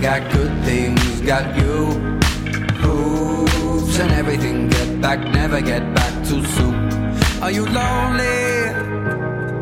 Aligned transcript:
Got 0.00 0.32
good 0.32 0.64
things, 0.64 1.20
got 1.22 1.56
you. 1.56 1.86
Hoops 2.82 3.98
and 3.98 4.12
everything. 4.12 4.68
Get 4.68 5.00
back, 5.02 5.18
never 5.34 5.60
get 5.60 5.82
back 5.92 6.14
too 6.24 6.44
soon. 6.44 6.88
Are 7.42 7.50
you 7.50 7.66
lonely? 7.66 8.64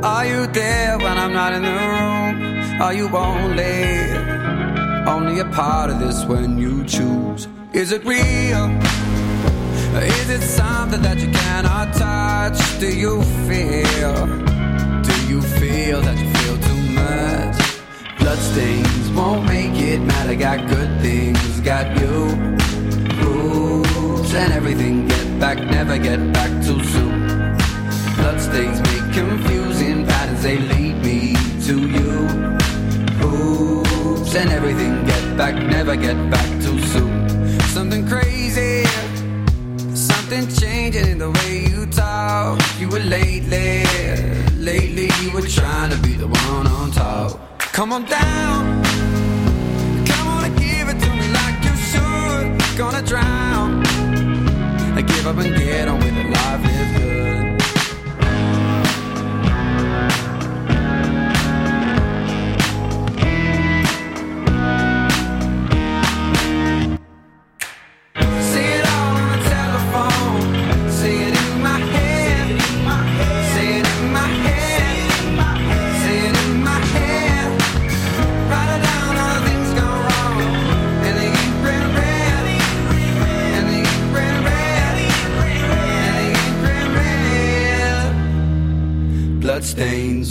Are 0.05 0.27
you 0.27 0.47
there 0.49 0.99
when 0.99 1.17
I'm 1.17 1.33
not 1.33 1.55
in 1.55 1.63
the 1.63 1.73
room? 1.73 2.83
Are 2.83 2.93
you 2.93 3.09
only? 3.17 4.13
Only 5.09 5.41
a 5.41 5.47
part 5.47 5.91
of 5.91 6.01
this 6.01 6.25
when 6.27 6.59
you 6.59 6.85
choose. 6.85 7.49
Is 7.73 7.91
it 7.93 8.05
real? 8.05 8.71
Is 9.97 10.29
it 10.29 10.43
something 10.43 11.01
that 11.01 11.19
you 11.19 11.33
cannot 11.33 11.95
touch? 11.95 12.59
Do 12.79 12.95
you 12.95 13.23
feel? 13.49 14.27
Do 15.03 15.15
you 15.33 15.41
feel 15.41 16.03
that 16.03 16.17
you 16.19 16.31
feel 16.35 16.59
too 16.59 16.83
much? 16.93 17.66
Bloodstains 18.27 19.09
won't 19.13 19.47
make 19.47 19.81
it 19.81 20.01
matter. 20.01 20.35
Got 20.35 20.69
good 20.69 21.01
things, 21.01 21.61
got 21.61 21.87
you. 22.01 22.35
Rules 23.23 24.35
and 24.35 24.53
everything. 24.53 25.07
Get 25.07 25.39
back, 25.39 25.59
never 25.59 25.97
get 25.97 26.33
back 26.33 26.51
too 26.67 26.83
soon. 26.83 27.57
Bloodstains 28.17 28.81
make 28.91 29.15
confusing 29.15 30.05
patterns. 30.05 30.43
They 30.43 30.59
lead 30.59 30.97
me 31.05 31.37
to 31.67 31.75
you. 31.97 32.27
Hoops 33.23 34.35
and 34.35 34.51
everything. 34.51 35.05
Get 35.05 35.37
back, 35.37 35.55
never 35.55 35.95
get 35.95 36.19
back 36.29 36.49
too 36.61 36.81
soon. 36.81 37.61
Something 37.77 38.09
crazy 38.09 38.83
something 39.95 40.49
changing 40.49 41.07
in 41.07 41.19
the 41.19 41.31
way 41.31 41.69
you 41.71 41.87
talk. 41.87 42.61
You 42.81 42.89
were 42.89 42.99
lately, 42.99 43.85
lately 44.57 45.11
you 45.23 45.31
were 45.31 45.47
trying 45.47 45.91
to 45.91 45.99
be 45.99 46.15
the 46.15 46.27
one 46.27 46.67
on 46.67 46.91
top. 46.91 47.56
Come 47.77 47.93
on 47.93 48.07
down, 48.07 48.83
come 50.07 50.29
on 50.29 50.45
and 50.47 50.57
give 50.59 50.89
it 50.89 50.99
to 50.99 51.11
me 51.11 51.29
like 51.29 51.63
you 51.63 51.77
should. 51.77 52.79
Gonna 52.79 53.03
drown, 53.03 53.85
I 54.97 55.03
give 55.03 55.27
up 55.27 55.37
and 55.37 55.55
get 55.55 55.87
on 55.87 55.99
with 55.99 56.17
it. 56.17 56.31
Life 56.31 56.76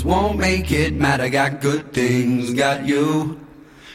won't 0.06 0.38
make 0.38 0.72
it 0.72 0.94
matter. 0.94 1.28
Got 1.30 1.62
good 1.62 1.92
things, 1.92 2.54
got 2.54 2.86
you. 2.86 3.40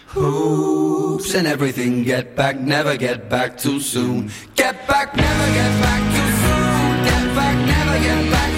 Hoops 0.08 1.34
and 1.34 1.46
everything. 1.46 2.02
Get 2.02 2.34
back, 2.34 2.58
never 2.58 2.96
get 2.96 3.30
back 3.30 3.56
too 3.56 3.80
soon. 3.80 4.30
Get 4.56 4.86
back, 4.88 5.14
never 5.16 5.46
get 5.54 5.72
back 5.86 6.02
too 6.14 6.30
soon. 6.42 7.04
Get 7.06 7.34
back, 7.36 7.56
never 7.66 7.96
get 8.02 8.32
back 8.32 8.49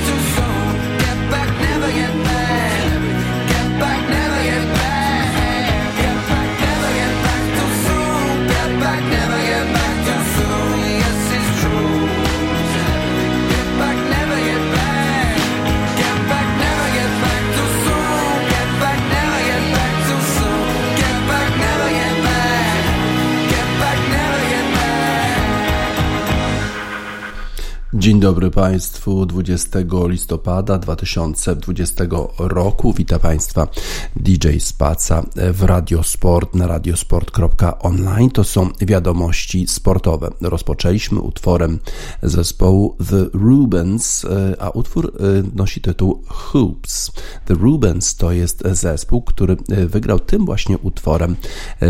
Dzień 28.02 28.20
dobry 28.20 28.50
Państwu 28.50 29.26
20 29.26 29.78
listopada 30.08 30.78
2020 30.78 32.04
roku. 32.38 32.92
Witam 32.92 33.20
Państwa 33.20 33.68
DJ 34.16 34.58
Spaca 34.58 35.22
w 35.52 35.62
Radiosport 35.62 36.54
na 36.54 36.66
radiosport.online. 36.66 38.30
To 38.30 38.44
są 38.44 38.68
wiadomości 38.80 39.66
sportowe. 39.68 40.30
Rozpoczęliśmy 40.40 41.20
utworem 41.20 41.78
zespołu 42.22 42.96
The 43.10 43.26
Rubens, 43.32 44.26
a 44.58 44.70
utwór 44.70 45.12
nosi 45.54 45.80
tytuł 45.80 46.22
Hoops. 46.28 47.12
The 47.44 47.54
Rubens 47.54 48.16
to 48.16 48.32
jest 48.32 48.62
zespół, 48.72 49.22
który 49.22 49.56
wygrał 49.86 50.20
tym 50.20 50.46
właśnie 50.46 50.78
utworem 50.78 51.36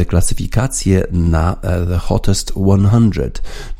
klasyfikację 0.08 1.06
na 1.12 1.56
The 1.88 1.98
Hottest 1.98 2.50
100, 2.50 2.60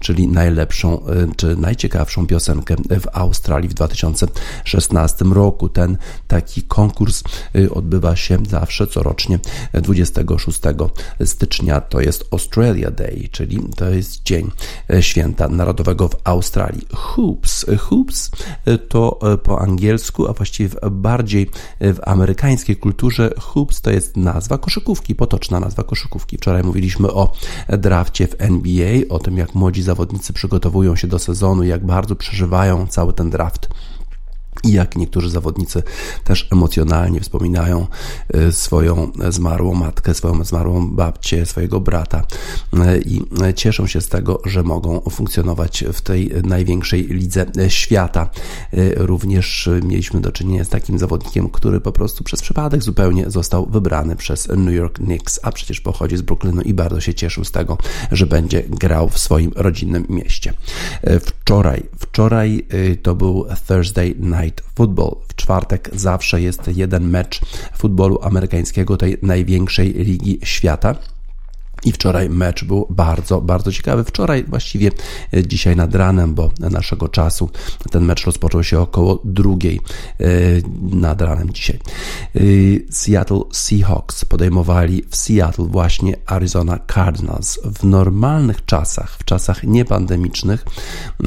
czyli 0.01 0.29
najlepszą 0.29 1.03
czy 1.37 1.57
najciekawszą 1.57 2.22
piosenkę 2.27 2.77
w 2.77 3.07
Australii 3.13 3.69
w 3.69 3.75
2016 3.75 5.25
roku. 5.25 5.69
Ten 5.69 5.97
taki 6.29 6.63
konkurs 6.63 7.23
odbywa 7.71 8.17
się 8.17 8.39
zawsze 8.51 8.87
corocznie 8.87 9.39
26 9.73 10.61
stycznia. 11.25 11.81
To 11.81 12.01
jest 12.01 12.25
Australia 12.31 12.91
Day, 12.91 13.29
czyli 13.33 13.61
to 13.77 13.89
jest 13.89 14.23
dzień 14.23 14.51
święta 15.01 15.49
narodowego 15.49 16.09
w 16.09 16.17
Australii. 16.25 16.87
Hoops. 16.95 17.67
Hoops 17.79 18.31
to 18.89 19.19
po 19.43 19.61
angielsku, 19.61 20.29
a 20.29 20.33
właściwie 20.33 20.77
bardziej 20.91 21.51
w 21.81 21.99
amerykańskiej 22.03 22.77
kulturze 22.77 23.31
hoops 23.39 23.81
to 23.81 23.91
jest 23.91 24.17
nazwa 24.17 24.59
koszykówki, 24.59 25.15
potoczna 25.15 25.61
nazwa 25.61 25.83
koszykówki. 25.83 26.37
Wczoraj 26.37 26.63
mówiliśmy 26.63 27.13
o 27.13 27.33
drafcie 27.69 28.27
w 28.27 28.35
NBA, 28.39 29.01
o 29.09 29.19
tym 29.19 29.39
jak 29.39 29.55
młodzi 29.55 29.83
zawodnicy 29.83 30.33
przygotowują 30.33 30.97
się 30.97 31.09
do 31.09 31.19
sezonu, 31.19 31.63
jak 31.63 31.87
bardzo 31.87 32.12
przeżywają 32.17 32.87
cały 32.87 33.13
ten 33.13 33.31
draft. 33.31 33.69
I 34.65 34.73
jak 34.73 34.97
niektórzy 34.97 35.31
zawodnicy 35.31 35.83
też 36.25 36.49
emocjonalnie 36.53 37.21
wspominają 37.21 37.87
swoją 38.51 39.13
zmarłą 39.29 39.75
matkę, 39.75 40.15
swoją 40.15 40.45
zmarłą 40.45 40.91
babcię, 40.91 41.47
swojego 41.47 41.81
brata 41.81 42.27
i 43.05 43.21
cieszą 43.55 43.87
się 43.87 44.01
z 44.01 44.09
tego, 44.09 44.41
że 44.45 44.63
mogą 44.63 45.01
funkcjonować 45.01 45.85
w 45.93 46.01
tej 46.01 46.33
największej 46.45 47.07
lidze 47.07 47.47
świata. 47.69 48.31
Również 48.97 49.69
mieliśmy 49.83 50.21
do 50.21 50.33
czynienia 50.33 50.65
z 50.65 50.69
takim 50.69 50.99
zawodnikiem, 50.99 51.49
który 51.49 51.81
po 51.81 51.93
prostu 51.93 52.25
przez 52.25 52.43
przypadek 52.43 52.83
zupełnie 52.83 53.31
został 53.31 53.67
wybrany 53.67 54.17
przez 54.17 54.49
New 54.49 54.75
York 54.75 54.95
Knicks, 54.95 55.41
a 55.43 55.53
przecież 55.53 55.81
pochodzi 55.81 56.17
z 56.17 56.23
Brooklynu 56.23 56.63
i 56.63 56.75
bardzo 56.75 57.01
się 57.01 57.15
cieszył 57.15 57.45
z 57.45 57.51
tego, 57.51 57.79
że 58.13 58.27
będzie 58.27 58.63
grał 58.63 59.09
w 59.09 59.19
swoim 59.19 59.53
rodzinnym 59.57 60.07
mieście. 60.09 60.53
Wczoraj, 61.21 61.83
wczoraj 61.99 62.67
to 63.03 63.15
był 63.15 63.47
Thursday 63.69 64.15
Night 64.21 64.42
Football. 64.75 65.17
W 65.29 65.35
czwartek 65.35 65.91
zawsze 65.93 66.41
jest 66.41 66.69
jeden 66.77 67.09
mecz 67.09 67.41
futbolu 67.79 68.19
amerykańskiego, 68.23 68.97
tej 68.97 69.19
największej 69.23 69.93
ligi 69.93 70.39
świata. 70.45 70.95
I 71.85 71.93
wczoraj 71.93 72.29
mecz 72.29 72.65
był 72.65 72.87
bardzo, 72.91 73.41
bardzo 73.41 73.73
ciekawy. 73.73 74.05
Wczoraj, 74.05 74.45
właściwie 74.45 74.91
dzisiaj 75.47 75.77
nad 75.77 75.95
ranem, 75.95 76.35
bo 76.35 76.51
naszego 76.61 77.09
czasu 77.09 77.51
ten 77.91 78.05
mecz 78.05 78.25
rozpoczął 78.25 78.65
się 78.65 78.81
około 78.81 79.21
drugiej 79.25 79.81
nad 80.81 81.23
ranem 81.23 81.53
dzisiaj. 81.53 81.79
Seattle 82.91 83.41
Seahawks 83.53 84.25
podejmowali 84.25 85.05
w 85.11 85.17
Seattle 85.17 85.65
właśnie 85.65 86.17
Arizona 86.27 86.79
Cardinals. 86.95 87.59
W 87.65 87.85
normalnych 87.85 88.65
czasach, 88.65 89.17
w 89.19 89.25
czasach 89.25 89.65
niepandemicznych, 89.65 90.65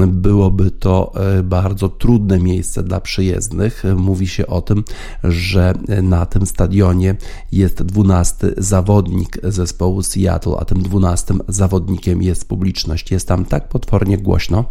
byłoby 0.07 0.71
to 0.71 1.13
bardzo 1.43 1.89
trudne 1.89 2.39
miejsce 2.39 2.83
dla 2.83 3.01
przyjezdnych. 3.01 3.83
Mówi 3.95 4.27
się 4.27 4.47
o 4.47 4.61
tym, 4.61 4.83
że 5.23 5.73
na 6.03 6.25
tym 6.25 6.45
stadionie 6.45 7.15
jest 7.51 7.83
dwunasty 7.83 8.53
zawodnik 8.57 9.37
zespołu 9.43 10.03
Seattle 10.03 10.44
a 10.53 10.65
tym 10.65 10.81
dwunastym 10.81 11.41
zawodnikiem 11.47 12.21
jest 12.21 12.47
publiczność. 12.47 13.11
Jest 13.11 13.27
tam 13.27 13.45
tak 13.45 13.69
potwornie 13.69 14.17
głośno, 14.17 14.65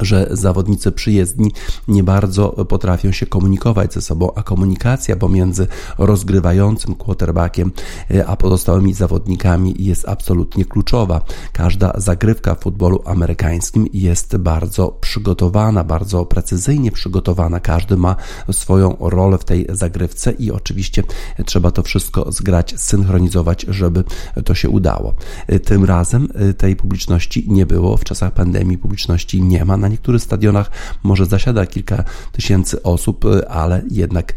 że 0.00 0.28
zawodnicy 0.30 0.92
przyjezdni 0.92 1.52
nie 1.88 2.04
bardzo 2.04 2.48
potrafią 2.48 3.12
się 3.12 3.26
komunikować 3.26 3.94
ze 3.94 4.00
sobą, 4.00 4.34
a 4.34 4.42
komunikacja 4.42 5.16
pomiędzy 5.16 5.66
rozgrywającym 5.98 6.94
quarterbackiem 6.94 7.72
e, 8.10 8.26
a 8.26 8.36
pozostałymi 8.36 8.94
zawodnikami 8.94 9.74
jest 9.78 10.08
absolutnie 10.08 10.64
kluczowa. 10.64 11.20
Każda 11.52 11.92
zagrywka 11.96 12.54
w 12.54 12.60
futbolu 12.60 13.02
amerykańskim 13.04 13.86
jest 13.92 14.36
bardzo 14.36 14.88
przygotowana, 14.88 15.84
bardzo 15.84 16.26
precyzyjnie 16.26 16.92
przygotowana. 16.92 17.60
Każdy 17.60 17.96
ma 17.96 18.16
swoją 18.52 18.96
rolę 19.00 19.38
w 19.38 19.44
tej 19.44 19.66
zagrywce 19.68 20.32
i 20.32 20.50
oczywiście 20.50 21.02
trzeba 21.44 21.70
to 21.70 21.82
wszystko 21.82 22.32
zgrać, 22.32 22.74
synchronizować, 22.76 23.66
żeby 23.68 24.04
to 24.44 24.54
się 24.54 24.68
udało. 24.68 25.14
E, 25.46 25.60
tym 25.60 25.84
razem 25.84 26.28
e, 26.34 26.54
tej 26.54 26.76
publiczności 26.76 27.44
nie 27.48 27.66
było. 27.66 27.96
W 27.96 28.04
czasach 28.04 28.32
pandemii 28.32 28.78
publiczności 28.78 29.42
nie 29.42 29.64
ma 29.64 29.76
na 29.86 29.90
niektórych 29.90 30.22
stadionach 30.22 30.70
może 31.02 31.26
zasiada 31.26 31.66
kilka 31.66 32.04
tysięcy 32.32 32.82
osób, 32.82 33.24
y, 33.24 33.48
ale 33.48 33.82
jednak 33.90 34.34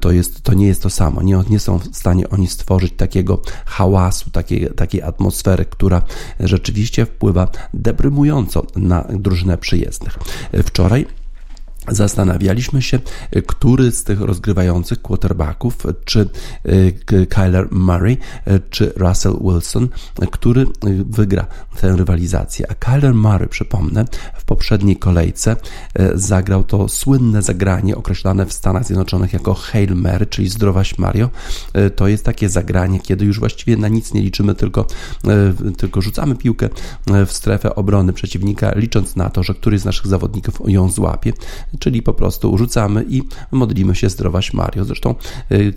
to, 0.00 0.12
jest, 0.12 0.42
to 0.42 0.54
nie 0.54 0.66
jest 0.66 0.82
to 0.82 0.90
samo. 0.90 1.22
Nie, 1.22 1.42
nie 1.50 1.60
są 1.60 1.78
w 1.78 1.96
stanie 1.96 2.30
oni 2.30 2.48
stworzyć 2.48 2.92
takiego 2.96 3.42
hałasu, 3.66 4.30
takiej, 4.30 4.70
takiej 4.76 5.02
atmosfery, 5.02 5.64
która 5.64 6.02
rzeczywiście 6.40 7.06
wpływa 7.06 7.48
deprymująco 7.74 8.66
na 8.76 9.04
drużynę 9.10 9.58
przyjezdnych. 9.58 10.18
Wczoraj 10.64 11.19
Zastanawialiśmy 11.88 12.82
się, 12.82 12.98
który 13.46 13.92
z 13.92 14.04
tych 14.04 14.20
rozgrywających 14.20 15.02
quarterbacków, 15.02 15.76
czy 16.04 16.28
y, 17.12 17.26
Kyler 17.26 17.68
Murray, 17.70 18.18
y, 18.48 18.60
czy 18.70 18.92
Russell 18.96 19.36
Wilson, 19.40 19.88
który 20.30 20.60
y, 20.62 20.66
wygra 21.08 21.46
tę 21.80 21.96
rywalizację. 21.96 22.70
A 22.70 22.74
Kyler 22.74 23.14
Murray, 23.14 23.48
przypomnę, 23.48 24.04
w 24.38 24.44
poprzedniej 24.44 24.96
kolejce 24.96 25.56
zagrał 26.14 26.64
to 26.64 26.88
słynne 26.88 27.42
zagranie 27.42 27.96
określane 27.96 28.46
w 28.46 28.52
Stanach 28.52 28.84
Zjednoczonych 28.84 29.32
jako 29.32 29.54
Hail 29.54 29.94
Mary, 29.94 30.26
czyli 30.26 30.48
zdrowaś 30.48 30.98
Mario. 30.98 31.30
To 31.96 32.08
jest 32.08 32.24
takie 32.24 32.48
zagranie, 32.48 33.00
kiedy 33.00 33.24
już 33.24 33.38
właściwie 33.38 33.76
na 33.76 33.88
nic 33.88 34.14
nie 34.14 34.20
liczymy, 34.20 34.54
tylko, 34.54 34.86
tylko 35.76 36.00
rzucamy 36.00 36.36
piłkę 36.36 36.68
w 37.26 37.32
strefę 37.32 37.74
obrony 37.74 38.12
przeciwnika, 38.12 38.72
licząc 38.76 39.16
na 39.16 39.30
to, 39.30 39.42
że 39.42 39.54
któryś 39.54 39.80
z 39.80 39.84
naszych 39.84 40.06
zawodników 40.06 40.60
ją 40.66 40.90
złapie 40.90 41.32
czyli 41.78 42.02
po 42.02 42.12
prostu 42.12 42.58
rzucamy 42.58 43.04
i 43.08 43.22
modlimy 43.52 43.94
się 43.94 44.08
zdrowaś 44.08 44.52
Mario. 44.52 44.84
Zresztą 44.84 45.14
y, 45.52 45.74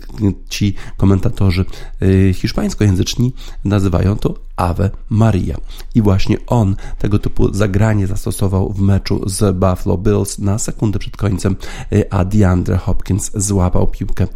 ci 0.48 0.74
komentatorzy 0.96 1.64
y, 2.02 2.34
hiszpańskojęzyczni 2.34 3.32
nazywają 3.64 4.16
to 4.16 4.34
Ave 4.56 4.90
Maria. 5.08 5.56
I 5.94 6.02
właśnie 6.02 6.36
on 6.46 6.76
tego 6.98 7.18
typu 7.18 7.54
zagranie 7.54 8.06
zastosował 8.06 8.72
w 8.72 8.80
meczu 8.80 9.28
z 9.28 9.56
Buffalo 9.56 9.98
Bills 9.98 10.38
na 10.38 10.58
sekundę 10.58 10.98
przed 10.98 11.16
końcem, 11.16 11.56
y, 11.92 12.10
a 12.10 12.24
DeAndre 12.24 12.76
Hopkins 12.76 13.30
złapał 13.34 13.86
piłkę 13.86 14.26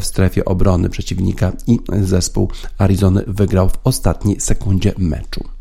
w 0.00 0.04
strefie 0.04 0.44
obrony 0.44 0.88
przeciwnika 0.88 1.52
i 1.66 1.78
zespół 2.02 2.50
Arizony 2.78 3.24
wygrał 3.26 3.68
w 3.68 3.78
ostatniej 3.84 4.40
sekundzie 4.40 4.92
meczu. 4.98 5.53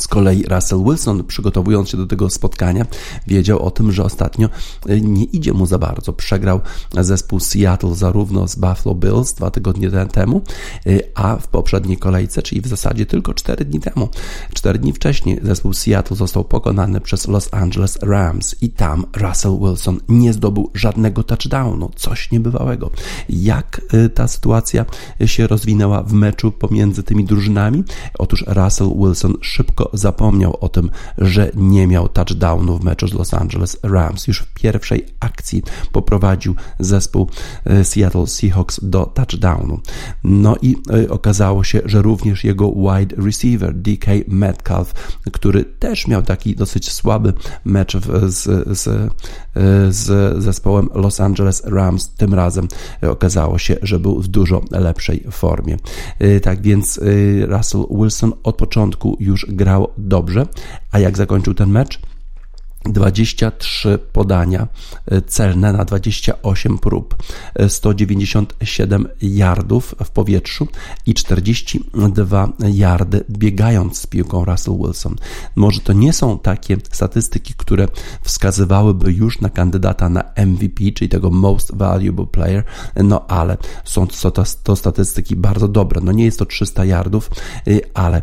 Z 0.00 0.08
kolei 0.08 0.44
Russell 0.48 0.84
Wilson, 0.84 1.24
przygotowując 1.24 1.88
się 1.88 1.96
do 1.96 2.06
tego 2.06 2.30
spotkania, 2.30 2.86
wiedział 3.26 3.58
o 3.58 3.70
tym, 3.70 3.92
że 3.92 4.04
ostatnio 4.04 4.48
e, 4.86 5.00
nie 5.00 5.24
idzie 5.24 5.52
mu 5.52 5.66
za 5.66 5.78
bardzo. 5.78 6.12
Przegrał 6.12 6.60
zespół 7.00 7.40
Seattle 7.40 7.94
zarówno 7.94 8.48
z 8.48 8.56
Buffalo 8.56 8.94
Bills 8.94 9.32
dwa 9.32 9.50
tygodnie 9.50 9.90
temu, 10.12 10.42
e, 10.86 10.90
a 11.14 11.36
w 11.36 11.48
poprzedniej 11.48 11.98
kolejce, 11.98 12.42
czyli 12.42 12.60
w 12.60 12.66
zasadzie 12.66 13.06
tylko 13.06 13.34
cztery 13.34 13.64
dni 13.64 13.80
temu, 13.80 14.08
cztery 14.54 14.78
dni 14.78 14.92
wcześniej, 14.92 15.40
zespół 15.42 15.72
Seattle 15.72 16.16
został 16.16 16.44
pokonany 16.44 17.00
przez 17.00 17.28
Los 17.28 17.48
Angeles 17.52 17.98
Rams 18.02 18.62
i 18.62 18.70
tam 18.70 19.04
Russell 19.16 19.58
Wilson 19.58 20.00
nie 20.08 20.32
zdobył 20.32 20.70
żadnego 20.74 21.22
touchdownu. 21.22 21.90
Coś 21.96 22.30
niebywałego. 22.30 22.90
Jak 23.28 23.80
e, 23.92 24.08
ta 24.08 24.28
sytuacja 24.28 24.84
się 25.26 25.46
rozwinęła 25.46 26.02
w 26.02 26.12
meczu 26.12 26.52
pomiędzy 26.52 27.02
tymi 27.02 27.24
drużynami? 27.24 27.84
Otóż 28.18 28.44
Russell 28.46 28.90
Wilson 28.96 29.34
szybko 29.40 29.89
zapomniał 29.92 30.56
o 30.60 30.68
tym, 30.68 30.90
że 31.18 31.50
nie 31.54 31.86
miał 31.86 32.08
touchdownu 32.08 32.78
w 32.78 32.84
meczu 32.84 33.08
z 33.08 33.12
Los 33.12 33.34
Angeles 33.34 33.76
Rams. 33.82 34.26
Już 34.26 34.38
w 34.38 34.54
pierwszej 34.54 35.06
akcji 35.20 35.62
poprowadził 35.92 36.54
zespół 36.80 37.28
e, 37.64 37.84
Seattle 37.84 38.26
Seahawks 38.26 38.80
do 38.82 39.06
touchdownu. 39.06 39.80
No 40.24 40.56
i 40.62 40.76
e, 41.04 41.10
okazało 41.10 41.64
się, 41.64 41.80
że 41.84 42.02
również 42.02 42.44
jego 42.44 42.72
wide 42.72 43.16
receiver 43.16 43.74
DK 43.74 44.06
Metcalf, 44.28 44.94
który 45.32 45.64
też 45.64 46.06
miał 46.06 46.22
taki 46.22 46.56
dosyć 46.56 46.92
słaby 46.92 47.32
mecz 47.64 47.96
z, 48.26 48.68
z, 48.78 48.88
e, 48.88 49.10
z 49.92 50.42
zespołem 50.42 50.88
Los 50.94 51.20
Angeles 51.20 51.62
Rams, 51.64 52.08
tym 52.08 52.34
razem 52.34 52.68
okazało 53.02 53.58
się, 53.58 53.76
że 53.82 54.00
był 54.00 54.22
w 54.22 54.28
dużo 54.28 54.62
lepszej 54.70 55.24
formie. 55.30 55.76
Tak 56.42 56.62
więc 56.62 57.00
Russell 57.46 57.84
Wilson 57.90 58.32
od 58.42 58.56
początku 58.56 59.16
już 59.20 59.46
grał 59.48 59.79
dobrze. 59.98 60.46
A 60.92 60.98
jak 60.98 61.16
zakończył 61.16 61.54
ten 61.54 61.70
mecz? 61.70 61.98
23 62.84 63.98
podania 64.12 64.68
e, 65.06 65.22
celne 65.22 65.72
na 65.72 65.84
28 65.84 66.78
prób, 66.78 67.16
197 67.68 69.06
e, 69.06 69.08
yardów 69.20 69.94
w 70.04 70.10
powietrzu 70.10 70.68
i 71.06 71.14
42 71.14 72.48
yardy 72.72 73.24
biegając 73.30 73.98
z 73.98 74.06
piłką 74.06 74.44
Russell 74.44 74.76
Wilson. 74.76 75.16
Może 75.56 75.80
to 75.80 75.92
nie 75.92 76.12
są 76.12 76.38
takie 76.38 76.76
statystyki, 76.92 77.54
które 77.56 77.88
wskazywałyby 78.22 79.12
już 79.12 79.40
na 79.40 79.48
kandydata 79.48 80.08
na 80.08 80.24
MVP, 80.36 80.92
czyli 80.94 81.08
tego 81.08 81.30
Most 81.30 81.74
Valuable 81.74 82.26
Player, 82.26 82.64
no 82.96 83.26
ale 83.26 83.56
są 83.84 84.06
to, 84.06 84.42
to 84.62 84.76
statystyki 84.76 85.36
bardzo 85.36 85.68
dobre. 85.68 86.00
No 86.04 86.12
nie 86.12 86.24
jest 86.24 86.38
to 86.38 86.46
300 86.46 86.84
yardów, 86.84 87.30
e, 87.66 87.72
ale 87.94 88.22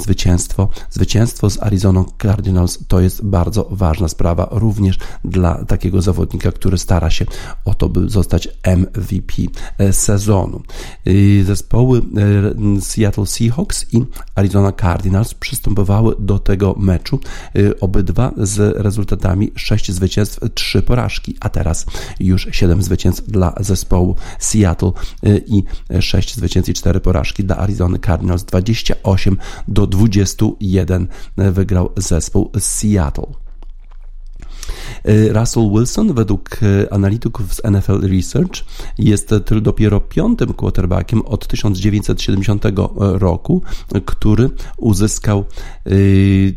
zwycięstwo, 0.00 0.68
zwycięstwo 0.90 1.50
z 1.50 1.62
Arizona 1.62 2.04
Cardinals 2.22 2.78
to 2.88 3.00
jest 3.00 3.24
bardzo 3.24 3.68
ważne 3.70 3.87
ważna 3.88 4.08
sprawa 4.08 4.48
również 4.50 4.98
dla 5.24 5.64
takiego 5.64 6.02
zawodnika, 6.02 6.52
który 6.52 6.78
stara 6.78 7.10
się 7.10 7.24
o 7.64 7.74
to, 7.74 7.88
by 7.88 8.08
zostać 8.08 8.48
MVP 8.76 9.32
e, 9.78 9.92
sezonu. 9.92 10.62
Zespoły 11.44 11.98
e, 11.98 12.80
Seattle 12.80 13.26
Seahawks 13.26 13.86
i 13.92 14.04
Arizona 14.34 14.72
Cardinals 14.72 15.34
przystępowały 15.34 16.14
do 16.18 16.38
tego 16.38 16.74
meczu 16.78 17.20
e, 17.56 17.80
obydwa 17.80 18.32
z 18.36 18.76
rezultatami 18.76 19.52
6 19.56 19.92
zwycięstw, 19.92 20.40
3 20.54 20.82
porażki, 20.82 21.36
a 21.40 21.48
teraz 21.48 21.86
już 22.20 22.48
7 22.52 22.82
zwycięstw 22.82 23.22
dla 23.22 23.54
zespołu 23.60 24.16
Seattle 24.38 24.92
i 25.46 25.64
6 26.00 26.34
zwycięstw 26.34 26.70
i 26.70 26.74
4 26.74 27.00
porażki 27.00 27.44
dla 27.44 27.56
Arizony 27.56 27.98
Cardinals. 27.98 28.44
28 28.44 29.36
do 29.68 29.86
21 29.86 31.08
wygrał 31.36 31.90
zespół 31.96 32.50
Seattle. 32.58 33.47
E, 35.04 35.32
Russell 35.32 35.70
Wilson 35.70 36.14
według 36.14 36.50
e, 36.62 36.92
analityków 36.92 37.54
z 37.54 37.62
NFL 37.64 38.00
Research 38.16 38.64
jest 38.98 39.34
dopiero 39.62 40.00
piątym 40.00 40.52
quarterbackiem 40.54 41.22
od 41.22 41.46
1970 41.46 42.64
roku, 42.96 43.62
który 44.04 44.50
uzyskał 44.76 45.44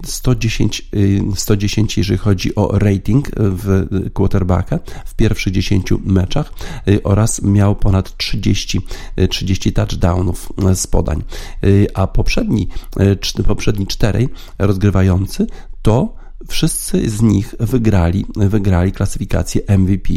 110, 0.05 0.89
e, 1.31 1.35
110 1.35 1.97
jeżeli 1.97 2.17
chodzi 2.17 2.55
o 2.55 2.79
rating 2.79 3.29
w 3.37 3.87
quarterbacka 4.13 4.79
w 5.05 5.15
pierwszych 5.15 5.53
10 5.53 5.93
meczach 6.05 6.53
oraz 7.03 7.41
miał 7.41 7.75
ponad 7.75 8.17
30, 8.17 8.81
30 9.29 9.73
touchdownów 9.73 10.53
z 10.73 10.87
podań. 10.87 11.23
A 11.93 12.07
poprzedni, 12.07 12.67
poprzedni 13.47 13.87
czterej 13.87 14.29
rozgrywający 14.59 15.47
to 15.81 16.20
Wszyscy 16.47 17.09
z 17.09 17.21
nich 17.21 17.55
wygrali, 17.59 18.25
wygrali 18.35 18.91
klasyfikację 18.91 19.61
MVP, 19.77 20.13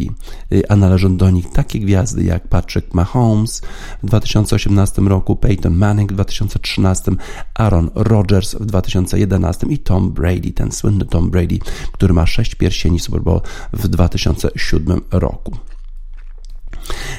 y, 0.52 0.68
a 0.68 0.76
należą 0.76 1.16
do 1.16 1.30
nich 1.30 1.50
takie 1.50 1.80
gwiazdy 1.80 2.24
jak 2.24 2.48
Patrick 2.48 2.94
Mahomes 2.94 3.62
w 4.02 4.06
2018 4.06 5.02
roku, 5.02 5.36
Peyton 5.36 5.74
Manning 5.74 6.12
w 6.12 6.14
2013, 6.14 7.12
Aaron 7.54 7.90
Rodgers 7.94 8.54
w 8.54 8.66
2011 8.66 9.66
i 9.70 9.78
Tom 9.78 10.12
Brady, 10.12 10.52
ten 10.52 10.72
słynny 10.72 11.04
Tom 11.04 11.30
Brady, 11.30 11.58
który 11.92 12.14
ma 12.14 12.26
sześć 12.26 12.54
pierścieni 12.54 13.00
Super 13.00 13.22
Bowl 13.22 13.40
w 13.72 13.88
2007 13.88 15.00
roku. 15.10 15.56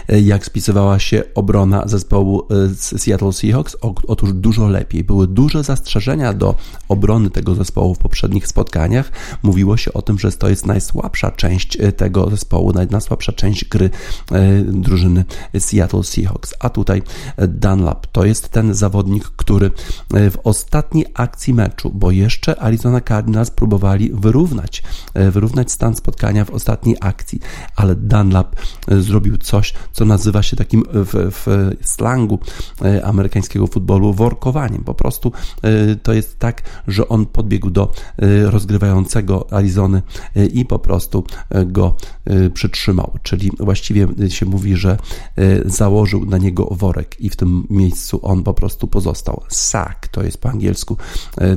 Jak 0.08 0.46
spisywała 0.46 1.00
się 1.00 1.24
obrona 1.36 1.88
zespołu 1.88 2.48
Seattle 2.78 3.34
Seahawks? 3.34 3.78
Otóż 4.08 4.34
dużo 4.34 4.68
lepiej. 4.68 5.04
Były 5.04 5.28
duże 5.28 5.64
zastrzeżenia 5.64 6.34
do 6.34 6.56
obrony 6.90 7.30
tego 7.30 7.56
zespołu 7.56 7.96
w 7.96 7.98
poprzednich 7.98 8.48
spotkaniach. 8.48 9.12
Mówiło 9.44 9.78
się 9.78 9.94
o 9.94 10.02
tym, 10.02 10.20
że 10.20 10.32
to 10.32 10.50
jest 10.50 10.66
najsłabsza 10.66 11.32
część 11.32 11.78
tego 11.98 12.30
zespołu, 12.30 12.74
najsłabsza 12.92 13.32
część 13.32 13.66
gry 13.66 13.90
drużyny 14.66 15.26
Seattle 15.60 16.04
Seahawks. 16.04 16.54
A 16.60 16.70
tutaj 16.70 17.02
Dunlap 17.48 18.08
to 18.08 18.26
jest 18.26 18.50
ten 18.50 18.74
zawodnik, 18.74 19.24
który 19.24 19.72
w 20.10 20.38
ostatniej 20.44 21.06
akcji 21.14 21.54
meczu, 21.54 21.92
bo 21.94 22.12
jeszcze 22.12 22.62
Arizona 22.64 23.02
Cardinals 23.02 23.52
próbowali 23.52 24.12
wyrównać, 24.14 24.84
wyrównać 25.16 25.72
stan 25.72 25.96
spotkania 25.96 26.46
w 26.46 26.50
ostatniej 26.50 26.98
akcji, 27.02 27.40
ale 27.76 27.96
Dunlap 27.96 28.56
zrobił 28.88 29.38
coś, 29.56 29.74
co 29.94 30.06
nazywa 30.06 30.44
się 30.44 30.56
takim 30.56 30.84
w, 30.92 31.32
w 31.32 31.70
slangu 31.88 32.40
e, 32.82 33.06
amerykańskiego 33.06 33.68
futbolu 33.68 34.14
workowaniem. 34.14 34.84
Po 34.84 34.94
prostu 34.94 35.32
e, 35.62 35.96
to 35.96 36.14
jest 36.14 36.40
tak, 36.40 36.62
że 36.88 37.08
on 37.08 37.26
podbiegł 37.26 37.70
do 37.70 37.92
e, 37.92 38.52
rozgrywającego 38.52 39.54
Arizony 39.54 40.02
i 40.54 40.66
po 40.66 40.80
prostu 40.80 41.24
go 41.66 41.96
przytrzymał. 42.54 43.12
Czyli 43.24 43.52
właściwie 43.60 44.08
się 44.30 44.46
mówi, 44.46 44.76
że 44.76 44.98
założył 45.66 46.26
na 46.26 46.38
niego 46.38 46.66
worek 46.72 47.16
i 47.20 47.30
w 47.30 47.36
tym 47.36 47.68
miejscu 47.70 48.20
on 48.22 48.44
po 48.44 48.54
prostu 48.54 48.88
pozostał. 48.88 49.42
Sack 49.50 50.08
to 50.08 50.24
jest 50.24 50.38
po 50.38 50.50
angielsku 50.50 50.98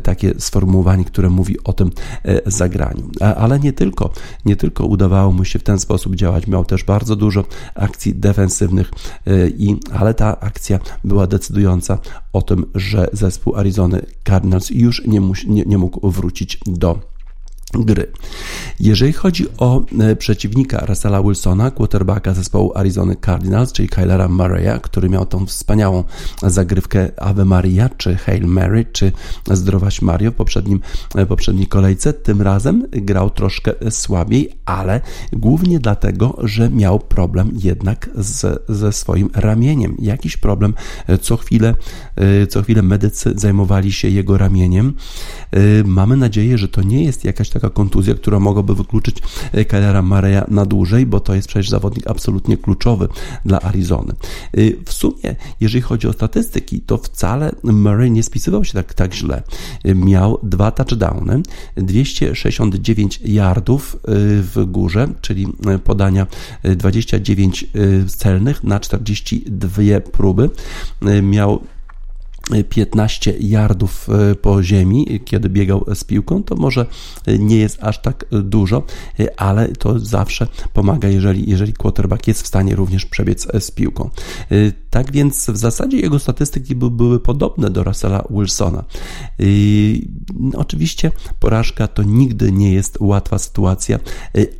takie 0.03 0.35
sformułowanie, 0.39 1.05
które 1.05 1.31
mówi 1.31 1.57
o 1.65 1.73
tym 1.73 1.91
zagraniu. 2.47 3.11
Ale 3.37 3.61
nie 3.61 3.73
tylko, 3.73 4.11
nie 4.45 4.57
tylko 4.57 4.87
udawało 4.87 5.33
mu 5.33 5.45
się 5.45 5.59
w 5.59 5.63
ten 5.63 5.79
sposób 5.79 6.15
działać, 6.15 6.47
miał 6.47 6.65
też 6.65 6.85
bardzo 6.85 7.17
dużo 7.17 7.45
akcji 7.89 8.15
defensywnych, 8.15 8.91
y, 9.29 9.53
i, 9.59 9.77
ale 9.93 10.15
ta 10.15 10.41
akcja 10.41 10.79
była 11.05 11.27
decydująca 11.27 11.99
o 12.33 12.43
tym, 12.43 12.67
że 12.75 13.09
zespół 13.13 13.57
Arizony 13.57 14.03
Cardinals 14.29 14.71
już 14.71 15.07
nie, 15.07 15.21
nie, 15.47 15.63
nie 15.63 15.79
mógł 15.79 16.11
wrócić 16.11 16.59
do 16.67 17.01
gry. 17.75 18.13
Jeżeli 18.81 19.13
chodzi 19.13 19.47
o 19.59 19.85
e, 20.01 20.17
przeciwnika 20.17 20.87
Russella 20.87 21.23
Wilsona, 21.23 21.71
quarterbacka 21.71 22.35
zespołu 22.35 22.73
Arizony 22.75 23.17
Cardinals, 23.17 23.73
czyli 23.73 23.89
Kylera 23.89 24.29
Murray'a, 24.29 24.81
który 24.81 25.09
miał 25.09 25.27
tą 25.27 25.47
wspaniałą 25.47 26.05
zagrywkę 26.43 27.11
Ave 27.17 27.45
Maria, 27.45 27.89
czy 27.89 28.17
Hail 28.17 28.47
Mary, 28.47 28.85
czy 28.93 29.13
Zdrowaś 29.51 30.03
Mario 30.03 30.31
w 30.31 30.35
poprzednim, 30.35 30.81
e, 31.15 31.27
poprzedniej 31.27 31.67
kolejce, 31.67 32.13
tym 32.13 32.43
razem 32.43 32.87
grał 32.93 33.31
troszkę 33.31 33.73
słabiej, 33.91 34.51
ale 34.65 35.01
głównie 35.33 35.81
dlatego, 35.81 36.37
że 36.43 36.71
miał 36.71 36.99
problem 36.99 37.51
jednak 37.55 38.11
z, 38.15 38.65
ze 38.69 38.93
swoim 38.93 39.31
ramieniem. 39.35 39.97
Jakiś 39.99 40.37
problem, 40.37 40.75
e, 41.07 41.19
co 41.19 41.37
chwilę, 41.37 41.75
co 42.49 42.63
chwilę 42.63 42.83
medycy 42.83 43.33
zajmowali 43.37 43.93
się 43.93 44.09
jego 44.09 44.39
ramieniem. 44.39 44.95
Mamy 45.85 46.17
nadzieję, 46.17 46.59
że 46.59 46.69
to 46.69 46.83
nie 46.83 47.05
jest 47.05 47.25
jakaś 47.25 47.51
taka 47.61 47.75
kontuzja, 47.75 48.15
która 48.15 48.41
mogłaby 48.41 48.75
wykluczyć 48.75 49.23
e, 49.53 49.65
Kylera 49.65 50.03
Mareya 50.03 50.43
na 50.49 50.67
dłużej, 50.67 51.07
bo 51.07 51.21
to 51.21 51.35
jest 51.35 51.49
przecież 51.49 51.69
zawodnik 51.69 52.07
absolutnie 52.07 52.57
kluczowy 52.57 53.09
dla 53.45 53.61
Arizony. 53.61 54.13
E, 54.13 54.61
w 54.85 54.93
sumie, 54.93 55.37
jeżeli 55.61 55.83
chodzi 55.83 56.09
o 56.09 56.13
statystyki, 56.13 56.81
to 56.81 56.99
wcale 56.99 57.53
Murray 57.63 58.11
nie 58.11 58.23
spisywał 58.23 58.65
się 58.65 58.73
tak, 58.73 58.95
tak 58.95 59.15
źle. 59.15 59.43
E, 59.85 59.95
miał 59.95 60.39
dwa 60.43 60.71
touchdowny, 60.71 61.43
269 61.77 63.21
yardów 63.25 63.97
w 64.43 64.65
górze, 64.67 65.09
czyli 65.21 65.47
podania 65.85 66.27
29 66.65 67.67
celnych 68.07 68.65
na 68.65 68.81
42 68.81 70.01
próby. 70.13 70.51
Miał 71.23 71.61
15 72.69 73.35
yardów 73.41 74.09
e, 74.09 74.35
po 74.35 74.63
ziemi, 74.63 75.21
kiedy 75.25 75.49
biegał 75.49 75.85
z 75.95 76.05
piłką, 76.05 76.43
to 76.43 76.57
może 76.57 76.87
nie 77.39 77.57
jest 77.57 77.79
aż 77.83 78.03
tak 78.03 78.25
dużo, 78.31 78.83
e, 79.21 79.41
ale 79.41 79.69
to 79.69 79.99
zawsze 79.99 80.47
pomaga, 80.73 81.09
jeżeli, 81.09 81.51
jeżeli 81.51 81.73
quarterback 81.73 82.29
jest 82.29 82.43
w 82.43 82.47
stanie 82.47 82.77
również 82.77 83.07
przebiec 83.07 83.49
z 83.61 83.71
piłką. 83.71 84.11
E, 84.51 84.55
tak 84.91 85.13
więc 85.13 85.51
w 85.51 85.57
zasadzie 85.57 86.01
jego 86.01 86.19
statystyki 86.19 86.75
by, 86.75 86.91
były 86.91 87.21
podobne 87.21 87.71
do 87.71 87.85
Russella 87.85 88.25
Wilsona. 88.31 88.85
Oczywiście 90.55 91.13
porażka 91.41 91.89
to 91.89 92.03
nigdy 92.03 92.53
nie 92.53 92.73
jest 92.73 92.99
łatwa 93.01 93.39
sytuacja, 93.39 93.99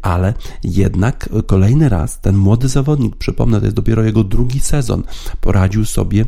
ale 0.03 0.35
jednak 0.65 1.29
kolejny 1.47 1.89
raz 1.89 2.21
ten 2.21 2.37
młody 2.37 2.69
zawodnik, 2.69 3.17
przypomnę, 3.17 3.59
to 3.59 3.65
jest 3.65 3.77
dopiero 3.77 4.03
jego 4.03 4.25
drugi 4.25 4.61
sezon, 4.61 5.03
poradził 5.41 5.85
sobie 5.85 6.25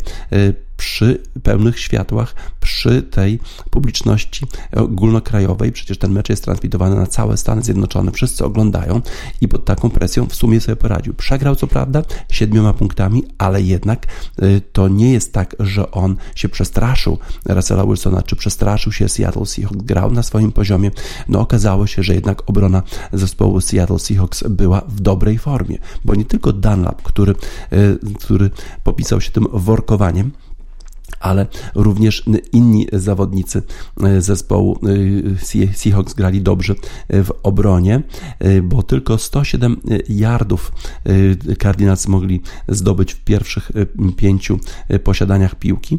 przy 0.80 1.22
pełnych 1.42 1.80
światłach, 1.80 2.34
przy 2.60 3.02
tej 3.02 3.40
publiczności 3.70 4.46
ogólnokrajowej. 4.76 5.72
Przecież 5.72 5.99
ten 5.99 6.12
mecz 6.12 6.28
jest 6.28 6.44
transmitowany 6.44 6.96
na 6.96 7.06
całe 7.06 7.37
Stany 7.37 7.62
Zjednoczone, 7.62 8.12
wszyscy 8.12 8.44
oglądają 8.44 9.00
i 9.40 9.49
pod 9.49 9.64
taką 9.64 9.90
presją 9.90 10.26
w 10.26 10.34
sumie 10.34 10.60
sobie 10.60 10.76
poradził. 10.76 11.14
Przegrał 11.14 11.56
co 11.56 11.66
prawda 11.66 12.02
siedmioma 12.30 12.72
punktami, 12.72 13.25
ale 13.38 13.62
jednak 13.62 14.06
y, 14.42 14.62
to 14.72 14.88
nie 14.88 15.12
jest 15.12 15.32
tak, 15.32 15.56
że 15.58 15.90
on 15.90 16.16
się 16.34 16.49
przestraszył 16.49 17.18
Russella 17.46 17.87
Wilsona, 17.87 18.22
czy 18.22 18.37
przestraszył 18.37 18.92
się 18.92 19.08
Seattle 19.08 19.46
Seahawks. 19.46 19.82
Grał 19.82 20.10
na 20.10 20.22
swoim 20.22 20.52
poziomie. 20.52 20.90
No 21.28 21.40
okazało 21.40 21.87
się, 21.87 22.02
że 22.02 22.14
jednak 22.14 22.50
obrona 22.50 22.82
zespołu 23.12 23.60
Seattle 23.60 23.99
Seahawks 23.99 24.44
była 24.49 24.82
w 24.88 25.00
dobrej 25.00 25.38
formie, 25.38 25.78
bo 26.04 26.14
nie 26.14 26.25
tylko 26.25 26.52
Dunlap, 26.52 27.02
który, 27.02 27.34
y, 27.72 27.99
który 28.18 28.50
popisał 28.84 29.20
się 29.20 29.30
tym 29.30 29.46
workowaniem, 29.52 30.30
ale 31.21 31.47
również 31.75 32.25
inni 32.52 32.87
zawodnicy 32.93 33.62
e, 34.02 34.21
zespołu 34.21 34.79
e, 35.55 35.75
Seahawks 35.75 36.14
grali 36.14 36.43
dobrze 36.43 36.75
e, 37.09 37.25
w 37.25 37.33
obronie, 37.43 38.02
bo 38.62 38.83
tylko 38.83 39.19
107 39.19 39.81
yardów 40.09 40.73
Cardinals 41.62 42.09
mogli 42.09 42.40
zdobyć 42.69 43.14
w 43.14 43.25
pierwszych 43.25 43.73
pięciu 44.17 44.59
posiadaniach 45.05 45.55
piłki. 45.55 45.99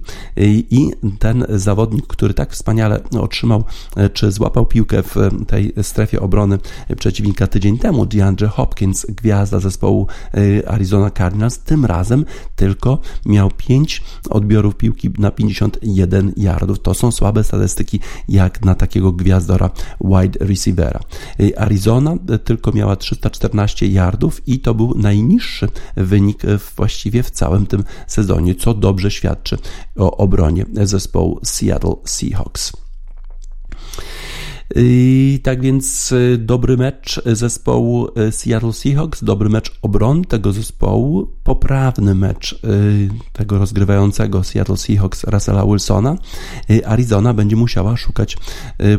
I 0.72 0.92
ten 1.20 1.46
zawodnik, 1.50 2.08
który 2.08 2.34
tak 2.34 2.52
wspaniale 2.52 3.00
otrzymał, 3.20 3.64
czy 4.14 4.32
złapał 4.32 4.66
piłkę 4.66 5.04
w 5.04 5.16
tej 5.48 5.74
strefie 5.82 6.22
obrony 6.22 6.58
przeciwnika 6.98 7.48
tydzień 7.48 7.78
temu, 7.78 8.06
DeAndre 8.06 8.48
Hopkins, 8.48 9.06
gwiazda 9.06 9.60
zespołu 9.60 10.08
Arizona 10.68 11.12
Cardinals, 11.12 11.60
tym 11.60 11.86
razem 11.86 12.26
tylko 12.56 13.00
miał 13.26 13.52
5 13.58 14.02
odbiorów 14.30 14.76
piłki 14.76 15.01
na 15.18 15.32
51 15.32 16.34
yardów. 16.38 16.80
To 16.80 16.94
są 16.94 17.12
słabe 17.12 17.44
statystyki 17.44 18.00
jak 18.28 18.66
na 18.66 18.76
takiego 18.76 19.12
gwiazdora 19.12 19.70
wide 20.02 20.46
receivera. 20.46 21.00
Arizona 21.58 22.16
tylko 22.44 22.72
miała 22.72 22.96
314 22.96 23.88
yardów 23.88 24.48
i 24.48 24.60
to 24.60 24.74
był 24.74 24.94
najniższy 24.98 25.68
wynik 25.98 26.42
właściwie 26.76 27.24
w 27.24 27.32
całym 27.32 27.66
tym 27.66 27.84
sezonie, 28.08 28.56
co 28.56 28.74
dobrze 28.74 29.12
świadczy 29.12 29.58
o 29.98 30.18
obronie 30.18 30.66
zespołu 30.84 31.40
Seattle 31.44 31.96
Seahawks. 32.06 32.81
I 34.76 35.40
tak 35.44 35.62
więc 35.62 36.12
y, 36.12 36.38
dobry 36.38 36.78
mecz 36.78 37.22
zespołu 37.26 38.08
y, 38.20 38.32
Seattle 38.32 38.74
Seahawks, 38.74 39.24
dobry 39.24 39.50
mecz 39.50 39.80
obron 39.82 40.26
tego 40.26 40.54
zespołu, 40.54 41.28
poprawny 41.44 42.16
mecz 42.16 42.54
y, 42.54 43.10
tego 43.34 43.58
rozgrywającego 43.58 44.44
Seattle 44.44 44.78
Seahawks 44.78 45.24
Russella 45.24 45.66
Wilsona. 45.66 46.16
Arizona 46.86 47.34
będzie 47.34 47.56
musiała 47.56 47.98
szukać 47.98 48.38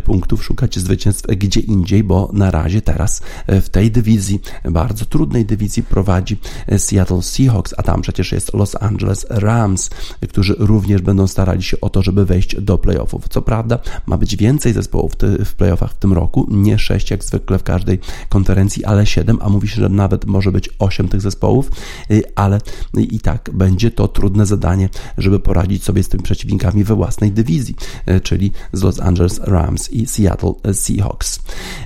punktów, 0.05 0.45
szukać 0.45 0.79
zwycięstw 0.79 1.27
gdzie 1.27 1.61
indziej, 1.61 2.05
bo 2.05 2.31
na 2.33 2.51
razie 2.51 2.83
teraz 2.83 3.23
w 3.49 3.69
tej 3.69 3.91
dywizji, 3.91 4.41
bardzo 4.71 5.05
trudnej 5.05 5.45
dywizji 5.45 5.83
prowadzi 5.83 6.37
Seattle 6.79 7.23
Seahawks, 7.23 7.75
a 7.77 7.83
tam 7.83 8.03
przecież 8.03 8.33
jest 8.33 8.55
Los 8.55 8.83
Angeles 8.83 9.27
Rams, 9.31 9.91
którzy 10.29 10.55
również 10.59 11.03
będą 11.03 11.27
starali 11.27 11.63
się 11.63 11.81
o 11.81 11.91
to, 11.91 12.03
żeby 12.03 12.27
wejść 12.27 12.61
do 12.61 12.79
playoffów. 12.79 13.29
Co 13.29 13.43
prawda 13.43 13.79
ma 14.07 14.19
być 14.19 14.37
więcej 14.37 14.73
zespołów 14.73 15.13
w 15.45 15.55
playoffach 15.63 15.93
w 15.93 15.99
tym 15.99 16.13
roku. 16.13 16.47
Nie 16.51 16.79
6 16.79 17.11
jak 17.11 17.25
zwykle 17.25 17.59
w 17.59 17.63
każdej 17.63 17.99
konferencji, 18.29 18.85
ale 18.85 19.07
7, 19.07 19.39
a 19.41 19.49
mówi 19.49 19.69
się, 19.69 19.81
że 19.81 19.89
nawet 19.89 20.27
może 20.27 20.53
być 20.53 20.71
8 20.79 21.09
tych 21.09 21.21
zespołów, 21.21 21.71
y, 22.11 22.23
ale 22.35 22.59
i 22.97 23.21
tak 23.21 23.51
będzie 23.55 23.91
to 23.91 24.09
trudne 24.09 24.47
zadanie, 24.47 24.89
żeby 25.19 25.41
poradzić 25.41 25.85
sobie 25.85 26.03
z 26.03 26.09
tymi 26.09 26.23
przeciwnikami 26.23 26.85
we 26.85 26.95
własnej 26.95 27.33
dywizji, 27.33 27.75
y, 28.09 28.21
czyli 28.21 28.53
z 28.73 28.83
Los 28.83 29.01
Angeles 29.01 29.41
Rams 29.45 29.93
i 29.93 30.07
Seattle 30.07 30.53
Seahawks. 30.73 31.41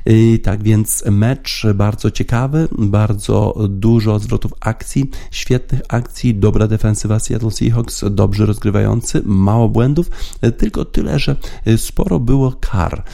Y, 0.09 0.39
tak 0.39 0.63
więc 0.63 1.05
mecz 1.11 1.67
bardzo 1.75 2.11
ciekawy, 2.11 2.69
bardzo 2.79 3.55
dużo 3.69 4.19
zwrotów 4.19 4.53
akcji, 4.61 5.11
świetnych 5.31 5.81
akcji, 5.89 6.35
dobra 6.35 6.69
defensywa 6.69 7.19
Seattle 7.19 7.51
Seahawks, 7.51 8.05
dobrze 8.11 8.47
rozgrywający, 8.47 9.23
mało 9.25 9.69
błędów, 9.69 10.11
tylko 10.59 10.85
tyle, 10.85 11.19
że 11.19 11.37
sporo 11.77 12.21
było 12.21 12.53
kar. 12.61 13.05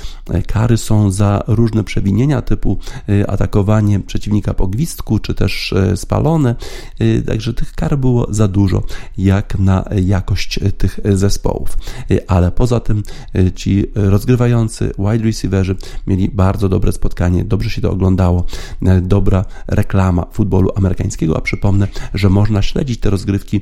Kary 0.46 0.76
są 0.76 1.10
za 1.10 1.42
różne 1.46 1.84
przewinienia 1.84 2.42
typu 2.42 2.78
atakowanie 3.28 4.00
przeciwnika 4.00 4.54
po 4.54 4.66
gwizdku, 4.66 5.18
czy 5.18 5.34
też 5.34 5.74
spalone, 5.96 6.54
także 7.26 7.54
tych 7.54 7.72
kar 7.72 7.98
było 7.98 8.26
za 8.30 8.48
dużo, 8.48 8.82
jak 9.18 9.58
na 9.58 9.84
jakość 10.04 10.60
tych 10.78 11.00
zespołów. 11.04 11.78
Ale 12.28 12.50
poza 12.50 12.80
tym 12.80 13.02
ci 13.54 13.86
rozgrywający 13.94 14.92
wide 14.98 15.24
receiverzy 15.24 15.76
mieli 16.06 16.28
bardzo 16.28 16.68
dobre 16.68 16.92
spotkanie, 16.92 17.44
dobrze 17.44 17.70
się 17.70 17.80
to 17.80 17.90
oglądało, 17.90 18.44
dobra 19.02 19.44
reklama 19.66 20.26
futbolu 20.32 20.70
amerykańskiego, 20.76 21.36
a 21.36 21.40
przypomnę, 21.40 21.88
że 22.14 22.28
można 22.28 22.62
śledzić 22.62 23.00
te 23.00 23.10
rozgrywki 23.10 23.60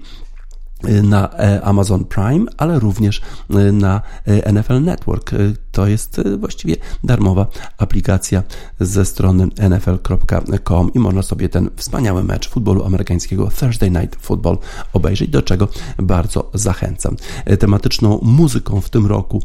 na 1.02 1.28
e, 1.38 1.60
Amazon 1.62 2.04
Prime, 2.04 2.46
ale 2.56 2.78
również 2.78 3.20
e, 3.50 3.72
na 3.72 4.02
e, 4.26 4.52
NFL 4.52 4.80
Network. 4.82 5.30
To 5.72 5.86
jest 5.86 6.20
właściwie 6.38 6.76
darmowa 7.04 7.46
aplikacja 7.78 8.42
ze 8.80 9.04
strony 9.04 9.48
nfl.com 9.56 10.92
i 10.94 10.98
można 10.98 11.22
sobie 11.22 11.48
ten 11.48 11.70
wspaniały 11.76 12.24
mecz 12.24 12.48
futbolu 12.48 12.84
amerykańskiego 12.84 13.50
Thursday 13.60 13.90
Night 13.90 14.16
Football 14.16 14.58
obejrzeć, 14.92 15.30
do 15.30 15.42
czego 15.42 15.68
bardzo 15.98 16.50
zachęcam. 16.54 17.16
Tematyczną 17.58 18.18
muzyką 18.22 18.80
w 18.80 18.90
tym 18.90 19.06
roku 19.06 19.42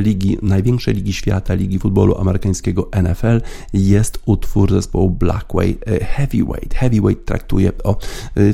ligi, 0.00 0.38
największej 0.42 0.94
ligi 0.94 1.12
świata, 1.12 1.54
ligi 1.54 1.78
futbolu 1.78 2.18
amerykańskiego 2.18 2.88
NFL 3.02 3.40
jest 3.72 4.18
utwór 4.26 4.70
zespołu 4.70 5.10
Blackway 5.10 5.78
Heavyweight. 6.00 6.74
Heavyweight 6.74 7.24
traktuje 7.24 7.72
o 7.84 7.96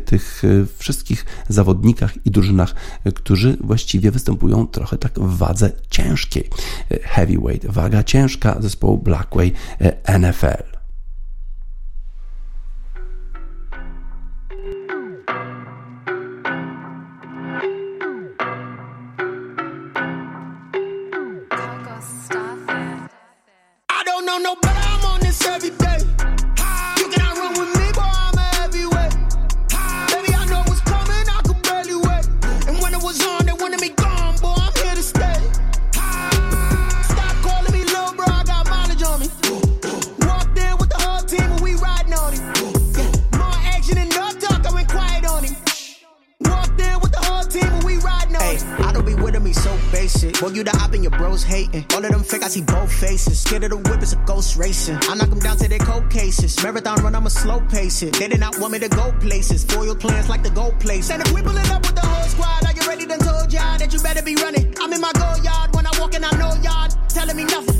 tych 0.04 0.42
wszystkich 0.78 1.26
zawodnikach, 1.48 2.26
i 2.26 2.30
drużynach, 2.30 2.74
którzy 3.14 3.56
właściwie 3.60 4.10
występują 4.10 4.66
trochę 4.66 4.98
tak 4.98 5.18
w 5.20 5.36
wadze 5.36 5.72
ciężkiej. 5.90 6.50
Heavyweight, 7.02 7.66
waga 7.66 8.02
ciężka 8.02 8.56
zespołu 8.60 8.98
Blackway 8.98 9.52
NFL. 10.18 10.76
it. 50.26 50.40
Boy, 50.40 50.48
you 50.48 50.64
the 50.64 50.76
op 50.76 50.92
and 50.92 51.02
your 51.02 51.12
bros 51.12 51.42
hating. 51.42 51.84
All 51.94 52.04
of 52.04 52.10
them 52.10 52.22
fake, 52.22 52.42
I 52.42 52.48
see 52.48 52.62
both 52.62 52.92
faces. 52.92 53.40
Scared 53.40 53.64
of 53.64 53.70
the 53.70 53.76
whip, 53.76 54.02
it's 54.02 54.12
a 54.12 54.16
ghost 54.26 54.56
racing. 54.56 54.98
I 55.02 55.14
knock 55.14 55.30
them 55.30 55.38
down 55.38 55.56
to 55.58 55.68
their 55.68 55.78
cold 55.78 56.10
cases. 56.10 56.62
Marathon 56.62 57.02
run, 57.02 57.14
I'm 57.14 57.26
a 57.26 57.30
slow 57.30 57.60
pacing. 57.68 58.12
They 58.12 58.28
did 58.28 58.40
not 58.40 58.58
want 58.58 58.72
me 58.72 58.78
to 58.80 58.88
go 58.88 59.12
places. 59.20 59.64
Foil 59.64 59.94
plans 59.94 60.28
like 60.28 60.42
the 60.42 60.50
gold 60.50 60.78
place. 60.80 61.10
And 61.10 61.22
if 61.22 61.32
we 61.32 61.42
pull 61.42 61.56
it 61.56 61.70
up 61.70 61.82
with 61.82 61.94
the 61.94 62.06
whole 62.06 62.28
squad, 62.28 62.64
are 62.66 62.72
you 62.72 62.86
ready? 62.88 63.06
Done 63.06 63.20
told 63.20 63.52
y'all 63.52 63.78
that 63.78 63.92
you 63.92 64.00
better 64.00 64.22
be 64.22 64.34
running. 64.36 64.74
I'm 64.80 64.92
in 64.92 65.00
my 65.00 65.12
go 65.14 65.34
yard 65.42 65.74
when 65.74 65.86
I 65.86 65.90
walk 66.00 66.14
in, 66.14 66.24
I 66.24 66.30
know 66.32 66.52
y'all 66.62 66.88
telling 67.08 67.36
me 67.36 67.44
nothing. 67.44 67.75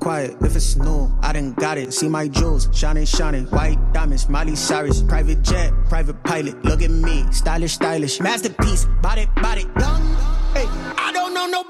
Quiet. 0.00 0.36
If 0.40 0.56
it's 0.56 0.76
new, 0.76 1.12
I 1.22 1.32
done 1.32 1.52
got 1.52 1.78
it. 1.78 1.92
See 1.92 2.08
my 2.08 2.26
jewels, 2.26 2.68
shining, 2.72 3.04
shining. 3.04 3.46
White 3.46 3.78
diamonds, 3.92 4.28
Miley 4.28 4.56
Cyrus. 4.56 5.02
Private 5.02 5.42
jet, 5.42 5.72
private 5.88 6.22
pilot. 6.24 6.64
Look 6.64 6.82
at 6.82 6.90
me, 6.90 7.24
stylish, 7.30 7.74
stylish. 7.74 8.20
Masterpiece, 8.20 8.86
body, 9.02 9.26
body, 9.36 9.64
done. 9.78 10.02
Hey, 10.54 10.66
I 10.98 11.10
don't 11.12 11.32
know 11.34 11.46
no 11.46 11.62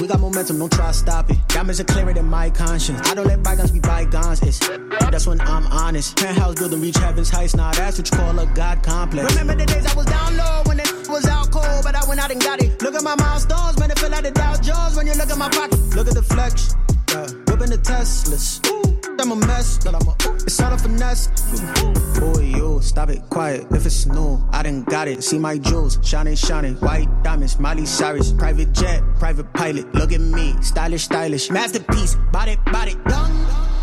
We 0.00 0.06
got 0.06 0.20
momentum, 0.20 0.58
don't 0.58 0.72
try 0.72 0.88
to 0.88 0.94
stop 0.94 1.30
it. 1.30 1.36
Diamonds 1.48 1.80
are 1.80 1.84
clearer 1.84 2.12
than 2.14 2.26
my 2.26 2.50
conscience. 2.50 3.00
I 3.08 3.14
don't 3.14 3.26
let 3.26 3.42
bygones 3.42 3.70
be 3.70 3.80
bygones. 3.80 4.42
It's 4.42 4.58
that's 4.58 5.26
when 5.26 5.40
I'm 5.40 5.66
honest. 5.66 6.16
Penthouse 6.16 6.54
building, 6.54 6.80
reach 6.80 6.96
heaven's 6.96 7.30
heights. 7.30 7.54
Now 7.54 7.72
that's 7.72 7.98
what 7.98 8.10
you 8.10 8.16
call 8.16 8.38
a 8.38 8.46
God 8.54 8.82
complex. 8.82 9.30
Remember 9.32 9.54
the 9.54 9.66
days 9.66 9.86
I 9.86 9.94
was 9.94 10.06
down 10.06 10.36
low 10.36 10.62
when 10.66 10.80
it 10.80 11.08
was 11.08 11.26
out 11.26 11.50
cold, 11.50 11.84
but 11.84 11.94
I 11.94 12.08
went 12.08 12.20
out 12.20 12.30
and 12.30 12.40
got 12.40 12.62
it. 12.62 12.80
Look 12.82 12.94
at 12.94 13.02
my 13.02 13.14
milestones, 13.16 13.78
man, 13.78 13.90
it 13.90 13.98
feel 13.98 14.10
like 14.10 14.24
the 14.24 14.30
Dow 14.30 14.56
Jones 14.56 14.96
when 14.96 15.06
you 15.06 15.14
look 15.14 15.30
at 15.30 15.38
my 15.38 15.48
pocket. 15.48 15.78
Look 15.94 16.08
at 16.08 16.14
the 16.14 16.22
flex, 16.22 16.74
yeah. 17.10 17.26
whipping 17.46 17.70
the 17.70 17.78
Teslas. 17.78 18.64
Ooh. 18.70 18.96
I'm 19.18 19.32
a 19.32 19.36
mess, 19.46 19.78
but 19.82 19.94
I'm 19.94 20.06
a, 20.06 20.10
ooh. 20.10 20.34
it's 20.36 20.60
all 20.60 20.72
a 20.72 20.78
finesse. 20.78 21.28
ooh. 21.54 22.20
Boy, 22.20 22.60
stop 22.80 23.10
it, 23.10 23.22
quiet. 23.30 23.66
If 23.70 23.86
it's 23.86 24.06
new, 24.06 24.42
I 24.52 24.62
done 24.62 24.84
got 24.84 25.08
it. 25.08 25.22
See 25.22 25.38
my 25.38 25.58
jewels, 25.58 25.98
shining, 26.02 26.36
shining. 26.36 26.76
White 26.76 27.08
diamonds, 27.22 27.58
Miley 27.58 27.86
Cyrus. 27.86 28.32
Private 28.32 28.72
jet, 28.72 29.02
private 29.18 29.52
pilot. 29.52 29.94
Look 29.94 30.12
at 30.12 30.20
me, 30.20 30.54
stylish, 30.62 31.04
stylish. 31.04 31.50
Masterpiece, 31.50 32.16
body, 32.32 32.56
body, 32.72 32.92
young. 33.08 33.32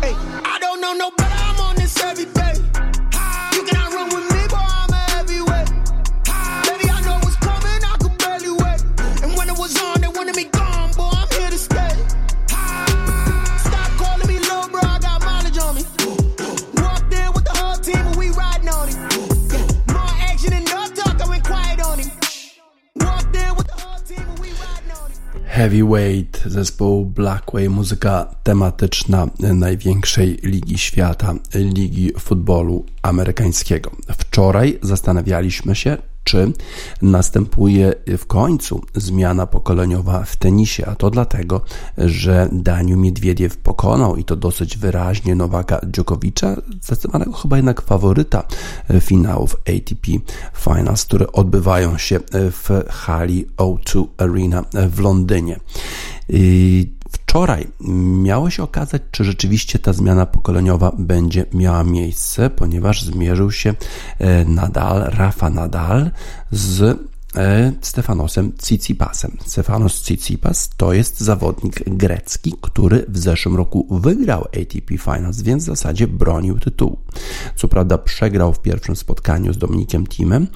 Hey, 0.00 0.14
I 0.44 0.58
don't 0.60 0.80
know 0.80 0.92
no 0.92 1.23
Heavyweight, 25.54 26.42
zespołu 26.46 27.06
Blackway, 27.06 27.68
muzyka 27.68 28.34
tematyczna 28.42 29.26
największej 29.38 30.38
ligi 30.42 30.78
świata, 30.78 31.34
ligi 31.54 32.12
futbolu 32.18 32.84
amerykańskiego. 33.02 33.90
Wczoraj 34.18 34.78
zastanawialiśmy 34.82 35.74
się, 35.74 35.96
czy 36.24 36.52
następuje 37.02 37.94
w 38.18 38.26
końcu 38.26 38.82
zmiana 38.94 39.46
pokoleniowa 39.46 40.24
w 40.24 40.36
tenisie, 40.36 40.86
a 40.86 40.94
to 40.94 41.10
dlatego, 41.10 41.60
że 41.98 42.48
Daniu 42.52 42.96
Miedwiediew 42.96 43.56
pokonał 43.56 44.16
i 44.16 44.24
to 44.24 44.36
dosyć 44.36 44.76
wyraźnie 44.76 45.34
Nowaka 45.34 45.80
Dżokowicza, 45.90 46.56
zdecydowanego 46.82 47.32
chyba 47.32 47.56
jednak 47.56 47.82
faworyta 47.82 48.42
finałów 49.00 49.56
ATP 49.56 50.12
Finals, 50.54 51.04
które 51.04 51.32
odbywają 51.32 51.98
się 51.98 52.20
w 52.32 52.84
hali 52.90 53.46
O2 53.56 54.04
Arena 54.16 54.64
w 54.88 55.00
Londynie. 55.00 55.60
Wczoraj 57.14 57.66
miało 58.22 58.50
się 58.50 58.62
okazać, 58.62 59.02
czy 59.10 59.24
rzeczywiście 59.24 59.78
ta 59.78 59.92
zmiana 59.92 60.26
pokoleniowa 60.26 60.92
będzie 60.98 61.46
miała 61.52 61.84
miejsce, 61.84 62.50
ponieważ 62.50 63.02
zmierzył 63.02 63.50
się 63.50 63.74
Nadal, 64.46 65.02
Rafa 65.02 65.50
Nadal 65.50 66.10
z 66.50 66.98
Stefanosem 67.80 68.52
Tsitsipasem. 68.52 69.36
Stefanos 69.46 70.02
Tsitsipas 70.02 70.70
to 70.76 70.92
jest 70.92 71.20
zawodnik 71.20 71.82
grecki, 71.86 72.54
który 72.60 73.04
w 73.08 73.18
zeszłym 73.18 73.56
roku 73.56 73.86
wygrał 73.90 74.40
ATP 74.40 74.98
Finals, 74.98 75.42
więc 75.42 75.62
w 75.62 75.66
zasadzie 75.66 76.06
bronił 76.06 76.58
tytułu. 76.58 76.98
Co 77.56 77.68
prawda 77.68 77.98
przegrał 77.98 78.52
w 78.52 78.60
pierwszym 78.60 78.96
spotkaniu 78.96 79.52
z 79.52 79.58
Dominikiem 79.58 80.06
Timem, 80.06 80.46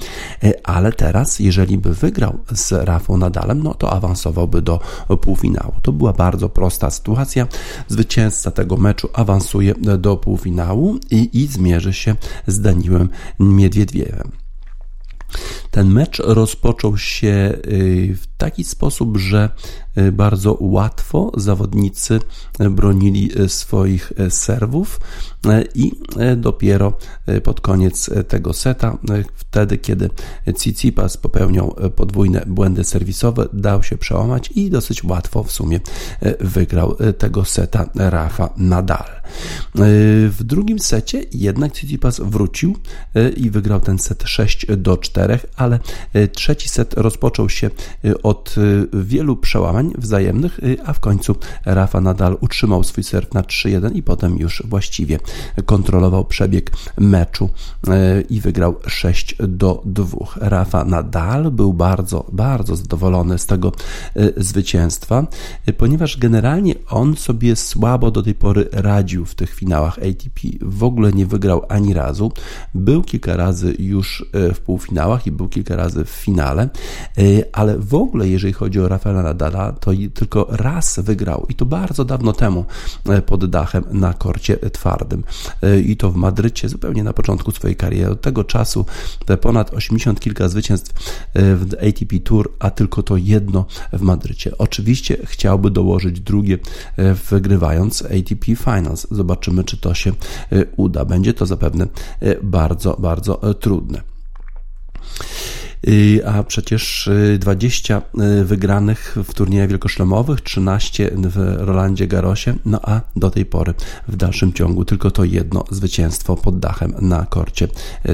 ale 0.65 0.93
teraz, 0.93 1.39
jeżeli 1.39 1.79
by 1.79 1.95
wygrał 1.95 2.39
z 2.55 2.73
Rafą 2.73 3.17
Nadalem, 3.17 3.63
no 3.63 3.75
to 3.75 3.93
awansowałby 3.93 4.63
do 4.63 4.81
półfinału. 5.21 5.73
To 5.83 5.93
była 5.93 6.13
bardzo 6.13 6.49
prosta 6.49 6.91
sytuacja. 6.91 7.47
Zwycięzca 7.89 8.51
tego 8.51 8.77
meczu 8.77 9.09
awansuje 9.13 9.75
do 9.99 10.17
półfinału 10.17 10.99
i, 11.11 11.43
i 11.43 11.47
zmierzy 11.47 11.93
się 11.93 12.17
z 12.47 12.61
Daniłem 12.61 13.09
Miedwiedwiewem. 13.41 14.48
Ten 15.71 15.89
mecz 15.93 16.19
rozpoczął 16.19 16.99
się 16.99 17.59
y, 17.67 18.17
w 18.23 18.28
taki 18.39 18.65
sposób, 18.65 19.17
że 19.17 19.51
bardzo 20.13 20.57
łatwo 20.61 21.33
zawodnicy 21.37 22.21
bronili 22.71 23.31
swoich 23.49 24.13
serwów 24.29 25.01
i 25.75 25.93
dopiero 26.37 26.93
pod 27.45 27.61
koniec 27.61 28.11
tego 28.29 28.53
seta, 28.53 28.99
wtedy 29.35 29.79
kiedy 29.79 30.11
Tsitsipas 30.55 31.17
popełniał 31.17 31.77
podwójne 31.97 32.45
błędy 32.47 32.85
serwisowe, 32.85 33.49
dał 33.53 33.83
się 33.83 33.99
przełamać 33.99 34.51
i 34.55 34.71
dosyć 34.71 35.05
łatwo 35.05 35.45
w 35.45 35.53
sumie 35.53 35.81
wygrał 36.41 36.97
tego 37.19 37.45
seta 37.45 37.91
Rafa 37.95 38.51
Nadal. 38.57 39.07
W 40.29 40.39
drugim 40.41 40.79
secie 40.79 41.25
jednak 41.33 41.73
Tsitsipas 41.73 42.21
wrócił 42.21 42.77
i 43.37 43.51
wygrał 43.51 43.81
ten 43.81 43.99
set 43.99 44.23
6 44.27 44.67
do 44.77 44.97
4, 44.97 45.39
ale 45.57 45.79
trzeci 46.33 46.69
set 46.69 46.95
rozpoczął 46.95 47.49
się 47.49 47.71
od 48.23 48.28
wielu 48.93 49.37
przełamań 49.37 49.93
wzajemnych, 49.99 50.61
a 50.87 50.93
w 50.93 51.01
końcu 51.01 51.37
Rafa 51.65 52.01
Nadal 52.01 52.37
utrzymał 52.41 52.85
swój 52.85 53.05
serw 53.05 53.35
na 53.35 53.43
3-1 53.43 53.97
i 53.97 54.03
potem 54.03 54.39
już 54.39 54.63
właściwie 54.67 55.19
kontrolował 55.67 56.25
przebieg 56.25 56.71
meczu 56.97 57.49
e, 57.89 58.21
i 58.21 58.41
wygrał 58.41 58.77
6 58.87 59.37
do 59.49 59.83
2. 59.85 60.17
Rafa 60.37 60.85
Nadal 60.85 61.51
był 61.51 61.73
bardzo, 61.73 62.27
bardzo 62.33 62.77
zadowolony 62.77 63.39
z 63.39 63.47
tego 63.47 63.73
zwycięstwa, 64.37 65.27
ponieważ 65.77 66.17
generalnie 66.17 66.75
on 66.91 67.17
sobie 67.17 67.57
słabo 67.57 68.11
do 68.11 68.23
tej 68.23 68.35
pory 68.35 68.69
radził 68.73 69.27
w 69.27 69.35
tych 69.35 69.55
finałach 69.55 69.99
ATP. 69.99 70.41
W 70.63 70.85
ogóle 70.85 71.13
nie 71.13 71.27
wygrał 71.27 71.63
ani 71.69 71.95
razu. 71.95 72.33
Był 72.75 73.03
kilka 73.03 73.37
razy 73.37 73.77
już 73.79 74.25
w 74.55 74.61
półfinałach 74.61 75.27
i 75.27 75.33
był 75.33 75.49
kilka 75.49 75.77
razy 75.77 76.05
w 76.05 76.09
finale, 76.09 76.69
ale 77.53 77.79
w 77.79 77.95
ogóle 77.95 78.18
jeżeli 78.27 78.53
chodzi 78.53 78.81
o 78.81 78.89
Rafaela 78.89 79.23
Nadala, 79.23 79.73
to 79.73 79.91
tylko 80.15 80.47
raz 80.51 80.99
wygrał 80.99 81.47
i 81.49 81.55
to 81.55 81.67
bardzo 81.67 82.05
dawno 82.05 82.33
temu 82.33 82.65
pod 83.27 83.47
dachem 83.47 83.85
na 83.93 84.13
korcie 84.13 84.57
twardym. 84.57 85.25
E, 85.63 85.81
i 85.81 85.97
to 85.97 86.11
w 86.11 86.17
Madrycie 86.17 86.69
zupełnie 86.69 87.05
na 87.05 87.13
początku 87.13 87.51
swojej 87.51 87.77
kariery. 87.77 88.11
Od 88.11 88.21
tego 88.21 88.45
czasu 88.45 88.85
te 89.25 89.37
ponad 89.37 89.75
80 89.75 90.21
kilka 90.21 90.49
zwycięstw 90.49 90.93
e, 91.35 91.57
w 91.57 91.75
ATP 91.75 92.19
Tour, 92.25 92.53
a 92.59 92.71
tylko 92.71 93.03
to 93.03 93.17
jedno 93.17 93.67
w 93.93 94.01
Madrycie. 94.01 94.59
Oczywiście 94.59 95.17
chciałby 95.25 95.71
dołożyć 95.71 96.21
drugie, 96.21 96.59
e, 96.97 97.15
wygrywając 97.15 98.03
ATP 98.03 98.57
Finals. 98.57 99.07
Zobaczymy, 99.11 99.65
czy 99.65 99.77
to 99.77 99.95
się 99.95 100.13
uda. 100.77 101.05
Będzie 101.05 101.35
to 101.35 101.47
zapewne 101.47 101.87
bardzo, 102.43 102.97
bardzo 103.01 103.55
trudne. 103.55 104.03
Y, 105.87 106.27
a 106.27 106.43
przecież 106.43 107.11
20 107.39 107.99
y, 107.99 108.23
y, 108.23 108.45
wygranych 108.45 109.17
w 109.25 109.35
turniejach 109.35 109.69
wielkoszlemowych, 109.69 110.41
13 110.41 111.11
w 111.15 111.55
Rolandzie 111.59 112.07
Garosie, 112.07 112.55
no 112.65 112.81
a 112.83 113.01
do 113.17 113.31
tej 113.31 113.47
pory 113.47 113.75
w 114.09 114.17
dalszym 114.17 114.53
ciągu 114.53 114.85
tylko 114.85 115.11
to 115.11 115.25
jedno 115.25 115.65
zwycięstwo 115.71 116.37
pod 116.37 116.59
dachem 116.59 116.95
na 117.01 117.27
korcie 117.27 117.69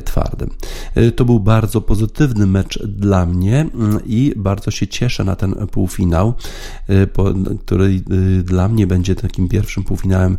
twardym. 0.05 0.51
To 1.17 1.25
był 1.25 1.41
bardzo 1.41 1.81
pozytywny 1.81 2.47
mecz 2.47 2.83
dla 2.83 3.27
mnie 3.27 3.67
i 4.07 4.33
bardzo 4.37 4.71
się 4.71 4.87
cieszę 4.87 5.25
na 5.25 5.37
ten 5.37 5.55
półfinał, 5.55 6.35
który 7.67 8.03
dla 8.43 8.69
mnie 8.69 8.87
będzie 8.87 9.15
takim 9.15 9.49
pierwszym 9.49 9.85
półfinałem 9.85 10.39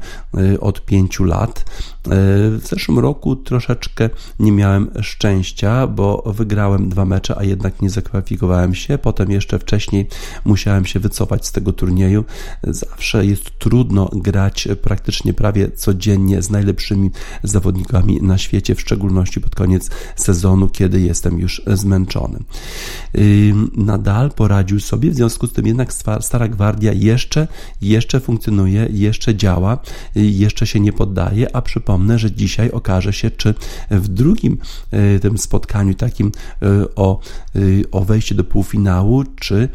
od 0.59 0.85
pięciu 0.85 1.23
lat. 1.23 1.65
W 2.05 2.61
zeszłym 2.63 2.99
roku 2.99 3.35
troszeczkę 3.35 4.09
nie 4.39 4.51
miałem 4.51 4.91
szczęścia, 5.01 5.87
bo 5.87 6.23
wygrałem 6.25 6.89
dwa 6.89 7.05
mecze, 7.05 7.14
a 7.37 7.43
jednak 7.43 7.81
nie 7.81 7.89
zakwalifikowałem 7.89 8.75
się. 8.75 8.97
Potem 8.97 9.31
jeszcze 9.31 9.59
wcześniej 9.59 10.07
musiałem 10.45 10.85
się 10.85 10.99
wycofać 10.99 11.47
z 11.47 11.51
tego 11.51 11.73
turnieju. 11.73 12.25
Zawsze 12.63 13.25
jest 13.25 13.59
trudno 13.59 14.09
grać 14.13 14.67
praktycznie 14.81 15.33
prawie 15.33 15.71
codziennie 15.71 16.41
z 16.41 16.49
najlepszymi 16.49 17.11
zawodnikami 17.43 18.21
na 18.21 18.37
świecie, 18.37 18.75
w 18.75 18.81
szczególności 18.81 19.41
pod 19.41 19.55
koniec 19.55 19.89
sezonu, 20.15 20.67
kiedy 20.69 21.01
jestem 21.01 21.39
już 21.39 21.61
zmęczony. 21.67 22.39
Nadal 23.75 24.31
poradził 24.31 24.79
sobie, 24.79 25.11
w 25.11 25.15
związku 25.15 25.47
z 25.47 25.53
tym 25.53 25.67
jednak 25.67 25.93
Stara 26.19 26.47
Gwardia 26.47 26.93
jeszcze, 26.93 27.47
jeszcze 27.81 28.19
funkcjonuje, 28.19 28.87
jeszcze 28.91 29.35
działa, 29.35 29.77
jeszcze 30.15 30.67
się 30.67 30.79
nie 30.79 30.93
poddaje, 30.93 31.55
a 31.55 31.61
przypomnę, 31.61 32.19
że 32.19 32.31
dzisiaj 32.31 32.71
okaże 32.71 33.13
się, 33.13 33.31
czy 33.31 33.53
w 33.91 34.07
drugim 34.07 34.57
e, 34.91 35.19
tym 35.19 35.37
spotkaniu 35.37 35.93
takim 35.93 36.31
e, 36.61 36.95
o, 37.05 37.19
e, 37.55 37.59
o 37.91 38.05
wejście 38.05 38.35
do 38.35 38.43
półfinału, 38.43 39.23
czy 39.35 39.69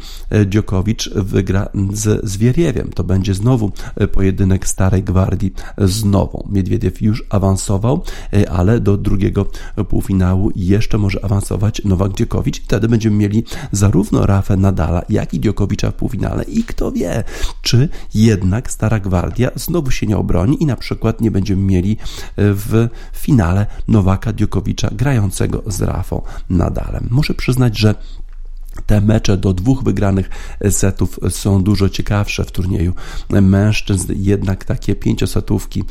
Dziokowicz 0.45 1.09
wygra 1.13 1.69
z 1.93 2.29
Zwieriewiem. 2.29 2.89
To 2.95 3.03
będzie 3.03 3.33
znowu 3.33 3.71
pojedynek 4.11 4.67
Starej 4.67 5.03
Gwardii 5.03 5.53
z 5.77 6.05
Nową. 6.05 6.47
Miedwiediew 6.51 7.01
już 7.01 7.23
awansował, 7.29 8.03
ale 8.51 8.79
do 8.79 8.97
drugiego 8.97 9.45
półfinału 9.89 10.51
jeszcze 10.55 10.97
może 10.97 11.25
awansować 11.25 11.81
Nowak 11.85 12.13
Dziokowicz. 12.13 12.61
Wtedy 12.61 12.87
będziemy 12.87 13.17
mieli 13.17 13.43
zarówno 13.71 14.25
Rafę 14.25 14.57
Nadala, 14.57 15.01
jak 15.09 15.33
i 15.33 15.39
Dziokowicza 15.39 15.91
w 15.91 15.93
półfinale 15.93 16.43
i 16.43 16.63
kto 16.63 16.91
wie, 16.91 17.23
czy 17.61 17.89
jednak 18.13 18.71
Stara 18.71 18.99
Gwardia 18.99 19.51
znowu 19.55 19.91
się 19.91 20.07
nie 20.07 20.17
obroni 20.17 20.63
i 20.63 20.65
na 20.65 20.75
przykład 20.75 21.21
nie 21.21 21.31
będziemy 21.31 21.61
mieli 21.61 21.97
w 22.37 22.87
finale 23.13 23.65
Nowaka 23.87 24.33
Diokowicza 24.33 24.89
grającego 24.91 25.63
z 25.67 25.81
Rafą 25.81 26.21
Nadalem. 26.49 27.07
Muszę 27.21 27.33
przyznać, 27.33 27.77
że 27.77 27.95
te 28.85 29.01
mecze 29.01 29.37
do 29.37 29.53
dwóch 29.53 29.83
wygranych 29.83 30.29
setów 30.69 31.19
są 31.29 31.63
dużo 31.63 31.89
ciekawsze 31.89 32.45
w 32.45 32.51
turnieju 32.51 32.93
mężczyzn, 33.29 34.13
jednak 34.15 34.65
takie 34.65 34.95
pięciosetówki 34.95 35.83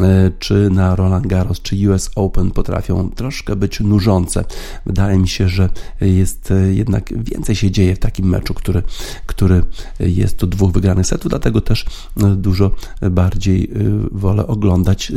e, 0.00 0.30
czy 0.38 0.70
na 0.70 0.96
Roland 0.96 1.26
Garros, 1.26 1.60
czy 1.62 1.90
US 1.90 2.10
Open 2.14 2.50
potrafią 2.50 3.10
troszkę 3.10 3.56
być 3.56 3.80
nużące. 3.80 4.44
Wydaje 4.86 5.18
mi 5.18 5.28
się, 5.28 5.48
że 5.48 5.68
jest 6.00 6.50
e, 6.50 6.74
jednak 6.74 7.24
więcej 7.24 7.56
się 7.56 7.70
dzieje 7.70 7.96
w 7.96 7.98
takim 7.98 8.28
meczu, 8.28 8.54
który, 8.54 8.82
który 9.26 9.62
jest 10.00 10.36
do 10.36 10.46
dwóch 10.46 10.72
wygranych 10.72 11.06
setów, 11.06 11.30
dlatego 11.30 11.60
też 11.60 11.86
e, 12.22 12.36
dużo 12.36 12.70
bardziej 13.10 13.70
wolę 14.12 14.46
oglądać 14.46 15.12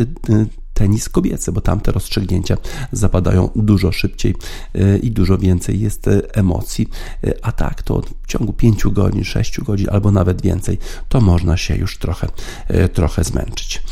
tenis 0.82 1.10
kobiecy, 1.10 1.52
bo 1.52 1.62
tamte 1.62 1.92
rozstrzygnięcia 1.92 2.58
zapadają 2.92 3.50
dużo 3.56 3.92
szybciej 3.92 4.36
e, 4.76 4.98
i 4.98 5.12
dużo 5.12 5.38
więcej 5.38 5.80
jest 5.80 6.08
e, 6.08 6.36
emocji. 6.36 6.90
E, 7.24 7.34
a 7.42 7.52
tak, 7.52 7.84
to 7.84 8.02
w 8.02 8.28
ciągu 8.28 8.54
5 8.54 8.84
godzin, 8.84 9.24
6 9.24 9.62
godzin 9.62 9.88
albo 9.92 10.12
nawet 10.12 10.42
więcej, 10.42 10.78
to 11.10 11.22
można 11.22 11.58
się 11.58 11.76
już 11.76 11.98
trochę, 11.98 12.28
trochę 12.94 13.24
zmęczyć. 13.24 13.84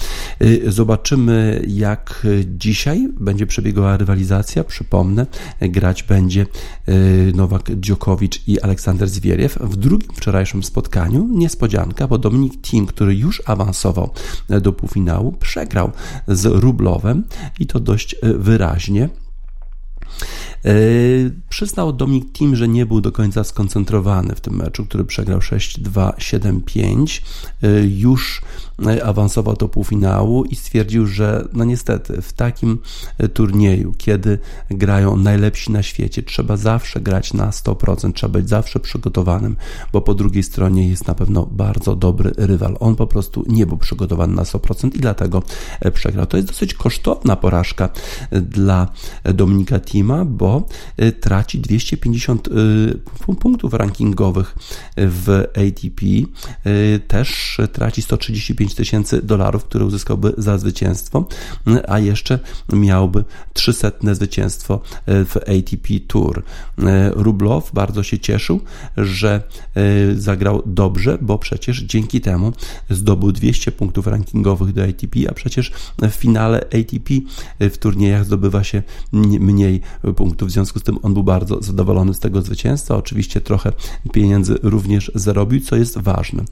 Zobaczymy, 0.67 1.63
jak 1.67 2.27
dzisiaj 2.45 3.09
będzie 3.19 3.47
przebiegała 3.47 3.97
rywalizacja. 3.97 4.63
Przypomnę, 4.63 5.25
grać 5.61 6.03
będzie 6.03 6.45
Nowak 7.35 7.79
Dziokowicz 7.79 8.47
i 8.47 8.61
Aleksander 8.61 9.09
Zwieriew. 9.09 9.57
W 9.61 9.75
drugim 9.75 10.09
wczorajszym 10.15 10.63
spotkaniu 10.63 11.27
niespodzianka, 11.31 12.07
bo 12.07 12.17
Dominik 12.17 12.61
Thiem, 12.61 12.85
który 12.85 13.15
już 13.15 13.41
awansował 13.45 14.09
do 14.61 14.73
półfinału, 14.73 15.31
przegrał 15.31 15.91
z 16.27 16.45
Rub 16.45 16.78
I 17.59 17.65
to 17.67 17.79
dość 17.79 18.15
e, 18.21 18.33
wyraźnie. 18.33 19.09
E, 20.65 20.71
przyznał 21.49 21.93
Dominik 21.93 22.33
Tim, 22.33 22.55
że 22.55 22.67
nie 22.67 22.85
był 22.85 23.01
do 23.01 23.11
końca 23.11 23.43
skoncentrowany 23.43 24.35
w 24.35 24.41
tym 24.41 24.55
meczu, 24.55 24.85
który 24.85 25.05
przegrał 25.05 25.39
6-2, 25.39 26.13
7-5. 26.13 27.21
E, 27.63 27.81
już 27.83 28.41
awansował 29.03 29.55
do 29.55 29.69
półfinału 29.69 30.43
i 30.43 30.55
stwierdził, 30.55 31.07
że 31.07 31.47
no 31.53 31.63
niestety 31.63 32.21
w 32.21 32.33
takim 32.33 32.79
turnieju, 33.33 33.93
kiedy 33.97 34.39
grają 34.71 35.15
najlepsi 35.15 35.71
na 35.71 35.83
świecie, 35.83 36.23
trzeba 36.23 36.57
zawsze 36.57 37.01
grać 37.01 37.33
na 37.33 37.49
100%, 37.49 38.13
trzeba 38.13 38.33
być 38.33 38.49
zawsze 38.49 38.79
przygotowanym, 38.79 39.55
bo 39.93 40.01
po 40.01 40.13
drugiej 40.13 40.43
stronie 40.43 40.89
jest 40.89 41.07
na 41.07 41.13
pewno 41.13 41.45
bardzo 41.51 41.95
dobry 41.95 42.31
rywal. 42.37 42.77
On 42.79 42.95
po 42.95 43.07
prostu 43.07 43.45
nie 43.47 43.65
był 43.65 43.77
przygotowany 43.77 44.35
na 44.35 44.43
100% 44.43 44.95
i 44.95 44.99
dlatego 44.99 45.43
przegrał. 45.93 46.25
To 46.25 46.37
jest 46.37 46.49
dosyć 46.49 46.73
kosztowna 46.73 47.35
porażka 47.35 47.89
dla 48.31 48.87
Dominika 49.23 49.79
Tima, 49.79 50.25
bo 50.25 50.63
traci 51.21 51.59
250 51.59 52.47
y, 52.47 53.35
punktów 53.39 53.73
rankingowych 53.73 54.55
w 54.97 55.45
ATP, 55.55 56.05
też 57.07 57.57
traci 57.73 58.01
135 58.01 58.68
5 58.69 58.75
tysięcy 58.75 59.21
dolarów, 59.21 59.63
które 59.65 59.85
uzyskałby 59.85 60.33
za 60.37 60.57
zwycięstwo, 60.57 61.27
a 61.87 61.99
jeszcze 61.99 62.39
miałby 62.73 63.23
300 63.53 63.91
zwycięstwo 64.13 64.81
w 65.07 65.37
ATP 65.37 65.99
Tour. 66.07 66.43
Rublow 67.11 67.71
bardzo 67.73 68.03
się 68.03 68.19
cieszył, 68.19 68.59
że 68.97 69.43
zagrał 70.15 70.63
dobrze, 70.65 71.17
bo 71.21 71.37
przecież 71.37 71.79
dzięki 71.83 72.21
temu 72.21 72.53
zdobył 72.89 73.31
200 73.31 73.71
punktów 73.71 74.07
rankingowych 74.07 74.73
do 74.73 74.83
ATP, 74.83 75.19
a 75.29 75.33
przecież 75.33 75.71
w 76.01 76.11
finale 76.11 76.57
ATP 76.57 77.13
w 77.59 77.77
turniejach 77.77 78.25
zdobywa 78.25 78.63
się 78.63 78.83
mniej 79.13 79.81
punktów. 80.15 80.49
W 80.49 80.51
związku 80.51 80.79
z 80.79 80.83
tym 80.83 80.97
on 81.01 81.13
był 81.13 81.23
bardzo 81.23 81.61
zadowolony 81.61 82.13
z 82.13 82.19
tego 82.19 82.41
zwycięstwa. 82.41 82.95
Oczywiście 82.95 83.41
trochę 83.41 83.71
pieniędzy 84.13 84.59
również 84.63 85.11
zarobił, 85.15 85.61
co 85.61 85.75
jest 85.75 85.97
ważne. 85.97 86.43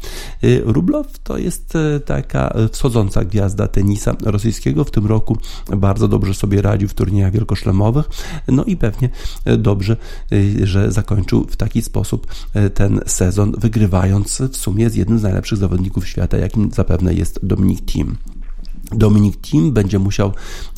Rublow 0.63 1.19
to 1.23 1.37
jest 1.37 1.75
e, 1.75 1.99
taka 2.07 2.53
wschodząca 2.71 3.25
gwiazda 3.25 3.67
tenisa 3.67 4.15
rosyjskiego. 4.23 4.83
W 4.83 4.91
tym 4.91 5.05
roku 5.05 5.37
bardzo 5.77 6.07
dobrze 6.07 6.33
sobie 6.33 6.61
radził 6.61 6.87
w 6.87 6.93
turniejach 6.93 7.31
wielkoszlemowych. 7.31 8.09
No 8.47 8.63
i 8.63 8.77
pewnie 8.77 9.09
dobrze, 9.57 9.97
e, 10.31 10.67
że 10.67 10.91
zakończył 10.91 11.47
w 11.49 11.55
taki 11.55 11.81
sposób 11.81 12.27
e, 12.53 12.69
ten 12.69 13.01
sezon, 13.05 13.53
wygrywając 13.57 14.41
w 14.51 14.57
sumie 14.57 14.89
z 14.89 14.95
jednym 14.95 15.19
z 15.19 15.23
najlepszych 15.23 15.57
zawodników 15.57 16.07
świata, 16.07 16.37
jakim 16.37 16.71
zapewne 16.71 17.13
jest 17.13 17.39
Dominik 17.43 17.85
Thiem. 17.85 18.17
Dominik 18.91 19.41
Thiem 19.41 19.71
będzie 19.71 19.99
musiał 19.99 20.33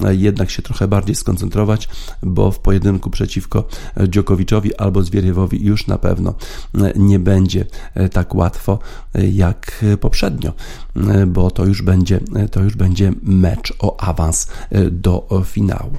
e, 0.05 0.15
jednak 0.15 0.49
się 0.49 0.61
trochę 0.61 0.87
bardziej 0.87 1.15
skoncentrować, 1.15 1.89
bo 2.23 2.51
w 2.51 2.59
pojedynku 2.59 3.09
przeciwko 3.09 3.67
e, 3.97 4.09
Dziokowiczowi 4.09 4.75
albo 4.75 5.03
Zwieriewowi 5.03 5.65
już 5.65 5.87
na 5.87 5.97
pewno 5.97 6.33
e, 6.75 6.93
nie 6.95 7.19
będzie 7.19 7.65
tak 8.11 8.35
łatwo 8.35 8.79
jak 9.31 9.85
poprzednio, 9.99 10.53
bo 11.27 11.51
to 11.51 11.65
już 11.65 11.81
będzie, 11.81 12.19
to 12.51 12.63
już 12.63 12.75
będzie 12.75 13.13
mecz 13.23 13.73
o 13.79 13.99
awans 14.01 14.47
do 14.91 15.43
finału. 15.45 15.91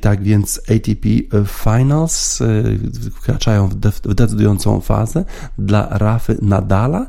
Tak 0.00 0.22
więc 0.22 0.60
ATP 0.70 1.08
Finals 1.64 2.42
wkraczają 3.14 3.68
w 3.68 3.74
decydującą 4.14 4.80
fazę. 4.80 5.24
Dla 5.58 5.88
Rafy 5.90 6.38
Nadala 6.42 7.06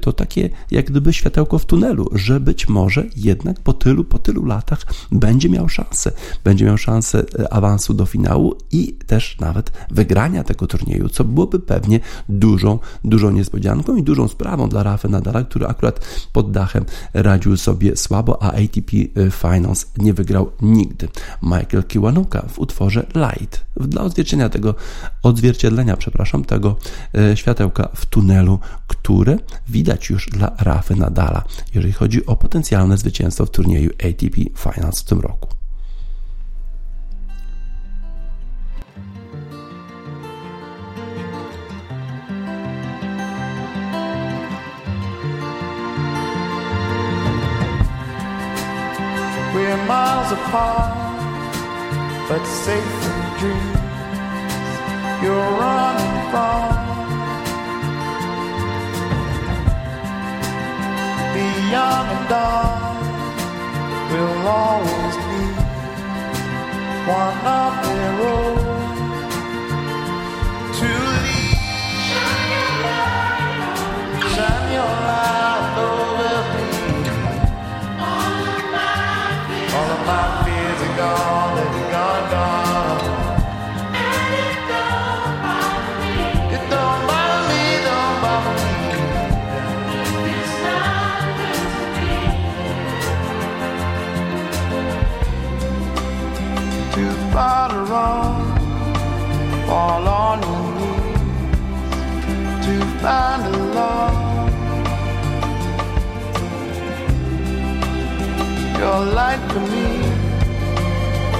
to 0.00 0.12
takie 0.12 0.50
jak 0.70 0.86
gdyby 0.90 1.12
światełko 1.12 1.58
w 1.58 1.66
tunelu, 1.66 2.08
że 2.12 2.40
być 2.40 2.68
może 2.68 3.04
jednak 3.16 3.60
po 3.60 3.72
tylu, 3.72 4.04
po 4.04 4.18
tylu 4.18 4.44
latach 4.44 4.80
będzie 5.12 5.48
miał 5.48 5.68
szansę. 5.68 6.12
Będzie 6.44 6.64
miał 6.64 6.78
szansę 6.78 7.24
e, 7.38 7.52
awansu 7.52 7.94
do 7.94 8.06
finału 8.06 8.54
i 8.72 8.92
też 8.92 9.36
nawet 9.40 9.72
wygrania 9.90 10.44
tego 10.44 10.66
turnieju, 10.66 11.08
co 11.08 11.24
byłoby 11.24 11.60
pewnie 11.60 12.00
dużą, 12.28 12.78
dużą 13.04 13.30
niespodzianką 13.30 13.96
i 13.96 14.02
dużą 14.02 14.28
sprawą 14.28 14.68
dla 14.68 14.82
Rafa 14.82 15.08
Nadala, 15.08 15.44
który 15.44 15.66
akurat 15.66 16.00
pod 16.32 16.45
dachem 16.46 16.84
radził 17.14 17.56
sobie 17.56 17.96
słabo, 17.96 18.42
a 18.42 18.52
ATP 18.52 18.96
e, 18.96 19.30
Finals 19.30 19.86
nie 19.98 20.14
wygrał 20.14 20.52
nigdy. 20.62 21.08
Michael 21.42 21.84
Kiwanuka 21.84 22.42
w 22.48 22.58
utworze 22.58 23.06
Light 23.14 23.66
dla 23.76 24.02
odzwierciedlenia 24.02 24.48
tego, 24.48 24.74
odzwierciedlenia, 25.22 25.96
przepraszam, 25.96 26.44
tego 26.44 26.76
e, 27.14 27.36
światełka 27.36 27.88
w 27.94 28.06
tunelu, 28.06 28.58
które 28.86 29.38
widać 29.68 30.10
już 30.10 30.26
dla 30.26 30.56
Rafy 30.58 30.96
Nadala, 30.96 31.44
jeżeli 31.74 31.92
chodzi 31.92 32.26
o 32.26 32.36
potencjalne 32.36 32.98
zwycięstwo 32.98 33.46
w 33.46 33.50
turnieju 33.50 33.90
ATP 33.90 34.40
Finals 34.56 35.00
w 35.00 35.04
tym 35.04 35.20
roku. 35.20 35.65
Miles 49.86 50.32
apart, 50.32 50.92
but 52.28 52.44
safe 52.44 52.98
in 53.10 53.20
dreams. 53.38 53.78
You're 55.22 55.50
running 55.62 56.16
from 56.32 56.86
the 61.34 61.48
dark. 62.28 62.96
We'll 64.10 64.48
always 64.48 65.16
need 65.30 65.56
one 67.06 67.38
of 67.60 67.72
their 67.86 68.14
own 68.34 68.56
to 70.78 71.15
fall 99.66 100.08
on 100.08 100.42
your 100.42 100.68
knees. 100.76 101.46
To 102.64 102.74
find 103.00 103.54
a 103.54 103.58
love. 103.74 104.25
Your 108.78 109.04
light 109.06 109.40
for 109.52 109.60
me, 109.60 109.88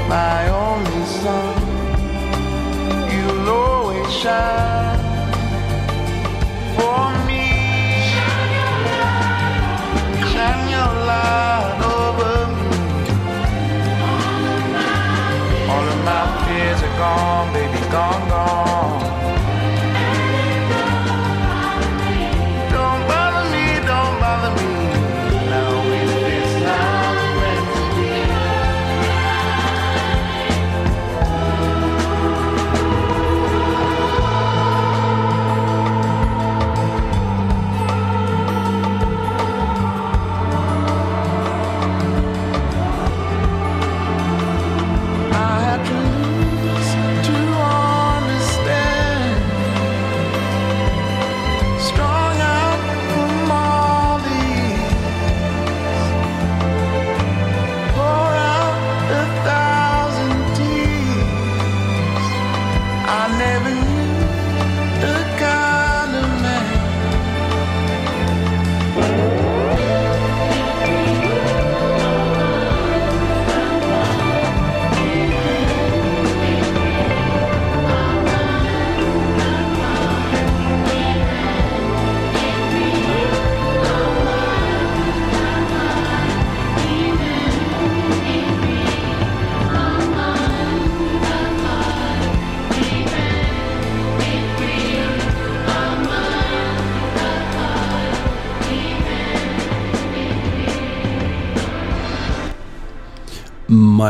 my 0.09 0.49
only 0.49 1.05
sun. 1.05 1.55
You'll 3.13 3.49
always 3.51 4.13
shine 4.13 4.99
for 6.77 7.26
me. 7.26 7.26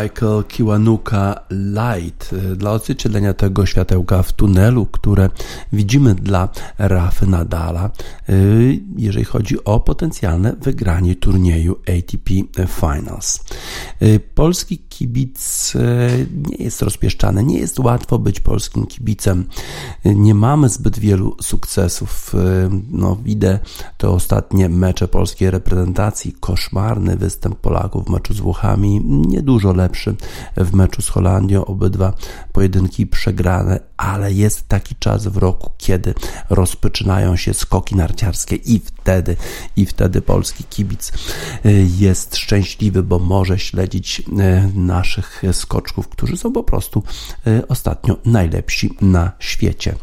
Michael 0.02 0.44
Kiwanuka 0.48 1.40
Light 1.50 2.34
dla 2.56 2.72
odzwierciedlenia 2.72 3.34
tego 3.34 3.66
światełka 3.66 4.22
w 4.22 4.32
tunelu, 4.32 4.86
które 4.86 5.30
widzimy 5.72 6.14
dla 6.14 6.48
Rafy 6.78 7.26
Nadala, 7.26 7.90
y, 8.28 8.80
jeżeli 8.96 9.24
chodzi 9.24 9.64
o 9.64 9.80
potencjalne 9.80 10.52
wygranie 10.62 11.16
turnieju 11.16 11.76
ATP 11.88 12.30
Finals. 12.66 13.44
Y, 14.02 14.20
polski 14.34 14.78
kibic 14.78 15.72
y, 15.74 16.26
nie 16.50 16.64
jest 16.64 16.82
rozpieszczany, 16.82 17.44
nie 17.44 17.58
jest 17.58 17.78
łatwo 17.78 18.18
być 18.18 18.40
polskim 18.40 18.86
kibicem. 18.86 19.46
Nie 20.04 20.34
mamy 20.34 20.68
zbyt 20.68 20.98
wielu 20.98 21.36
sukcesów. 21.42 22.34
No, 22.90 23.16
widzę 23.24 23.58
te 23.98 24.10
ostatnie 24.10 24.68
mecze 24.68 25.08
polskiej 25.08 25.50
reprezentacji, 25.50 26.32
koszmarny 26.40 27.16
występ 27.16 27.60
Polaków 27.60 28.04
w 28.04 28.10
meczu 28.10 28.34
z 28.34 28.40
Włochami, 28.40 29.00
niedużo 29.04 29.72
lepszy 29.72 30.14
w 30.56 30.74
meczu 30.74 31.02
z 31.02 31.08
Holandią, 31.08 31.64
obydwa 31.64 32.12
pojedynki 32.52 33.06
przegrane, 33.06 33.80
ale 33.96 34.32
jest 34.32 34.68
taki 34.68 34.94
czas 34.94 35.26
w 35.26 35.36
roku, 35.36 35.70
kiedy 35.78 36.14
rozpoczynają 36.50 37.36
się 37.36 37.54
skoki 37.54 37.96
narciarskie 37.96 38.56
i 38.56 38.80
wtedy, 38.80 39.36
i 39.76 39.86
wtedy 39.86 40.22
polski 40.22 40.64
kibic 40.64 41.12
y, 41.66 41.86
jest 41.98 42.36
szczęśliwy, 42.36 43.02
bo 43.02 43.18
może 43.18 43.58
śledzić 43.58 44.20
y, 44.20 44.24
naszych 44.74 45.42
skoczków, 45.52 46.08
którzy 46.08 46.36
są 46.36 46.52
po 46.52 46.64
prostu 46.64 47.02
y, 47.46 47.68
ostatnio 47.68 48.16
najlepsi 48.24 48.96
na 49.00 49.32
świecie. 49.38 49.94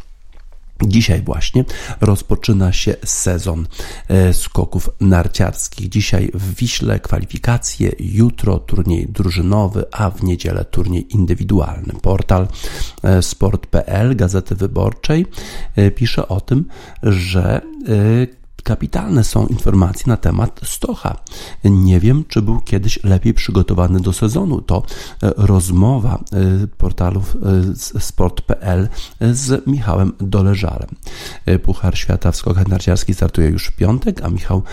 Dzisiaj 0.88 1.22
właśnie 1.22 1.66
rozpoczyna 2.02 2.74
się 2.74 2.96
sezon 3.06 3.68
e, 4.08 4.34
skoków 4.34 4.90
narciarskich. 5.00 5.90
Dzisiaj 5.90 6.32
w 6.34 6.56
Wiśle 6.56 7.00
kwalifikacje, 7.00 7.92
jutro 8.00 8.60
turniej 8.60 9.08
drużynowy, 9.08 9.86
a 9.92 10.10
w 10.10 10.24
niedzielę 10.24 10.66
turniej 10.66 11.14
indywidualny. 11.16 11.94
Portal 12.02 12.48
e, 13.04 13.22
sport.pl 13.22 14.16
Gazety 14.16 14.56
Wyborczej 14.56 15.26
e, 15.76 15.92
pisze 15.92 16.28
o 16.28 16.42
tym, 16.42 16.66
że 17.04 17.62
Kapitalne 18.64 19.24
są 19.24 19.48
informacje 19.48 20.04
na 20.08 20.18
temat 20.18 20.62
Stocha. 20.64 21.18
Nie 21.64 22.00
wiem, 22.00 22.24
czy 22.28 22.42
był 22.42 22.62
kiedyś 22.62 23.04
lepiej 23.04 23.34
przygotowany 23.34 24.00
do 24.00 24.14
sezonu. 24.14 24.62
To 24.62 24.84
e, 25.24 25.34
rozmowa 25.38 26.16
e, 26.16 26.68
portalów 26.68 27.38
e, 27.96 28.00
sport.pl 28.00 28.90
z 29.22 29.68
Michałem 29.68 30.14
Doleżalem. 30.20 30.90
Puchar 31.64 31.98
Świata 31.98 32.32
w 32.32 32.36
skokach 32.36 32.68
narciarskich 32.68 33.16
startuje 33.16 33.50
już 33.50 33.68
w 33.68 33.76
piątek, 33.76 34.22
a 34.24 34.30
Michał 34.30 34.64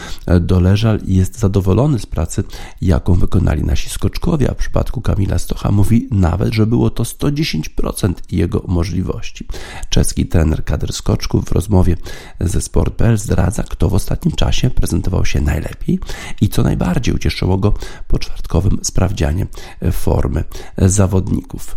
Doleżal 0.40 1.00
jest 1.04 1.38
zadowolony 1.38 1.98
z 1.98 2.06
pracy, 2.06 2.44
jaką 2.82 3.14
wykonali 3.14 3.64
nasi 3.64 3.90
skoczkowie, 3.90 4.50
a 4.50 4.54
w 4.54 4.56
przypadku 4.56 5.00
Kamila 5.00 5.38
Stocha 5.38 5.70
mówi 5.70 6.08
nawet, 6.10 6.54
że 6.54 6.66
było 6.66 6.90
to 6.90 7.02
110% 7.02 8.12
jego 8.30 8.62
możliwości. 8.68 9.46
Czeski 9.88 10.26
trener 10.26 10.64
kadr 10.64 10.92
skoczków 10.92 11.44
w 11.44 11.52
rozmowie 11.52 11.96
ze 12.40 12.60
sport.pl 12.60 13.18
zdradza, 13.18 13.62
kto 13.80 13.88
w 13.88 13.94
ostatnim 13.94 14.34
czasie 14.34 14.70
prezentował 14.70 15.24
się 15.24 15.40
najlepiej 15.40 15.98
i 16.40 16.48
co 16.48 16.62
najbardziej 16.62 17.14
ucieszyło 17.14 17.58
go 17.58 17.74
po 18.08 18.18
czwartkowym 18.18 18.78
sprawdzianie 18.82 19.46
formy 19.92 20.44
zawodników. 20.78 21.76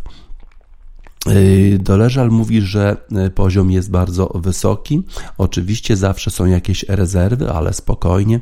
Yy, 1.25 1.79
Doleżal 1.79 2.29
mówi, 2.29 2.61
że 2.61 2.97
yy, 3.11 3.29
poziom 3.29 3.71
jest 3.71 3.91
bardzo 3.91 4.31
wysoki. 4.35 5.03
Oczywiście 5.37 5.97
zawsze 5.97 6.31
są 6.31 6.45
jakieś 6.45 6.85
rezerwy, 6.89 7.51
ale 7.51 7.73
spokojnie. 7.73 8.39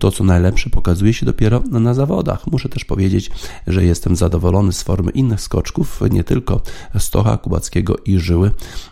To, 0.00 0.10
co 0.10 0.24
najlepsze, 0.24 0.70
pokazuje 0.70 1.12
się 1.12 1.26
dopiero 1.26 1.62
na 1.70 1.94
zawodach. 1.94 2.46
Muszę 2.46 2.68
też 2.68 2.84
powiedzieć, 2.84 3.30
że 3.66 3.84
jestem 3.84 4.16
zadowolony 4.16 4.72
z 4.72 4.82
formy 4.82 5.10
innych 5.10 5.40
skoczków, 5.40 6.00
nie 6.10 6.24
tylko 6.24 6.60
Stocha, 6.98 7.36
Kubackiego 7.36 7.96
i 8.04 8.18
Żyły, 8.18 8.50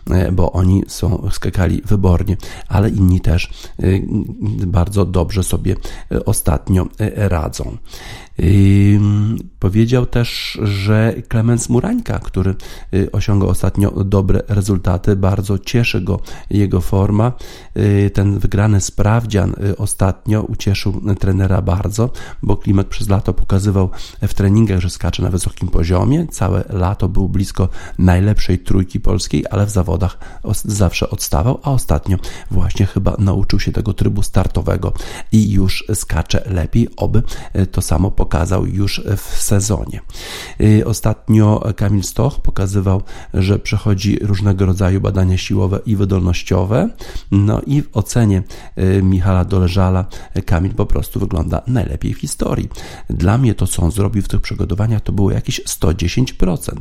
yy, 0.09 0.31
bo 0.31 0.51
oni 0.51 0.83
są 0.87 1.29
skakali 1.31 1.81
wybornie, 1.85 2.37
ale 2.67 2.89
inni 2.89 3.21
też 3.21 3.49
bardzo 4.67 5.05
dobrze 5.05 5.43
sobie 5.43 5.75
ostatnio 6.25 6.87
radzą. 7.15 7.77
Powiedział 9.59 10.05
też, 10.05 10.59
że 10.63 11.13
Klemens 11.27 11.69
Murańka, 11.69 12.19
który 12.19 12.55
y, 12.93 13.11
osiągał 13.33 13.49
ostatnio 13.49 13.91
dobre 13.91 14.43
rezultaty, 14.47 15.15
bardzo 15.15 15.59
cieszy 15.59 16.01
go 16.01 16.19
jego 16.49 16.81
forma. 16.81 17.31
Y, 17.77 18.11
ten 18.13 18.39
wygrany 18.39 18.81
sprawdzian 18.81 19.53
y, 19.69 19.77
ostatnio 19.77 20.41
ucieszył 20.41 21.01
trenera 21.19 21.61
bardzo, 21.61 22.09
bo 22.43 22.57
Klimek 22.57 22.87
przez 22.87 23.09
lato 23.09 23.33
pokazywał 23.33 23.89
w 24.21 24.33
treningach, 24.33 24.79
że 24.79 24.89
skacze 24.89 25.23
na 25.23 25.29
wysokim 25.29 25.67
poziomie. 25.67 26.27
Całe 26.27 26.63
lato 26.69 27.09
był 27.09 27.29
blisko 27.29 27.69
najlepszej 27.97 28.59
trójki 28.59 28.99
polskiej, 28.99 29.45
ale 29.51 29.65
w 29.65 29.69
zawodach 29.69 30.17
zawsze 30.65 31.09
odstawał, 31.09 31.59
a 31.63 31.71
ostatnio 31.71 32.17
właśnie 32.51 32.85
chyba 32.85 33.15
nauczył 33.19 33.59
się 33.59 33.71
tego 33.71 33.93
trybu 33.93 34.23
startowego 34.23 34.93
i 35.31 35.51
już 35.51 35.83
skacze 35.93 36.43
lepiej, 36.45 36.87
oby 36.97 37.23
to 37.71 37.81
samo 37.81 38.11
pokazał 38.11 38.65
już 38.65 39.01
w 39.17 39.41
sezonie. 39.41 40.01
Y, 40.61 40.83
ostatnio 40.85 41.73
Kamil 41.75 42.03
Stoch 42.03 42.41
pokazywał, 42.41 43.01
że 43.33 43.59
przechodzi 43.59 44.19
różnego 44.21 44.65
rodzaju 44.65 45.01
badania 45.01 45.37
siłowe 45.37 45.79
i 45.85 45.95
wydolnościowe. 45.95 46.89
No 47.31 47.61
i 47.65 47.81
w 47.81 47.89
ocenie 47.93 48.43
y, 48.77 49.03
Michala 49.03 49.45
Doleżala 49.45 50.05
Kamil 50.45 50.73
po 50.73 50.85
prostu 50.85 51.19
wygląda 51.19 51.61
najlepiej 51.67 52.13
w 52.13 52.17
historii. 52.17 52.69
Dla 53.09 53.37
mnie 53.37 53.55
to, 53.55 53.67
co 53.67 53.83
on 53.83 53.91
zrobił 53.91 54.23
w 54.23 54.27
tych 54.27 54.41
przygotowaniach, 54.41 55.01
to 55.01 55.11
było 55.11 55.31
jakieś 55.31 55.61
110%. 55.61 56.71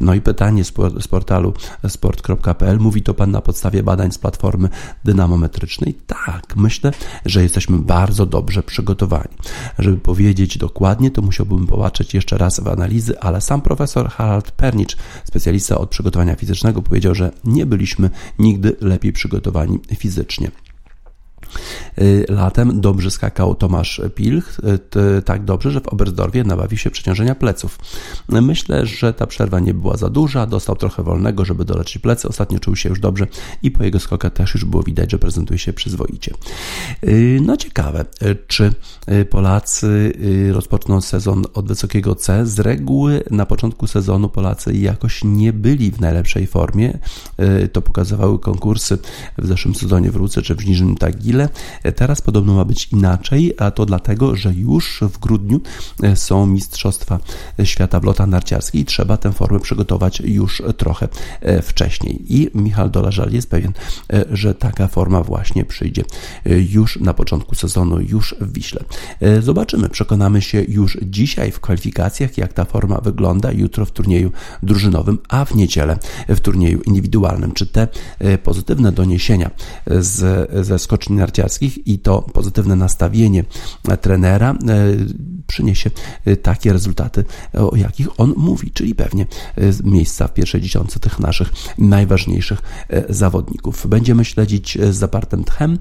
No 0.00 0.14
i 0.14 0.20
pytanie 0.20 0.64
z 1.00 1.08
portalu 1.08 1.54
sport.pl, 1.88 2.78
mówi 2.78 3.02
to 3.02 3.14
pan 3.14 3.30
na 3.30 3.40
podstawie 3.40 3.82
badań 3.82 4.12
z 4.12 4.18
platformy 4.18 4.68
dynamometrycznej? 5.04 5.94
Tak, 6.06 6.56
myślę, 6.56 6.92
że 7.26 7.42
jesteśmy 7.42 7.78
bardzo 7.78 8.26
dobrze 8.26 8.62
przygotowani. 8.62 9.34
Żeby 9.78 9.96
powiedzieć 9.96 10.58
dokładnie, 10.58 11.10
to 11.10 11.22
musiałbym 11.22 11.66
popatrzeć 11.66 12.14
jeszcze 12.14 12.38
raz 12.38 12.60
w 12.60 12.68
analizy, 12.68 13.20
ale 13.20 13.40
sam 13.40 13.60
profesor 13.60 14.10
Harald 14.10 14.50
Pernicz, 14.50 14.96
specjalista 15.24 15.78
od 15.82 15.90
przygotowania 15.90 16.34
fizycznego, 16.34 16.82
powiedział, 16.82 17.14
że 17.14 17.32
nie 17.44 17.66
byliśmy 17.66 18.10
nigdy 18.38 18.76
lepiej 18.80 19.12
przygotowani 19.12 19.78
fizycznie. 19.96 20.50
Y, 21.98 22.26
latem 22.28 22.80
dobrze 22.80 23.10
skakał 23.10 23.54
Tomasz 23.54 24.00
Pilch, 24.14 24.60
y, 25.18 25.22
tak 25.22 25.44
dobrze, 25.44 25.70
że 25.70 25.80
w 25.80 25.88
Oberstdorfie 25.88 26.44
nabawił 26.44 26.78
się 26.78 26.90
przeciążenia 26.90 27.34
pleców. 27.34 27.78
Myślę, 28.28 28.86
że 28.86 29.12
ta 29.12 29.26
przerwa 29.26 29.60
nie 29.60 29.74
była 29.74 29.96
za 29.96 30.10
duża, 30.10 30.46
dostał 30.46 30.76
trochę 30.76 31.02
wolnego, 31.02 31.44
żeby 31.44 31.64
doleczyć 31.64 31.98
plecy. 31.98 32.28
Ostatnio 32.28 32.58
czuł 32.58 32.76
się 32.76 32.88
już 32.88 33.00
dobrze 33.00 33.26
i 33.62 33.70
po 33.70 33.84
jego 33.84 34.00
skokach 34.00 34.32
też 34.32 34.54
już 34.54 34.64
było 34.64 34.82
widać, 34.82 35.10
że 35.10 35.18
prezentuje 35.18 35.58
się 35.58 35.72
przyzwoicie. 35.72 36.34
Y, 37.04 37.38
no 37.42 37.56
ciekawe, 37.56 38.04
czy 38.46 38.72
Polacy 39.30 40.12
rozpoczną 40.52 41.00
sezon 41.00 41.44
od 41.54 41.68
wysokiego 41.68 42.14
C. 42.14 42.46
Z 42.46 42.58
reguły 42.58 43.22
na 43.30 43.46
początku 43.46 43.86
sezonu 43.86 44.28
Polacy 44.28 44.74
jakoś 44.74 45.20
nie 45.24 45.52
byli 45.52 45.90
w 45.90 46.00
najlepszej 46.00 46.46
formie. 46.46 46.98
To 47.72 47.82
pokazywały 47.82 48.38
konkursy 48.38 48.98
w 49.38 49.46
zeszłym 49.46 49.74
sezonie 49.74 50.10
w 50.10 50.16
Ruce 50.16 50.42
czy 50.42 50.54
w 50.54 50.66
Niżnym 50.66 50.96
Tagile 50.96 51.41
Teraz 51.96 52.20
podobno 52.20 52.54
ma 52.54 52.64
być 52.64 52.88
inaczej, 52.92 53.54
a 53.58 53.70
to 53.70 53.86
dlatego, 53.86 54.36
że 54.36 54.52
już 54.52 55.00
w 55.00 55.18
grudniu 55.18 55.60
e, 56.02 56.16
są 56.16 56.46
Mistrzostwa 56.46 57.18
Świata 57.64 58.00
w 58.00 58.04
lotach 58.04 58.26
narciarskich 58.26 58.80
i 58.80 58.84
trzeba 58.84 59.16
tę 59.16 59.32
formę 59.32 59.60
przygotować 59.60 60.20
już 60.20 60.62
trochę 60.76 61.08
e, 61.40 61.62
wcześniej. 61.62 62.24
I 62.28 62.50
Michał 62.54 62.90
Dolażal 62.90 63.32
jest 63.32 63.50
pewien, 63.50 63.72
e, 64.12 64.24
że 64.30 64.54
taka 64.54 64.88
forma 64.88 65.22
właśnie 65.22 65.64
przyjdzie 65.64 66.04
już 66.70 67.00
na 67.00 67.14
początku 67.14 67.54
sezonu, 67.54 68.00
już 68.00 68.34
w 68.40 68.52
Wiśle. 68.52 68.84
Zobaczymy, 69.40 69.88
przekonamy 69.88 70.42
się 70.42 70.64
już 70.68 70.98
dzisiaj 71.02 71.52
w 71.52 71.60
kwalifikacjach, 71.60 72.38
jak 72.38 72.52
ta 72.52 72.64
forma 72.64 73.00
wygląda, 73.00 73.52
jutro 73.52 73.86
w 73.86 73.90
turnieju 73.90 74.32
drużynowym, 74.62 75.18
a 75.28 75.44
w 75.44 75.54
niedzielę 75.54 75.98
w 76.28 76.40
turnieju 76.40 76.80
indywidualnym. 76.80 77.52
Czy 77.52 77.66
te 77.66 77.88
pozytywne 78.42 78.92
doniesienia 78.92 79.50
z, 79.86 80.50
ze 80.66 80.78
skoczni 80.78 81.16
narciarskich 81.16 81.31
narciarskich 81.32 81.86
i 81.86 81.98
to 81.98 82.22
pozytywne 82.22 82.76
nastawienie 82.76 83.44
trenera 84.00 84.50
e, 84.50 84.56
przyniesie 85.46 85.90
e, 86.24 86.36
takie 86.36 86.72
rezultaty, 86.72 87.24
o 87.54 87.76
jakich 87.76 88.20
on 88.20 88.34
mówi, 88.36 88.70
czyli 88.70 88.94
pewnie 88.94 89.26
e, 89.56 89.62
miejsca 89.84 90.28
w 90.28 90.34
pierwszej 90.34 90.60
dziesiątce 90.60 91.00
tych 91.00 91.18
naszych 91.18 91.52
najważniejszych 91.78 92.62
zawodników. 93.08 93.86
Będziemy 93.86 94.24
śledzić 94.24 94.78
z 94.90 94.96
zapartym 94.96 95.44
tchem 95.44 95.78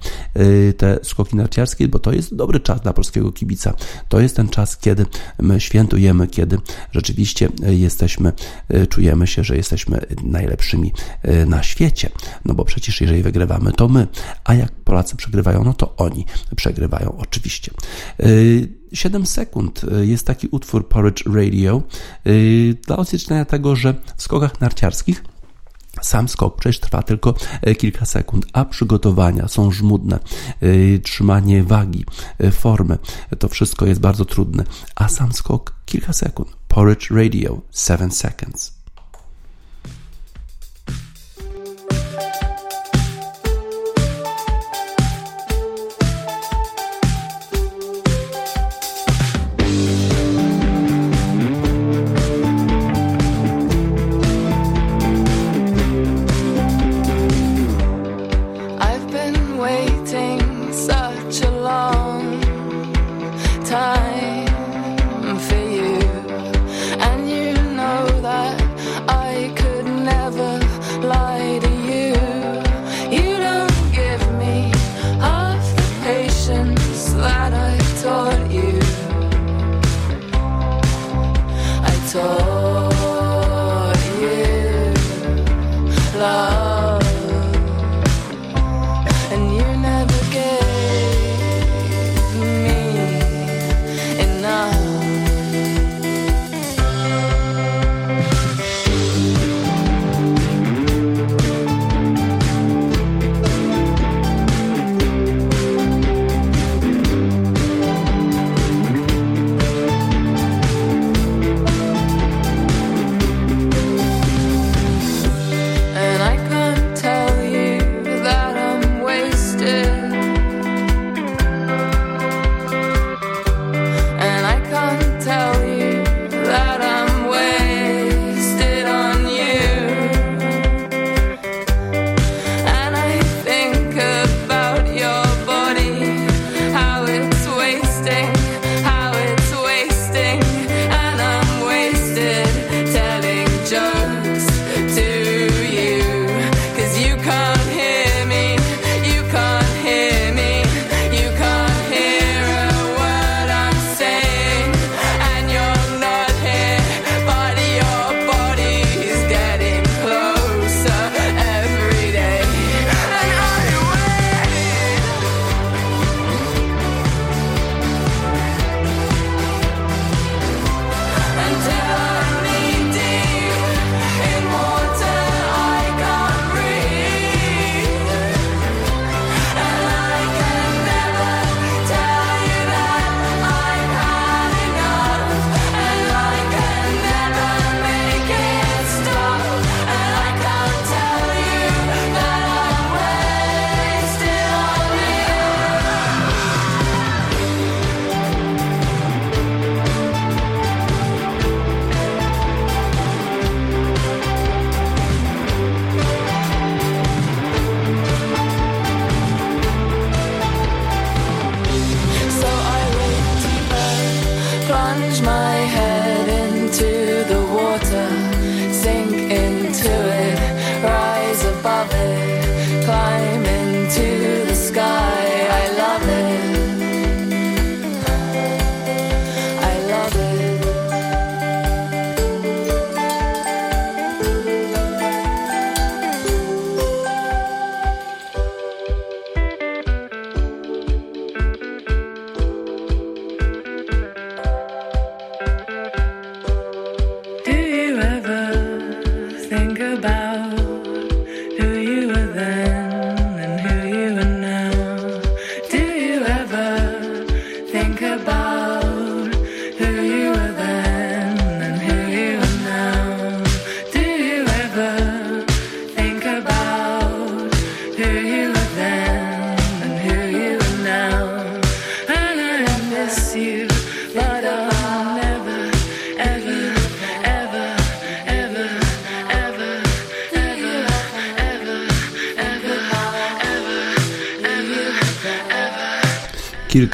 te 0.78 1.00
skoki 1.04 1.36
narciarskie, 1.36 1.88
bo 1.88 2.00
to 2.00 2.12
jest 2.14 2.36
dobry 2.36 2.60
czas 2.60 2.82
dla 2.82 2.94
polskiego 2.94 3.32
kibica. 3.32 3.74
To 4.10 4.20
jest 4.20 4.36
ten 4.36 4.50
czas, 4.50 4.78
kiedy 4.78 5.06
my 5.40 5.60
świętujemy, 5.60 6.28
kiedy 6.28 6.58
rzeczywiście 6.92 7.50
jesteśmy, 7.62 8.34
czujemy 8.90 9.28
się, 9.28 9.44
że 9.44 9.58
jesteśmy 9.58 10.02
najlepszymi 10.24 10.94
na 11.46 11.64
świecie. 11.64 12.10
No 12.46 12.54
bo 12.54 12.66
przecież 12.66 13.02
jeżeli 13.02 13.24
wygrywamy, 13.24 13.72
to 13.72 13.88
my, 13.88 14.08
a 14.44 14.54
jak 14.54 14.72
Polacy 14.72 15.16
przegrywają, 15.16 15.41
przegrywają, 15.42 15.64
no 15.64 15.74
to 15.74 15.96
oni 15.98 16.26
przegrywają 16.56 17.18
oczywiście. 17.18 17.72
Y, 18.20 18.70
7 18.94 19.26
sekund 19.26 19.84
y, 19.84 20.08
jest 20.08 20.28
taki 20.28 20.48
utwór 20.52 20.88
Porridge 20.88 21.26
Radio 21.26 21.82
y, 22.28 22.78
dla 22.88 22.98
odzwierciedlenia 22.98 23.46
tego, 23.46 23.76
że 23.76 23.94
w 24.18 24.24
skokach 24.24 24.62
narciarskich 24.62 25.24
sam 26.02 26.30
skok 26.30 26.58
przecież 26.58 26.80
trwa 26.80 27.04
tylko 27.04 27.34
e, 27.62 27.76
kilka 27.76 28.06
sekund, 28.06 28.46
a 28.54 28.66
przygotowania 28.66 29.48
są 29.48 29.72
żmudne, 29.72 30.20
e, 30.62 31.00
trzymanie 31.00 31.64
wagi, 31.64 32.06
e, 32.40 32.52
formy, 32.52 32.98
to 33.40 33.50
wszystko 33.50 33.86
jest 33.86 34.00
bardzo 34.00 34.26
trudne, 34.26 34.64
a 34.96 35.08
sam 35.10 35.34
skok 35.34 35.74
kilka 35.86 36.14
sekund. 36.14 36.50
Porridge 36.68 37.12
Radio 37.12 37.62
7 37.72 38.12
seconds. 38.12 38.81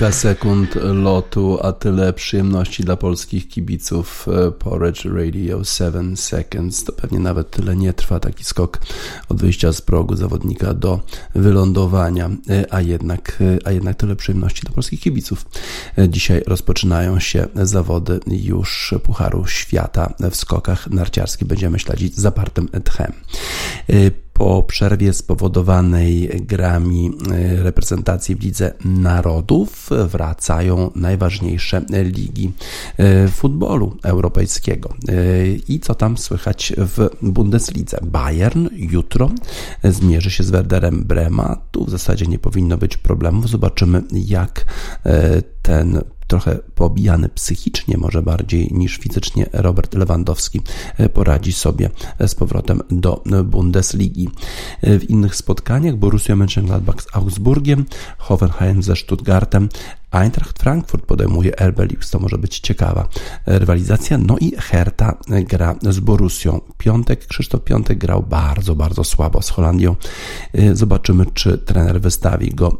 300 0.07 0.11
sekund 0.11 0.75
lotu, 0.75 1.57
a 1.61 1.71
tyle 1.73 2.13
przyjemności 2.13 2.83
dla 2.83 2.95
polskich 2.95 3.49
kibiców. 3.49 4.27
E, 4.27 4.51
Porridge 4.51 5.05
Radio 5.05 5.63
7 5.63 6.17
Seconds. 6.17 6.83
To 6.83 6.93
pewnie 6.93 7.19
nawet 7.19 7.51
tyle 7.51 7.75
nie 7.75 7.93
trwa 7.93 8.19
taki 8.19 8.43
skok 8.43 8.79
od 9.29 9.41
wyjścia 9.41 9.73
z 9.73 9.81
progu 9.81 10.15
zawodnika 10.15 10.73
do 10.73 10.99
wylądowania, 11.35 12.29
e, 12.49 12.73
a 12.73 12.81
jednak, 12.81 13.37
e, 13.41 13.67
a 13.67 13.71
jednak 13.71 13.97
tyle 13.97 14.15
przyjemności 14.15 14.61
dla 14.61 14.71
polskich 14.75 14.99
kibiców. 14.99 15.45
Dzisiaj 16.07 16.43
rozpoczynają 16.47 17.19
się 17.19 17.47
zawody 17.55 18.19
już 18.27 18.93
Pucharu 19.03 19.47
Świata 19.47 20.13
w 20.31 20.35
skokach 20.35 20.89
narciarskich. 20.89 21.47
Będziemy 21.47 21.79
śledzić 21.79 22.15
zapartym 22.15 22.69
tchem. 22.83 23.13
Po 24.37 24.63
przerwie 24.63 25.13
spowodowanej 25.13 26.29
grami 26.43 27.11
e, 27.31 27.63
reprezentacji 27.63 28.35
w 28.35 28.43
Lidze 28.43 28.73
Narodów 28.85 29.89
wracają 30.07 30.91
najważniejsze 30.95 31.81
ligi 31.89 32.51
e, 32.97 33.27
futbolu 33.27 33.97
europejskiego. 34.03 34.89
E, 34.89 35.13
I 35.47 35.79
co 35.79 35.95
tam 35.95 36.17
słychać 36.17 36.73
w 36.77 37.09
Bundeslidze? 37.21 37.97
Bayern 38.03 38.67
jutro 38.73 39.29
zmierzy 39.83 40.31
się 40.31 40.43
z 40.43 40.49
Werderem 40.49 41.03
Brema. 41.03 41.61
Tu 41.71 41.85
w 41.85 41.89
zasadzie 41.89 42.25
nie 42.25 42.39
powinno 42.39 42.77
być 42.77 42.97
problemów. 42.97 43.49
Zobaczymy, 43.49 44.03
jak 44.11 44.65
ten 45.61 46.01
trochę 46.27 46.59
pobijany 46.75 47.29
psychicznie, 47.29 47.97
może 47.97 48.21
bardziej 48.21 48.69
niż 48.71 48.97
fizycznie, 48.97 49.49
Robert 49.53 49.93
Lewandowski 49.93 50.61
poradzi 51.13 51.53
sobie 51.53 51.89
z 52.27 52.35
powrotem 52.35 52.81
do 52.91 53.23
Bundesligi. 53.45 54.29
W 54.83 55.03
innych 55.09 55.35
spotkaniach 55.35 55.95
Borussia 55.95 56.33
Mönchengladbach 56.33 57.01
z 57.01 57.15
Augsburgiem, 57.15 57.85
Hoffenheim 58.17 58.83
ze 58.83 58.95
Stuttgartem, 58.95 59.69
Eintracht 60.11 60.59
Frankfurt 60.59 61.05
podejmuje 61.05 61.51
RB 61.59 61.77
Leipzig, 61.77 62.09
to 62.09 62.19
może 62.19 62.37
być 62.37 62.59
ciekawa 62.59 63.07
rywalizacja. 63.45 64.17
No 64.17 64.37
i 64.37 64.51
Hertha 64.57 65.17
gra 65.27 65.75
z 65.89 65.99
Borussią. 65.99 66.61
Piątek, 66.77 67.27
Krzysztof 67.27 67.63
Piątek 67.63 67.97
grał 67.97 68.23
bardzo, 68.23 68.75
bardzo 68.75 69.03
słabo 69.03 69.41
z 69.41 69.49
Holandią. 69.49 69.95
Zobaczymy, 70.73 71.25
czy 71.33 71.57
trener 71.57 72.01
wystawi 72.01 72.49
go. 72.49 72.77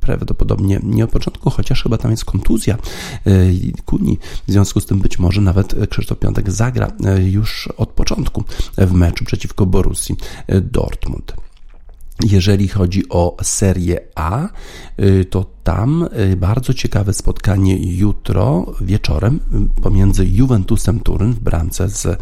Prawdopodobnie 0.00 0.80
nie 0.82 1.04
od 1.04 1.10
początku, 1.10 1.50
chociaż 1.50 1.82
chyba 1.82 1.98
tam 1.98 2.10
jest 2.10 2.24
kontuzja 2.24 2.76
Kuni. 3.84 4.18
W 4.48 4.52
związku 4.52 4.80
z 4.80 4.86
tym 4.86 4.98
być 4.98 5.18
może 5.18 5.40
nawet 5.40 5.74
Krzysztof 5.90 6.18
Piątek 6.18 6.50
zagra 6.50 6.92
już 7.24 7.68
od 7.76 7.88
początku 7.88 8.44
w 8.78 8.92
meczu 8.92 9.24
przeciwko 9.24 9.66
Borussii 9.66 10.16
Dortmund. 10.62 11.32
Jeżeli 12.22 12.68
chodzi 12.68 13.08
o 13.08 13.36
Serię 13.42 14.00
A, 14.14 14.48
to 15.30 15.53
tam 15.64 16.08
bardzo 16.36 16.74
ciekawe 16.74 17.12
spotkanie 17.12 17.96
jutro 17.96 18.74
wieczorem 18.80 19.40
pomiędzy 19.82 20.26
Juventusem 20.26 21.00
Turyn 21.00 21.32
w 21.32 21.40
bramce 21.40 21.88
z 21.88 22.18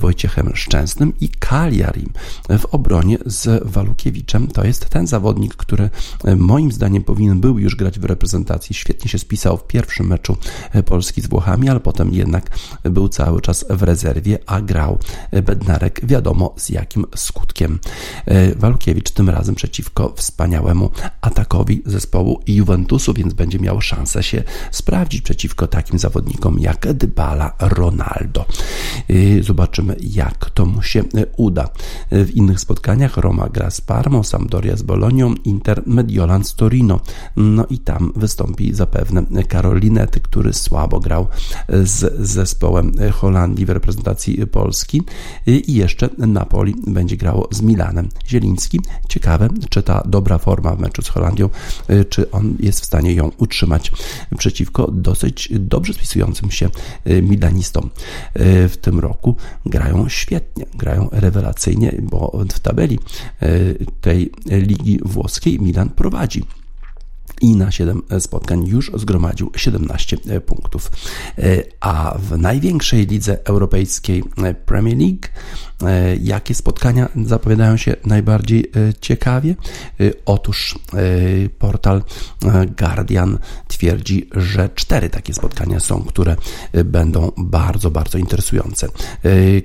Wojciechem 0.00 0.50
Szczęsnym 0.54 1.12
i 1.20 1.28
Cagliari 1.28 2.06
w 2.58 2.64
obronie 2.64 3.18
z 3.26 3.68
Walukiewiczem. 3.68 4.46
To 4.46 4.64
jest 4.64 4.88
ten 4.88 5.06
zawodnik, 5.06 5.56
który 5.56 5.90
moim 6.36 6.72
zdaniem 6.72 7.04
powinien 7.04 7.40
był 7.40 7.58
już 7.58 7.76
grać 7.76 7.98
w 7.98 8.04
reprezentacji. 8.04 8.74
Świetnie 8.74 9.10
się 9.10 9.18
spisał 9.18 9.56
w 9.56 9.66
pierwszym 9.66 10.06
meczu 10.06 10.36
Polski 10.84 11.20
z 11.20 11.26
Włochami, 11.26 11.68
ale 11.68 11.80
potem 11.80 12.12
jednak 12.12 12.50
był 12.84 13.08
cały 13.08 13.40
czas 13.40 13.64
w 13.70 13.82
rezerwie, 13.82 14.38
a 14.46 14.60
grał 14.60 14.98
Bednarek 15.42 16.00
wiadomo 16.06 16.54
z 16.56 16.68
jakim 16.68 17.04
skutkiem. 17.16 17.78
Walukiewicz 18.56 19.10
tym 19.10 19.30
razem 19.30 19.54
przeciwko 19.54 20.12
wspaniałemu 20.16 20.90
atakowi 21.20 21.82
zespołu 21.86 22.40
Juventusu, 22.76 23.14
więc 23.14 23.34
będzie 23.34 23.58
miał 23.58 23.80
szansę 23.80 24.22
się 24.22 24.42
sprawdzić 24.70 25.22
przeciwko 25.22 25.66
takim 25.66 25.98
zawodnikom 25.98 26.58
jak 26.58 26.92
Dybala, 26.92 27.52
Ronaldo. 27.60 28.44
Zobaczymy, 29.40 29.96
jak 30.00 30.50
to 30.50 30.66
mu 30.66 30.82
się 30.82 31.04
uda. 31.36 31.68
W 32.10 32.30
innych 32.30 32.60
spotkaniach 32.60 33.16
Roma 33.16 33.48
gra 33.48 33.70
z 33.70 33.80
Parmą, 33.80 34.22
Sampdoria 34.22 34.76
z 34.76 34.82
Bolonią, 34.82 35.34
Inter 35.44 35.82
Mediolan 35.86 36.44
z 36.44 36.54
Torino. 36.54 37.00
No 37.36 37.66
i 37.70 37.78
tam 37.78 38.12
wystąpi 38.16 38.74
zapewne 38.74 39.44
Karolinety, 39.48 40.20
który 40.20 40.52
słabo 40.52 41.00
grał 41.00 41.26
z 41.68 42.26
zespołem 42.28 42.92
Holandii 43.12 43.66
w 43.66 43.70
reprezentacji 43.70 44.46
Polski 44.46 45.02
i 45.46 45.74
jeszcze 45.74 46.08
Napoli 46.18 46.74
będzie 46.86 47.16
grało 47.16 47.48
z 47.50 47.62
Milanem. 47.62 48.08
Zieliński, 48.28 48.80
ciekawe, 49.08 49.48
czy 49.70 49.82
ta 49.82 50.02
dobra 50.06 50.38
forma 50.38 50.76
w 50.76 50.80
meczu 50.80 51.02
z 51.02 51.08
Holandią, 51.08 51.48
czy 52.08 52.30
on 52.30 52.56
jest 52.66 52.80
w 52.80 52.84
stanie 52.84 53.14
ją 53.14 53.30
utrzymać 53.38 53.92
przeciwko 54.38 54.90
dosyć 54.90 55.48
dobrze 55.52 55.92
spisującym 55.92 56.50
się 56.50 56.70
Milanistom. 57.22 57.90
W 58.68 58.74
tym 58.80 59.00
roku 59.00 59.36
grają 59.66 60.08
świetnie, 60.08 60.66
grają 60.74 61.08
rewelacyjnie, 61.12 61.94
bo 62.02 62.44
w 62.52 62.60
tabeli 62.60 62.98
tej 64.00 64.30
ligi 64.46 64.98
włoskiej 65.04 65.60
Milan 65.60 65.90
prowadzi 65.90 66.44
i 67.40 67.56
na 67.56 67.70
7 67.70 68.02
spotkań 68.18 68.66
już 68.66 68.92
zgromadził 68.94 69.50
17 69.56 70.16
punktów. 70.46 70.90
A 71.80 72.18
w 72.18 72.38
największej 72.38 73.06
lidze 73.06 73.38
europejskiej 73.44 74.24
Premier 74.66 74.98
League 74.98 75.28
jakie 76.22 76.54
spotkania 76.54 77.08
zapowiadają 77.24 77.76
się 77.76 77.96
najbardziej 78.04 78.70
ciekawie? 79.00 79.54
Otóż 80.26 80.78
portal 81.58 82.02
Guardian 82.78 83.38
twierdzi, 83.68 84.30
że 84.34 84.68
cztery 84.74 85.10
takie 85.10 85.34
spotkania 85.34 85.80
są, 85.80 86.02
które 86.02 86.36
będą 86.84 87.32
bardzo, 87.36 87.90
bardzo 87.90 88.18
interesujące. 88.18 88.88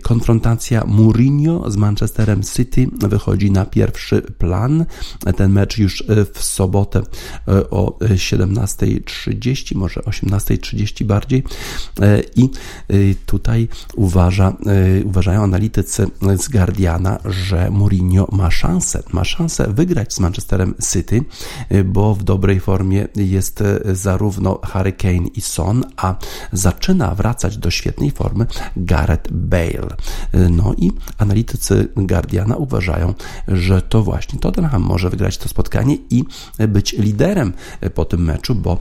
Konfrontacja 0.02 0.84
Mourinho 0.86 1.72
z 1.72 1.78
Manchesterem 1.78 2.44
City 2.44 2.88
wychodzi 3.00 3.52
na 3.52 3.66
pierwszy 3.66 4.22
plan. 4.22 4.86
Ten 5.36 5.52
mecz 5.52 5.78
już 5.78 6.04
w 6.34 6.44
sobotę 6.44 7.02
o 7.70 7.98
17.30, 8.00 9.76
może 9.76 10.02
18.30 10.02 11.04
bardziej. 11.04 11.44
I 12.36 12.50
tutaj 13.26 13.68
uważa, 13.96 14.58
uważają 15.06 15.44
analitycy 15.44 16.08
z 16.38 16.50
Guardiana, 16.50 17.20
że 17.26 17.72
Mourinho 17.72 18.28
ma 18.32 18.52
szansę, 18.52 19.04
ma 19.12 19.24
szansę 19.24 19.74
wygrać 19.74 20.14
z 20.14 20.20
Manchesterem 20.20 20.74
City, 20.92 21.24
bo 21.86 22.16
w 22.16 22.24
dobrej 22.24 22.60
formie 22.60 23.08
jest 23.16 23.64
zarówno 23.94 24.60
Harry 24.64 24.92
Kane 24.92 25.28
i 25.36 25.42
Son, 25.42 25.84
a 25.98 26.16
zaczyna 26.52 27.16
wracać 27.16 27.58
do 27.58 27.72
świetnej 27.72 28.12
formy 28.12 28.46
Gareth 28.76 29.32
Bale. 29.32 29.96
No 30.50 30.74
i 30.78 30.92
analitycy 31.18 31.88
Guardiana 31.96 32.56
uważają, 32.56 33.14
że 33.48 33.82
to 33.82 34.04
właśnie 34.04 34.40
Tottenham 34.40 34.82
może 34.82 35.10
wygrać 35.10 35.38
to 35.38 35.50
spotkanie 35.50 35.98
i 36.10 36.24
być 36.68 36.94
liderem 36.94 37.51
po 37.94 38.06
tym 38.06 38.24
meczu, 38.24 38.56
bo 38.56 38.78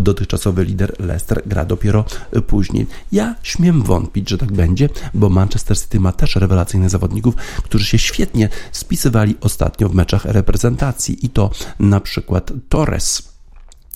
dotychczasowy 0.00 0.64
lider 0.64 1.00
Leicester 1.00 1.42
gra 1.46 1.64
dopiero 1.64 2.04
później. 2.46 2.86
Ja 3.12 3.34
śmiem 3.42 3.82
wątpić, 3.82 4.30
że 4.30 4.38
tak 4.38 4.52
będzie, 4.52 4.88
bo 5.14 5.28
Manchester 5.28 5.78
City 5.78 6.00
ma 6.00 6.12
też 6.12 6.36
rewelacyjnych 6.36 6.90
zawodników, 6.90 7.34
którzy 7.62 7.84
się 7.84 7.98
świetnie 7.98 8.48
spisywali 8.72 9.36
ostatnio 9.40 9.88
w 9.88 9.94
meczach 9.94 10.24
reprezentacji 10.24 11.26
i 11.26 11.30
to 11.30 11.50
na 11.78 12.00
przykład 12.00 12.52
Torres. 12.68 13.31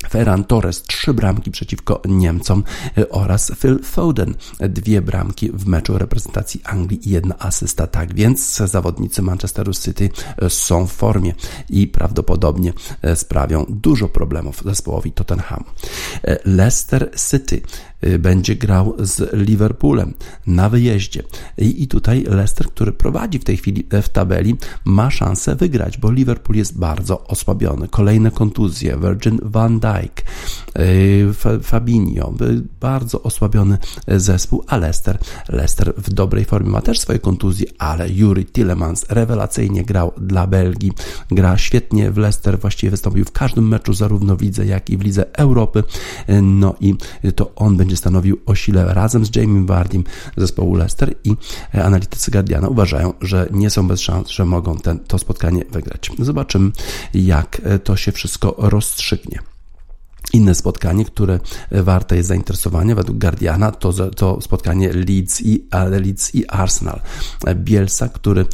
Ferran 0.08 0.44
Torres 0.44 0.82
trzy 0.82 1.14
bramki 1.14 1.50
przeciwko 1.50 2.02
Niemcom 2.08 2.62
oraz 3.10 3.52
Phil 3.58 3.82
Foden 3.82 4.34
dwie 4.60 5.02
bramki 5.02 5.50
w 5.52 5.66
meczu 5.66 5.98
reprezentacji 5.98 6.60
Anglii 6.64 7.08
i 7.08 7.12
jedna 7.12 7.38
asysta. 7.38 7.86
Tak 7.86 8.14
więc 8.14 8.56
zawodnicy 8.56 9.22
Manchesteru 9.22 9.72
City 9.72 10.10
są 10.48 10.86
w 10.86 10.92
formie 10.92 11.34
i 11.70 11.86
prawdopodobnie 11.86 12.72
sprawią 13.14 13.66
dużo 13.68 14.08
problemów 14.08 14.62
zespołowi 14.64 15.12
Tottenhamu. 15.12 15.64
Leicester 16.44 17.10
City 17.30 17.60
będzie 18.18 18.56
grał 18.56 18.94
z 18.98 19.32
Liverpoolem 19.32 20.14
na 20.46 20.68
wyjeździe. 20.68 21.22
I, 21.58 21.82
I 21.82 21.88
tutaj 21.88 22.22
Leicester, 22.22 22.66
który 22.66 22.92
prowadzi 22.92 23.38
w 23.38 23.44
tej 23.44 23.56
chwili 23.56 23.86
w 24.02 24.08
tabeli, 24.08 24.56
ma 24.84 25.10
szansę 25.10 25.56
wygrać, 25.56 25.98
bo 25.98 26.12
Liverpool 26.12 26.56
jest 26.56 26.78
bardzo 26.78 27.24
osłabiony. 27.24 27.88
Kolejne 27.88 28.30
kontuzje, 28.30 28.98
Virgin 28.98 29.38
van 29.42 29.80
Dijk, 29.86 30.24
Fabinho, 31.62 32.34
bardzo 32.80 33.22
osłabiony 33.22 33.78
zespół, 34.08 34.64
a 34.66 34.76
Leicester, 34.76 35.18
Leicester 35.48 35.92
w 35.96 36.10
dobrej 36.10 36.44
formie 36.44 36.70
ma 36.70 36.82
też 36.82 37.00
swoje 37.00 37.18
kontuzje, 37.18 37.66
ale 37.78 38.08
Yuri 38.10 38.46
Tillemans 38.46 39.06
rewelacyjnie 39.08 39.84
grał 39.84 40.12
dla 40.20 40.46
Belgii, 40.46 40.92
gra 41.30 41.58
świetnie 41.58 42.10
w 42.10 42.16
Leicester, 42.16 42.58
właściwie 42.58 42.90
wystąpił 42.90 43.24
w 43.24 43.32
każdym 43.32 43.68
meczu, 43.68 43.94
zarówno 43.94 44.36
w 44.36 44.42
lidze, 44.42 44.66
jak 44.66 44.90
i 44.90 44.96
w 44.96 45.00
lidze 45.00 45.36
Europy, 45.38 45.84
no 46.42 46.74
i 46.80 46.94
to 47.36 47.54
on 47.54 47.76
będzie 47.76 47.96
stanowił 47.96 48.40
o 48.46 48.54
sile 48.54 48.94
razem 48.94 49.26
z 49.26 49.36
Jamie 49.36 49.66
Vardym 49.66 50.04
zespołu 50.36 50.74
Leicester 50.74 51.14
i 51.24 51.36
analitycy 51.72 52.30
Guardiana 52.30 52.68
uważają, 52.68 53.12
że 53.20 53.48
nie 53.50 53.70
są 53.70 53.88
bez 53.88 54.00
szans, 54.00 54.28
że 54.28 54.44
mogą 54.44 54.76
ten, 54.76 54.98
to 54.98 55.18
spotkanie 55.18 55.64
wygrać. 55.70 56.10
Zobaczymy, 56.18 56.70
jak 57.14 57.62
to 57.84 57.96
się 57.96 58.12
wszystko 58.12 58.54
rozstrzygnie. 58.58 59.38
Inne 60.32 60.54
spotkanie, 60.54 61.04
które 61.04 61.40
warte 61.70 62.16
jest 62.16 62.28
zainteresowania 62.28 62.94
według 62.94 63.18
Guardiana, 63.18 63.72
to, 63.72 64.10
to 64.10 64.40
spotkanie 64.40 64.92
Leeds 64.92 65.40
i, 65.40 65.66
Leeds 65.90 66.34
i 66.34 66.46
Arsenal. 66.48 67.00
Bielsa, 67.54 68.08
który 68.08 68.46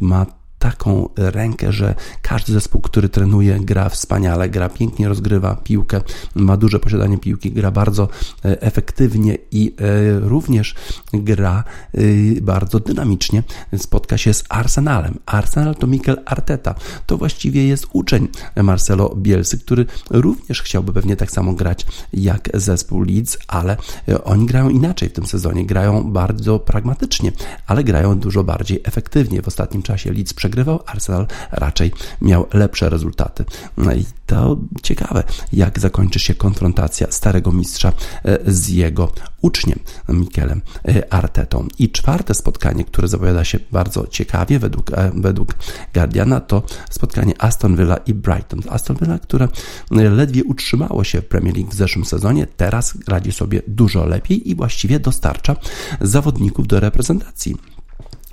ma 0.00 0.37
taką 0.58 1.08
rękę, 1.16 1.72
że 1.72 1.94
każdy 2.22 2.52
zespół, 2.52 2.80
który 2.80 3.08
trenuje, 3.08 3.60
gra 3.60 3.88
wspaniale, 3.88 4.48
gra 4.48 4.68
pięknie, 4.68 5.08
rozgrywa 5.08 5.56
piłkę, 5.56 6.00
ma 6.34 6.56
duże 6.56 6.80
posiadanie 6.80 7.18
piłki, 7.18 7.52
gra 7.52 7.70
bardzo 7.70 8.08
e, 8.44 8.62
efektywnie 8.62 9.38
i 9.50 9.74
e, 9.78 10.20
również 10.20 10.74
gra 11.12 11.64
e, 11.94 12.00
bardzo 12.40 12.80
dynamicznie. 12.80 13.42
Spotka 13.76 14.18
się 14.18 14.34
z 14.34 14.44
Arsenalem. 14.48 15.18
Arsenal 15.26 15.74
to 15.74 15.86
Mikel 15.86 16.22
Arteta. 16.26 16.74
To 17.06 17.18
właściwie 17.18 17.66
jest 17.66 17.86
uczeń 17.92 18.28
Marcelo 18.62 19.14
Bielsy, 19.16 19.58
który 19.58 19.86
również 20.10 20.62
chciałby 20.62 20.92
pewnie 20.92 21.16
tak 21.16 21.30
samo 21.30 21.52
grać 21.52 21.86
jak 22.12 22.48
zespół 22.54 23.02
Leeds, 23.02 23.38
ale 23.48 23.76
oni 24.24 24.46
grają 24.46 24.68
inaczej 24.68 25.08
w 25.08 25.12
tym 25.12 25.26
sezonie. 25.26 25.66
Grają 25.66 26.12
bardzo 26.12 26.58
pragmatycznie, 26.58 27.32
ale 27.66 27.84
grają 27.84 28.18
dużo 28.18 28.44
bardziej 28.44 28.80
efektywnie. 28.84 29.42
W 29.42 29.48
ostatnim 29.48 29.82
czasie 29.82 30.12
Leeds 30.12 30.34
przegrywał, 30.48 30.80
Arsenal 30.86 31.26
raczej 31.52 31.92
miał 32.20 32.46
lepsze 32.52 32.88
rezultaty. 32.88 33.44
No 33.76 33.92
i 33.92 34.04
to 34.26 34.56
ciekawe, 34.82 35.22
jak 35.52 35.78
zakończy 35.78 36.18
się 36.18 36.34
konfrontacja 36.34 37.06
starego 37.10 37.52
mistrza 37.52 37.92
e, 38.24 38.52
z 38.52 38.68
jego 38.68 39.12
uczniem, 39.42 39.78
Mikelem 40.08 40.62
e, 40.88 41.12
Artetą. 41.12 41.68
I 41.78 41.90
czwarte 41.90 42.34
spotkanie, 42.34 42.84
które 42.84 43.08
zapowiada 43.08 43.44
się 43.44 43.58
bardzo 43.72 44.06
ciekawie 44.06 44.58
według, 44.58 44.90
e, 44.90 45.12
według 45.14 45.54
Guardiana, 45.94 46.40
to 46.40 46.62
spotkanie 46.90 47.42
Aston 47.42 47.76
Villa 47.76 47.96
i 47.96 48.14
Brighton. 48.14 48.60
Aston 48.68 48.96
Villa, 48.96 49.18
które 49.18 49.48
ledwie 49.90 50.44
utrzymało 50.44 51.04
się 51.04 51.20
w 51.20 51.26
Premier 51.26 51.56
League 51.56 51.70
w 51.70 51.74
zeszłym 51.74 52.04
sezonie, 52.04 52.46
teraz 52.46 52.94
radzi 53.08 53.32
sobie 53.32 53.62
dużo 53.66 54.06
lepiej 54.06 54.50
i 54.50 54.54
właściwie 54.54 55.00
dostarcza 55.00 55.56
zawodników 56.00 56.66
do 56.66 56.80
reprezentacji 56.80 57.56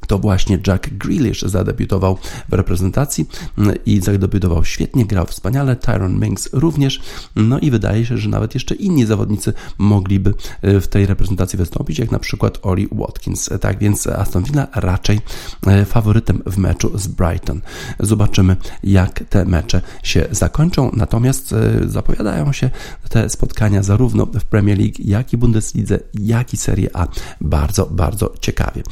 to 0.08 0.20
właśnie 0.20 0.60
Jack 0.68 0.90
Grealish 0.90 1.42
zadebiutował 1.42 2.18
w 2.50 2.54
reprezentacji 2.54 3.26
mm, 3.58 3.76
i 3.86 4.02
zadebiutował 4.02 4.66
świetnie, 4.66 5.06
grał 5.06 5.26
wspaniale, 5.26 5.76
Tyron 5.76 6.20
Minks 6.20 6.50
również, 6.54 7.02
no 7.36 7.60
i 7.60 7.72
wydaje 7.72 8.06
się, 8.06 8.18
że 8.18 8.30
nawet 8.30 8.54
jeszcze 8.54 8.76
inni 8.76 9.06
zawodnicy 9.06 9.54
mogliby 9.78 10.34
y, 10.64 10.82
w 10.82 10.88
tej 10.88 11.06
reprezentacji 11.06 11.58
wystąpić, 11.58 12.00
jak 12.00 12.12
na 12.12 12.20
przykład 12.20 12.60
Oli 12.62 12.88
Watkins. 12.92 13.50
Tak 13.62 13.80
więc 13.80 14.08
Aston 14.08 14.44
Villa 14.44 14.68
raczej 14.76 15.20
y, 15.68 15.86
faworytem 15.86 16.42
w 16.46 16.58
meczu 16.58 16.98
z 16.98 17.08
Brighton. 17.08 17.62
Zobaczymy, 18.00 18.56
jak 18.84 19.24
te 19.30 19.46
mecze 19.46 19.82
się 20.04 20.26
zakończą, 20.32 20.92
natomiast 20.94 21.56
zapowiadają 21.86 22.54
się 22.54 22.70
te 23.10 23.30
spotkania 23.30 23.84
zarówno 23.84 24.26
w 24.26 24.44
Premier 24.44 24.78
League, 24.78 24.96
jak 25.00 25.34
i 25.34 25.38
Bundeslidze, 25.38 26.00
jak 26.14 26.54
i 26.54 26.58
Serie 26.58 26.90
A 26.94 27.08
bardzo, 27.42 27.86
bardzo 27.86 28.34
ciekawie. 28.42 28.84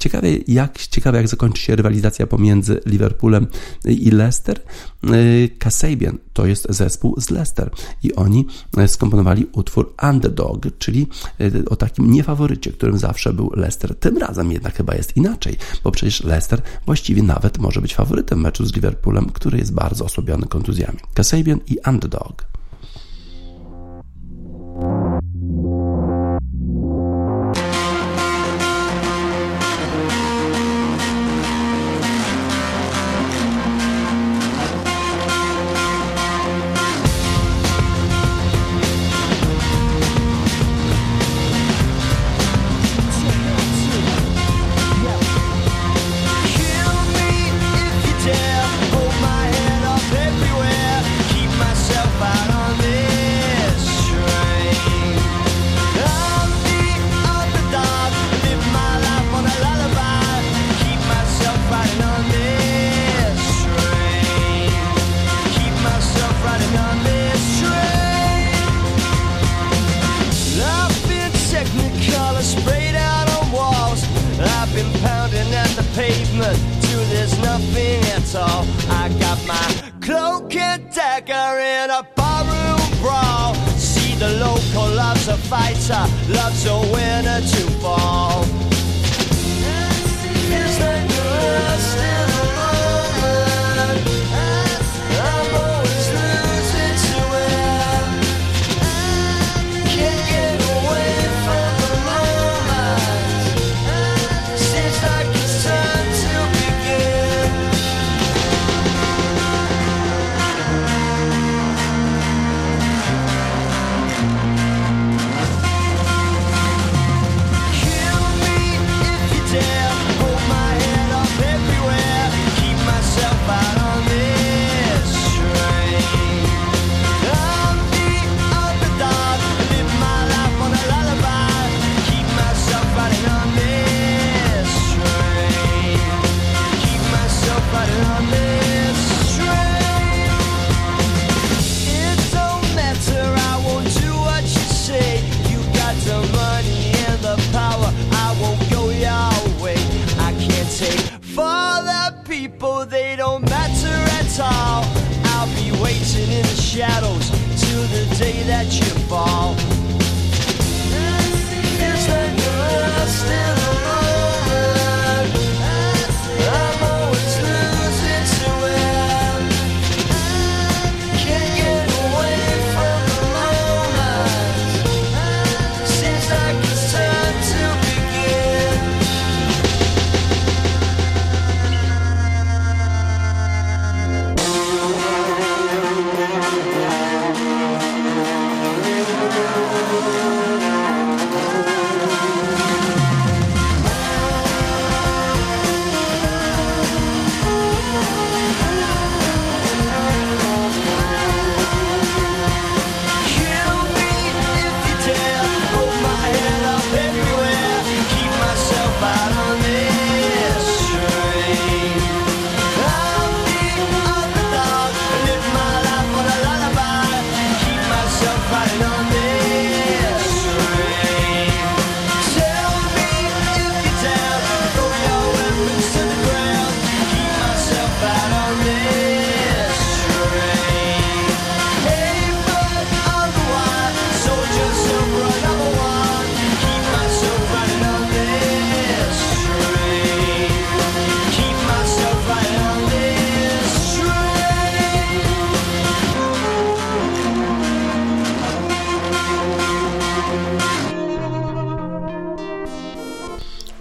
Ciekawe 0.00 0.28
jak, 0.48 0.78
ciekawe, 0.78 1.18
jak 1.18 1.28
zakończy 1.28 1.62
się 1.62 1.76
rywalizacja 1.76 2.26
pomiędzy 2.26 2.80
Liverpoolem 2.86 3.46
i 3.84 4.10
Leicester. 4.10 4.60
Kasabian 5.58 6.18
to 6.32 6.46
jest 6.46 6.66
zespół 6.70 7.20
z 7.20 7.30
Leicester 7.30 7.70
i 8.02 8.14
oni 8.14 8.46
skomponowali 8.86 9.46
utwór 9.52 9.94
Underdog, 10.02 10.66
czyli 10.78 11.06
o 11.70 11.76
takim 11.76 12.10
niefaworycie, 12.10 12.72
którym 12.72 12.98
zawsze 12.98 13.32
był 13.32 13.52
Leicester. 13.54 13.94
Tym 13.94 14.18
razem 14.18 14.52
jednak 14.52 14.74
chyba 14.76 14.94
jest 14.94 15.16
inaczej, 15.16 15.56
bo 15.84 15.90
przecież 15.90 16.24
Leicester 16.24 16.62
właściwie 16.86 17.22
nawet 17.22 17.58
może 17.58 17.80
być 17.80 17.94
faworytem 17.94 18.40
meczu 18.40 18.66
z 18.66 18.74
Liverpoolem, 18.74 19.26
który 19.26 19.58
jest 19.58 19.74
bardzo 19.74 20.04
osłabiony 20.04 20.46
kontuzjami. 20.46 20.98
Kasabian 21.14 21.60
i 21.66 21.78
Underdog. 21.86 22.44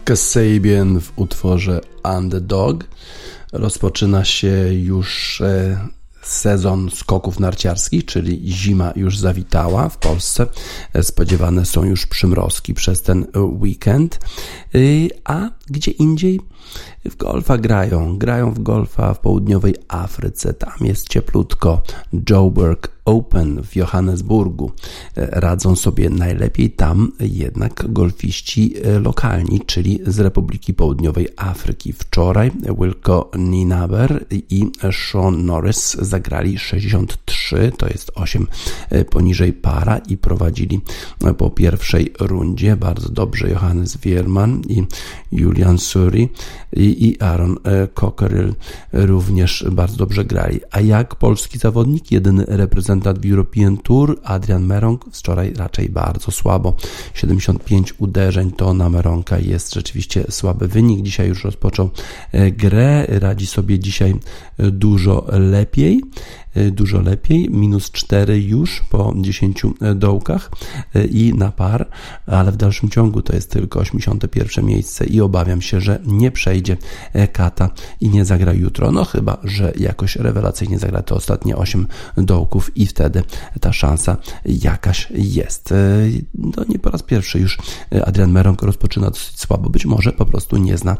Kasabian 0.09 0.99
w 0.99 1.11
utworze 1.15 1.81
Underdog. 2.17 2.83
Rozpoczyna 3.53 4.25
się 4.25 4.73
już 4.73 5.41
e, 5.41 5.87
sezon 6.21 6.89
skoków 6.91 7.39
narciarskich, 7.39 8.05
czyli 8.05 8.51
zima 8.51 8.93
już 8.95 9.17
zawitała 9.17 9.89
w 9.89 9.97
Polsce. 9.97 10.45
E, 10.93 11.03
spodziewane 11.03 11.65
są 11.65 11.83
już 11.83 12.05
przymrozki 12.05 12.73
przez 12.73 13.01
ten 13.01 13.27
weekend. 13.35 14.19
E, 14.75 14.79
a 15.25 15.49
gdzie 15.71 15.91
indziej 15.91 16.39
w 17.05 17.15
golfa 17.15 17.57
grają. 17.57 18.17
Grają 18.17 18.51
w 18.51 18.59
golfa 18.59 19.13
w 19.13 19.19
południowej 19.19 19.75
Afryce. 19.87 20.53
Tam 20.53 20.73
jest 20.81 21.09
cieplutko. 21.09 21.81
Joburg 22.29 22.99
Open 23.09 23.63
w 23.63 23.75
Johannesburgu. 23.75 24.71
E, 25.17 25.27
radzą 25.39 25.75
sobie 25.75 26.09
najlepiej 26.09 26.71
tam 26.71 27.11
jednak 27.19 27.85
golfiści 27.93 28.73
e, 28.83 28.99
lokalni, 28.99 29.61
czyli 29.65 29.99
z 30.07 30.19
Republiki 30.19 30.73
Południowej 30.73 31.27
Afryki. 31.37 31.93
Wczoraj 31.93 32.51
Wilco 32.79 33.31
Ninaber 33.37 34.25
i 34.49 34.71
Sean 34.91 35.45
Norris 35.45 35.97
zagrali 35.99 36.59
63, 36.59 37.71
to 37.77 37.87
jest 37.87 38.11
8 38.15 38.47
e, 38.89 39.05
poniżej 39.05 39.53
para 39.53 39.97
i 39.97 40.17
prowadzili 40.17 40.81
po 41.37 41.49
pierwszej 41.49 42.13
rundzie 42.19 42.75
bardzo 42.75 43.09
dobrze 43.09 43.49
Johannes 43.49 43.97
Wierman 43.97 44.61
i 44.67 44.83
Julian 45.31 45.58
Suri 45.77 46.29
i, 46.75 47.17
Aaron 47.19 47.57
Cockerill 47.93 48.53
również 48.93 49.65
bardzo 49.71 49.97
dobrze 49.97 50.25
grali. 50.25 50.59
A 50.71 50.79
jak 50.79 51.15
polski 51.15 51.57
zawodnik, 51.59 52.11
jedyny 52.11 52.45
reprezentant 52.47 53.19
w 53.19 53.31
European 53.31 53.77
Tour, 53.77 54.19
Adrian 54.23 54.65
Merong, 54.65 55.05
wczoraj 55.11 55.53
raczej 55.53 55.89
bardzo 55.89 56.31
słabo. 56.31 56.75
75 57.13 57.93
uderzeń 57.97 58.51
to 58.51 58.73
na 58.73 58.89
Meronka 58.89 59.39
jest 59.39 59.73
rzeczywiście 59.73 60.23
słaby 60.29 60.67
wynik. 60.67 61.01
Dzisiaj 61.01 61.27
już 61.27 61.43
rozpoczął 61.43 61.89
grę, 62.51 63.05
radzi 63.07 63.47
sobie 63.47 63.79
dzisiaj 63.79 64.15
dużo 64.71 65.25
lepiej. 65.31 66.01
Y, 66.57 66.71
dużo 66.71 67.01
lepiej, 67.01 67.49
minus 67.49 67.91
4 67.91 68.41
już 68.41 68.81
po 68.89 69.13
10 69.17 69.61
dołkach 69.95 70.51
y, 70.95 71.05
i 71.05 71.33
na 71.33 71.51
par, 71.51 71.89
ale 72.25 72.51
w 72.51 72.57
dalszym 72.57 72.89
ciągu 72.89 73.21
to 73.21 73.35
jest 73.35 73.51
tylko 73.51 73.79
81 73.79 74.65
miejsce 74.65 75.05
i 75.05 75.21
obawiam 75.21 75.61
się, 75.61 75.81
że 75.81 75.99
nie 76.05 76.31
przejdzie 76.31 76.77
Kata 77.33 77.69
i 78.01 78.09
nie 78.09 78.25
zagra 78.25 78.53
jutro, 78.53 78.91
no 78.91 79.05
chyba, 79.05 79.37
że 79.43 79.73
jakoś 79.79 80.15
rewelacyjnie 80.15 80.79
zagra 80.79 81.01
te 81.01 81.15
ostatnie 81.15 81.57
8 81.57 81.87
dołków 82.17 82.77
i 82.77 82.85
wtedy 82.85 83.23
ta 83.61 83.73
szansa 83.73 84.17
jakaś 84.45 85.07
jest. 85.11 85.73
No 86.33 86.63
nie 86.69 86.79
po 86.79 86.89
raz 86.89 87.03
pierwszy 87.03 87.39
już 87.39 87.57
Adrian 88.05 88.31
Meronk 88.31 88.61
rozpoczyna 88.61 89.09
dosyć 89.09 89.39
słabo, 89.39 89.69
być 89.69 89.85
może 89.85 90.11
po 90.11 90.25
prostu 90.25 90.57
nie 90.57 90.77
zna 90.77 90.97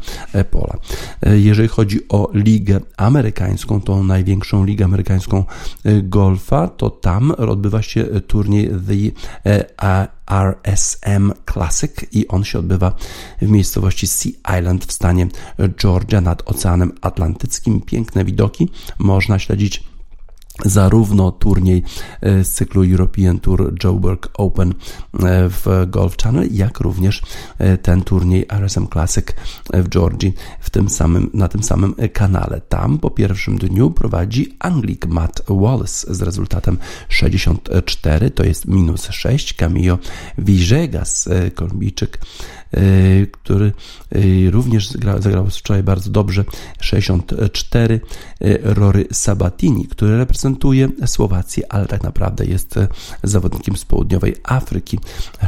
pola. 0.50 0.76
Jeżeli 1.22 1.68
chodzi 1.68 2.08
o 2.08 2.30
ligę 2.34 2.80
amerykańską, 2.96 3.49
tą 3.84 4.04
największą 4.04 4.64
ligę 4.64 4.84
amerykańską 4.84 5.44
Y, 5.86 6.02
golfa, 6.02 6.68
to 6.68 6.90
tam 6.90 7.30
odbywa 7.30 7.82
się 7.82 8.04
turniej 8.26 8.68
The 8.68 9.12
RSM 10.26 11.32
Classic 11.52 11.92
i 12.12 12.28
on 12.28 12.44
się 12.44 12.58
odbywa 12.58 12.94
w 13.42 13.48
miejscowości 13.48 14.06
Sea 14.06 14.58
Island 14.58 14.84
w 14.84 14.92
stanie 14.92 15.28
Georgia 15.76 16.20
nad 16.20 16.50
Oceanem 16.50 16.92
Atlantyckim. 17.00 17.80
Piękne 17.80 18.24
widoki, 18.24 18.68
można 18.98 19.38
śledzić 19.38 19.89
zarówno 20.64 21.32
turniej 21.32 21.82
e, 22.20 22.44
z 22.44 22.50
cyklu 22.50 22.82
European 22.82 23.40
Tour 23.40 23.74
Joburg 23.84 24.30
Open 24.34 24.70
e, 24.70 24.74
w 25.48 25.66
Golf 25.86 26.16
Channel, 26.16 26.48
jak 26.52 26.80
również 26.80 27.22
e, 27.58 27.78
ten 27.78 28.02
turniej 28.02 28.46
RSM 28.48 28.86
Classic 28.86 29.26
w 29.72 29.88
Georgii 29.88 30.34
w 30.60 30.70
tym 30.70 30.88
samym, 30.88 31.30
na 31.34 31.48
tym 31.48 31.62
samym 31.62 31.94
kanale. 32.12 32.60
Tam 32.68 32.98
po 32.98 33.10
pierwszym 33.10 33.58
dniu 33.58 33.90
prowadzi 33.90 34.56
Anglik 34.58 35.06
Matt 35.06 35.42
Wallace 35.48 36.14
z 36.14 36.22
rezultatem 36.22 36.78
64, 37.08 38.30
to 38.30 38.44
jest 38.44 38.66
minus 38.66 39.08
6. 39.10 39.54
Camillo 39.54 39.98
Villegas, 40.38 41.28
Kolumbijczyk, 41.54 42.18
który 43.32 43.72
również 44.50 44.88
zagrał, 44.88 45.22
zagrał 45.22 45.46
wczoraj 45.46 45.82
bardzo 45.82 46.10
dobrze, 46.10 46.44
64. 46.80 48.00
Rory 48.62 49.06
Sabatini, 49.12 49.86
który 49.86 50.18
reprezentuje 50.18 50.88
Słowację, 51.06 51.72
ale 51.72 51.86
tak 51.86 52.02
naprawdę 52.02 52.46
jest 52.46 52.74
zawodnikiem 53.22 53.76
z 53.76 53.84
południowej 53.84 54.36
Afryki. 54.44 54.98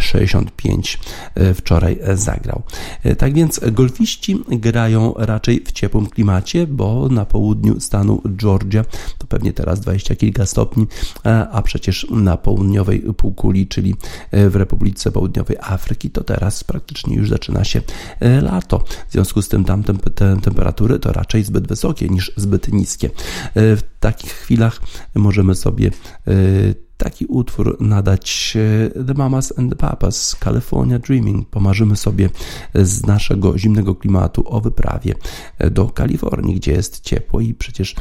65 0.01 0.99
e, 1.35 1.55
wczoraj 1.55 1.99
zagrał. 2.14 2.62
Tak 3.18 3.35
więc 3.35 3.61
golfiści 3.73 4.39
grają 4.49 5.14
raczej 5.16 5.64
w 5.66 5.73
ciepłym 5.73 6.07
klimacie, 6.07 6.66
bo 6.66 7.09
na 7.09 7.25
południu 7.25 7.81
stanu 7.81 8.23
Georgia 8.37 8.85
to 9.18 9.27
pewnie 9.27 9.53
teraz 9.53 9.81
20 9.81 10.16
kilka 10.16 10.47
stopni, 10.47 10.87
a 11.53 11.62
przecież 11.62 12.07
na 12.11 12.37
południowej 12.37 13.01
półkuli, 13.01 13.66
czyli 13.66 13.95
w 14.33 14.57
Republice 14.57 15.12
Południowej 15.12 15.57
Afryki, 15.61 16.11
to 16.11 16.25
teraz 16.25 16.64
praktycznie 16.64 17.12
już 17.15 17.31
zaczyna 17.31 17.65
się 17.65 17.83
lato. 18.43 18.79
W 19.09 19.13
związku 19.13 19.43
z 19.43 19.49
tym 19.49 19.65
tam 19.65 19.85
te 19.85 19.95
temperatury 20.43 20.99
to 20.99 21.13
raczej 21.13 21.45
zbyt 21.45 21.69
wysokie 21.69 22.09
niż 22.09 22.33
zbyt 22.37 22.73
niskie. 22.73 23.11
W 23.55 23.81
takich 24.01 24.33
chwilach 24.33 24.81
możemy 25.15 25.55
sobie 25.55 25.91
e, 26.27 26.33
taki 27.03 27.27
utwór 27.27 27.77
nadać 27.81 28.57
e, 28.97 29.05
The 29.05 29.15
Mamas 29.15 29.59
and 29.59 29.71
the 29.71 29.77
Papas, 29.77 30.37
California 30.41 30.99
Dreaming. 30.99 31.49
Pomarzymy 31.49 31.97
sobie 31.97 32.31
z 32.75 33.07
naszego 33.07 33.59
zimnego 33.59 33.95
klimatu 33.95 34.45
o 34.47 34.61
wyprawie 34.61 35.15
e, 35.59 35.71
do 35.71 35.89
Kalifornii, 35.89 36.55
gdzie 36.57 36.73
jest 36.73 37.01
ciepło 37.01 37.41
i 37.41 37.55
przecież 37.55 37.95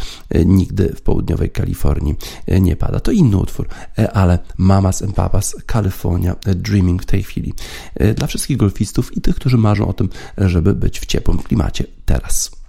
nigdy 0.45 0.93
w 0.95 1.01
południowej 1.01 1.49
Kalifornii 1.49 2.15
nie 2.61 2.75
pada. 2.75 2.99
To 2.99 3.11
inny 3.11 3.37
utwór, 3.37 3.67
ale 4.13 4.39
Mamas 4.57 5.01
and 5.01 5.15
Papas, 5.15 5.55
California 5.71 6.35
Dreaming 6.55 7.03
w 7.03 7.05
tej 7.05 7.23
chwili. 7.23 7.53
Dla 8.15 8.27
wszystkich 8.27 8.57
golfistów 8.57 9.17
i 9.17 9.21
tych, 9.21 9.35
którzy 9.35 9.57
marzą 9.57 9.87
o 9.87 9.93
tym, 9.93 10.09
żeby 10.37 10.73
być 10.73 10.99
w 10.99 11.05
ciepłym 11.05 11.37
klimacie 11.37 11.83
teraz. 12.05 12.60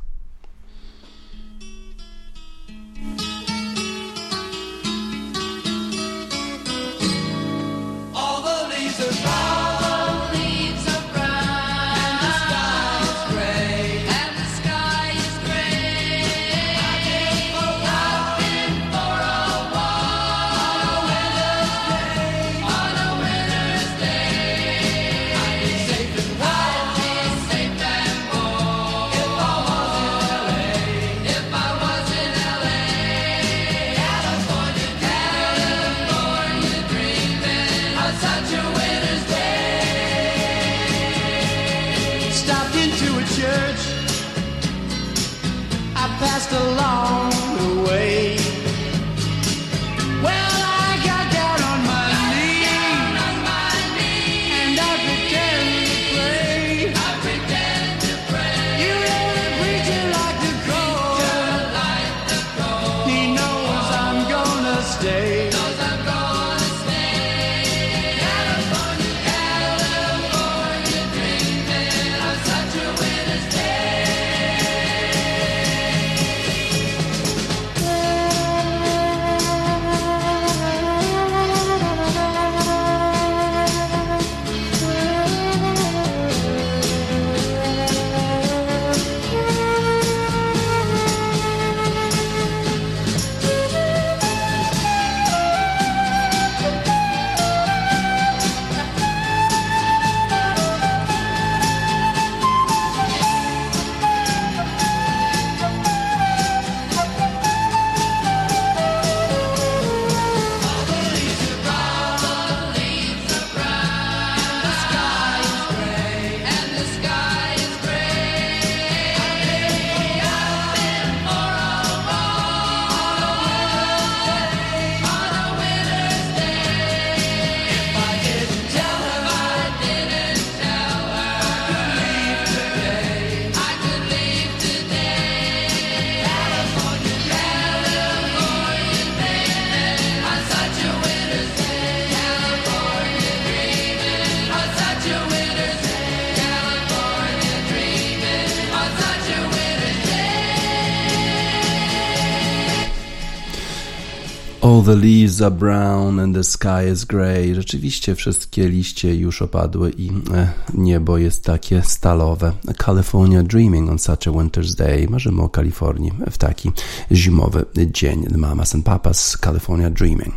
All 154.73 154.83
the 154.83 154.97
leaves 154.97 155.43
are 155.43 155.51
brown 155.51 156.19
and 156.19 156.35
the 156.35 156.45
sky 156.45 156.93
is 156.93 157.05
grey. 157.05 157.55
Rzeczywiście 157.55 158.15
wszystkie 158.15 158.69
liście 158.69 159.15
już 159.15 159.43
opadły 159.43 159.91
i 159.91 160.11
e, 160.35 160.49
niebo 160.75 161.19
jest 161.19 161.45
takie 161.45 161.83
stalowe. 161.83 162.53
California 162.85 163.43
dreaming 163.43 163.91
on 163.91 163.99
such 163.99 164.29
a 164.29 164.31
winter's 164.31 164.77
day. 164.77 165.07
Marzymy 165.11 165.43
o 165.43 165.49
Kalifornii 165.49 166.13
w 166.31 166.39
taki 166.39 166.71
zimowy 167.13 167.65
dzień. 167.87 168.27
Mamas 168.37 168.75
and 168.75 168.85
Papas 168.85 169.39
California 169.41 169.91
dreaming. 169.91 170.35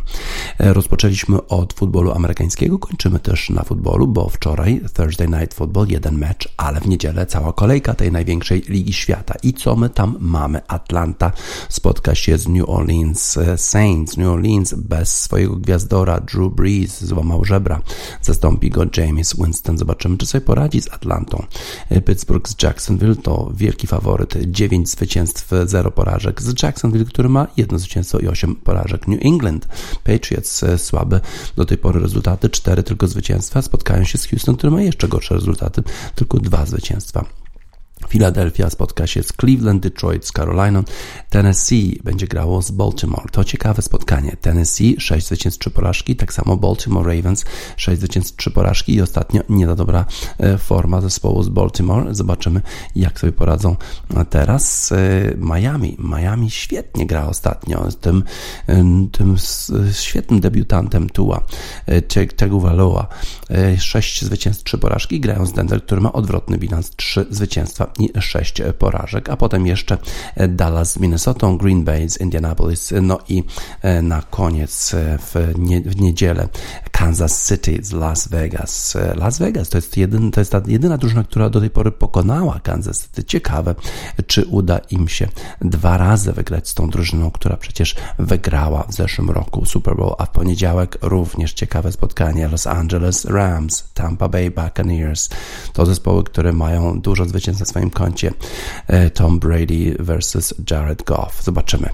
E, 0.58 0.72
rozpoczęliśmy 0.72 1.46
od 1.46 1.72
futbolu 1.72 2.12
amerykańskiego, 2.12 2.78
kończymy 2.78 3.18
też 3.18 3.50
na 3.50 3.62
futbolu, 3.62 4.06
bo 4.06 4.28
wczoraj 4.28 4.80
Thursday 4.94 5.28
Night 5.28 5.54
Football, 5.54 5.86
jeden 5.88 6.18
mecz, 6.18 6.48
ale 6.56 6.80
w 6.80 6.88
niedzielę 6.88 7.26
cała 7.26 7.52
kolejka 7.52 7.94
tej 7.94 8.12
największej 8.12 8.62
ligi 8.68 8.92
świata. 8.92 9.34
I 9.42 9.52
co 9.52 9.76
my 9.76 9.90
tam 9.90 10.16
mamy? 10.20 10.60
Atlanta 10.68 11.32
spotka 11.68 12.14
się 12.14 12.38
z 12.38 12.48
New 12.48 12.68
Orleans 12.68 13.36
e, 13.36 13.58
Saints. 13.58 14.16
New 14.16 14.25
Orleans 14.26 14.74
bez 14.74 15.22
swojego 15.22 15.56
gwiazdora 15.56 16.20
Drew 16.20 16.52
Brees 16.52 17.04
złamał 17.04 17.44
żebra. 17.44 17.82
Zastąpi 18.22 18.70
go 18.70 18.82
James 18.96 19.36
Winston. 19.36 19.78
Zobaczymy, 19.78 20.18
czy 20.18 20.26
sobie 20.26 20.40
poradzi 20.40 20.82
z 20.82 20.92
Atlantą. 20.92 21.46
E, 21.90 22.00
Pittsburgh 22.00 22.48
z 22.48 22.62
Jacksonville 22.62 23.16
to 23.16 23.50
wielki 23.54 23.86
faworyt. 23.86 24.34
9 24.46 24.90
zwycięstw, 24.90 25.50
0 25.66 25.90
porażek. 25.90 26.42
Z 26.42 26.62
Jacksonville, 26.62 27.04
który 27.04 27.28
ma 27.28 27.46
jedno 27.56 27.78
zwycięstwo 27.78 28.18
i 28.18 28.28
8 28.28 28.54
porażek. 28.54 29.08
New 29.08 29.24
England 29.24 29.68
Patriots 30.04 30.62
e, 30.62 30.78
słabe 30.78 31.20
do 31.56 31.64
tej 31.64 31.78
pory 31.78 32.00
rezultaty, 32.00 32.50
4 32.50 32.82
tylko 32.82 33.08
zwycięstwa. 33.08 33.62
Spotkają 33.62 34.04
się 34.04 34.18
z 34.18 34.26
Houston, 34.26 34.56
który 34.56 34.70
ma 34.70 34.82
jeszcze 34.82 35.08
gorsze 35.08 35.34
rezultaty, 35.34 35.82
tylko 36.14 36.38
dwa 36.38 36.66
zwycięstwa. 36.66 37.45
Philadelphia 38.08 38.70
spotka 38.70 39.06
się 39.06 39.22
z 39.22 39.32
Cleveland, 39.32 39.82
Detroit 39.82 40.26
z 40.26 40.32
Tennessee 41.30 42.00
będzie 42.04 42.26
grało 42.26 42.62
z 42.62 42.70
Baltimore. 42.70 43.28
To 43.32 43.44
ciekawe 43.44 43.82
spotkanie. 43.82 44.36
Tennessee 44.40 44.96
6 44.98 45.26
zwycięstw, 45.26 45.60
3 45.60 45.70
porażki, 45.70 46.16
tak 46.16 46.32
samo 46.32 46.56
Baltimore 46.56 47.16
Ravens 47.16 47.44
6 47.76 47.98
zwycięstw, 47.98 48.36
3 48.36 48.50
porażki 48.50 48.94
i 48.94 49.02
ostatnio 49.02 49.42
nie 49.48 49.66
dobra 49.74 50.04
e, 50.38 50.58
forma 50.58 51.00
zespołu 51.00 51.42
z 51.42 51.48
Baltimore. 51.48 52.14
Zobaczymy 52.14 52.60
jak 52.96 53.20
sobie 53.20 53.32
poradzą 53.32 53.76
teraz. 54.30 54.92
E, 54.92 54.96
Miami. 55.36 55.96
Miami 55.98 56.50
świetnie 56.50 57.06
gra 57.06 57.26
ostatnio 57.26 57.90
z 57.90 57.96
tym, 57.96 58.24
tym 59.12 59.36
świetnym 59.92 60.40
debiutantem 60.40 61.10
Tua, 61.10 61.46
e, 61.86 62.02
Tagovailoa. 62.36 63.06
6 63.78 64.24
zwycięstw, 64.24 64.64
3 64.64 64.78
porażki. 64.78 65.20
Grają 65.20 65.46
z 65.46 65.52
Denver, 65.52 65.84
który 65.84 66.00
ma 66.00 66.12
odwrotny 66.12 66.58
bilans 66.58 66.90
3 66.96 67.26
zwycięstwa 67.30 67.85
i 67.98 68.10
6 68.20 68.62
porażek, 68.78 69.28
a 69.28 69.36
potem 69.36 69.66
jeszcze 69.66 69.98
Dallas 70.48 70.92
z 70.92 70.98
Minnesota, 70.98 71.52
Green 71.58 71.84
Bay 71.84 72.08
z 72.08 72.20
Indianapolis, 72.20 72.92
no 73.02 73.18
i 73.28 73.44
e, 73.82 74.02
na 74.02 74.22
koniec 74.22 74.94
e, 74.94 75.18
w, 75.18 75.58
nie, 75.58 75.80
w 75.80 76.00
niedzielę 76.00 76.48
Kansas 76.90 77.48
City 77.48 77.78
z 77.82 77.92
Las 77.92 78.28
Vegas. 78.28 78.96
E, 78.96 79.14
Las 79.14 79.38
Vegas 79.38 79.68
to 79.68 79.78
jest, 79.78 79.96
jedyn, 79.96 80.30
to 80.30 80.40
jest 80.40 80.52
ta 80.52 80.62
jedyna 80.66 80.98
drużyna, 80.98 81.24
która 81.24 81.50
do 81.50 81.60
tej 81.60 81.70
pory 81.70 81.92
pokonała 81.92 82.60
Kansas 82.60 83.02
City. 83.02 83.24
Ciekawe, 83.24 83.74
czy 84.26 84.44
uda 84.44 84.78
im 84.78 85.08
się 85.08 85.28
dwa 85.60 85.96
razy 85.96 86.32
wygrać 86.32 86.68
z 86.68 86.74
tą 86.74 86.90
drużyną, 86.90 87.30
która 87.30 87.56
przecież 87.56 87.94
wygrała 88.18 88.82
w 88.82 88.94
zeszłym 88.94 89.30
roku 89.30 89.66
Super 89.66 89.96
Bowl, 89.96 90.14
a 90.18 90.26
w 90.26 90.30
poniedziałek 90.30 90.98
również 91.02 91.52
ciekawe 91.52 91.92
spotkanie 91.92 92.48
Los 92.48 92.66
Angeles 92.66 93.24
Rams, 93.24 93.84
Tampa 93.94 94.28
Bay 94.28 94.50
Buccaneers. 94.50 95.28
To 95.72 95.86
zespoły, 95.86 96.24
które 96.24 96.52
mają 96.52 97.00
dużo 97.00 97.24
zwycięstw 97.24 97.66
swoim 97.76 97.90
koncie. 97.90 98.32
Tom 99.14 99.38
Brady 99.38 99.96
versus 99.98 100.54
Jared 100.70 101.04
Goff. 101.04 101.42
Zobaczymy, 101.42 101.88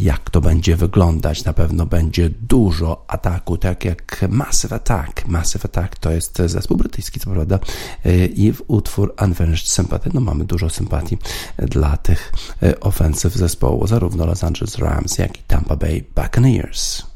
jak 0.00 0.30
to 0.30 0.40
będzie 0.40 0.76
wyglądać. 0.76 1.44
Na 1.44 1.52
pewno 1.52 1.86
będzie 1.86 2.30
dużo 2.30 3.04
ataku, 3.08 3.56
tak 3.56 3.84
jak 3.84 4.24
Massive 4.28 4.72
Attack. 4.72 5.26
Massive 5.26 5.64
Attack 5.64 5.98
to 5.98 6.10
jest 6.10 6.38
zespół 6.46 6.76
brytyjski, 6.76 7.20
co 7.20 7.30
prawda, 7.30 7.58
i 8.34 8.52
w 8.52 8.62
utwór 8.68 9.14
Unfinished 9.22 9.68
Sympathy. 9.68 10.10
No 10.14 10.20
mamy 10.20 10.44
dużo 10.44 10.70
sympatii 10.70 11.18
dla 11.58 11.96
tych 11.96 12.32
ofensyw 12.80 13.34
zespołu, 13.34 13.86
zarówno 13.86 14.26
Los 14.26 14.44
Angeles 14.44 14.78
Rams, 14.78 15.18
jak 15.18 15.38
i 15.38 15.42
Tampa 15.42 15.76
Bay 15.76 16.04
Buccaneers. 16.16 17.13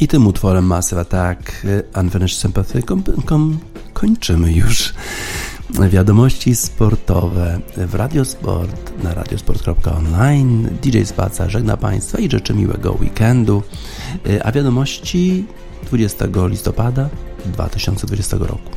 I 0.00 0.08
tym 0.08 0.26
utworem 0.26 0.64
Massive 0.64 1.00
Attack 1.00 1.66
Unfinished 2.00 2.38
Sympathy 2.38 2.82
kom, 2.82 3.02
kom, 3.24 3.58
kończymy 3.92 4.52
już 4.52 4.94
wiadomości 5.90 6.56
sportowe 6.56 7.60
w 7.76 7.94
Radiosport 7.94 9.02
na 9.02 9.14
radiosport.online. 9.14 10.68
DJ 10.82 11.02
Spaca 11.04 11.50
żegna 11.50 11.76
Państwa 11.76 12.18
i 12.18 12.30
życzę 12.30 12.54
miłego 12.54 12.92
weekendu. 13.00 13.62
A 14.44 14.52
wiadomości 14.52 15.44
20 15.86 16.24
listopada 16.48 17.08
2020 17.44 18.36
roku. 18.36 18.70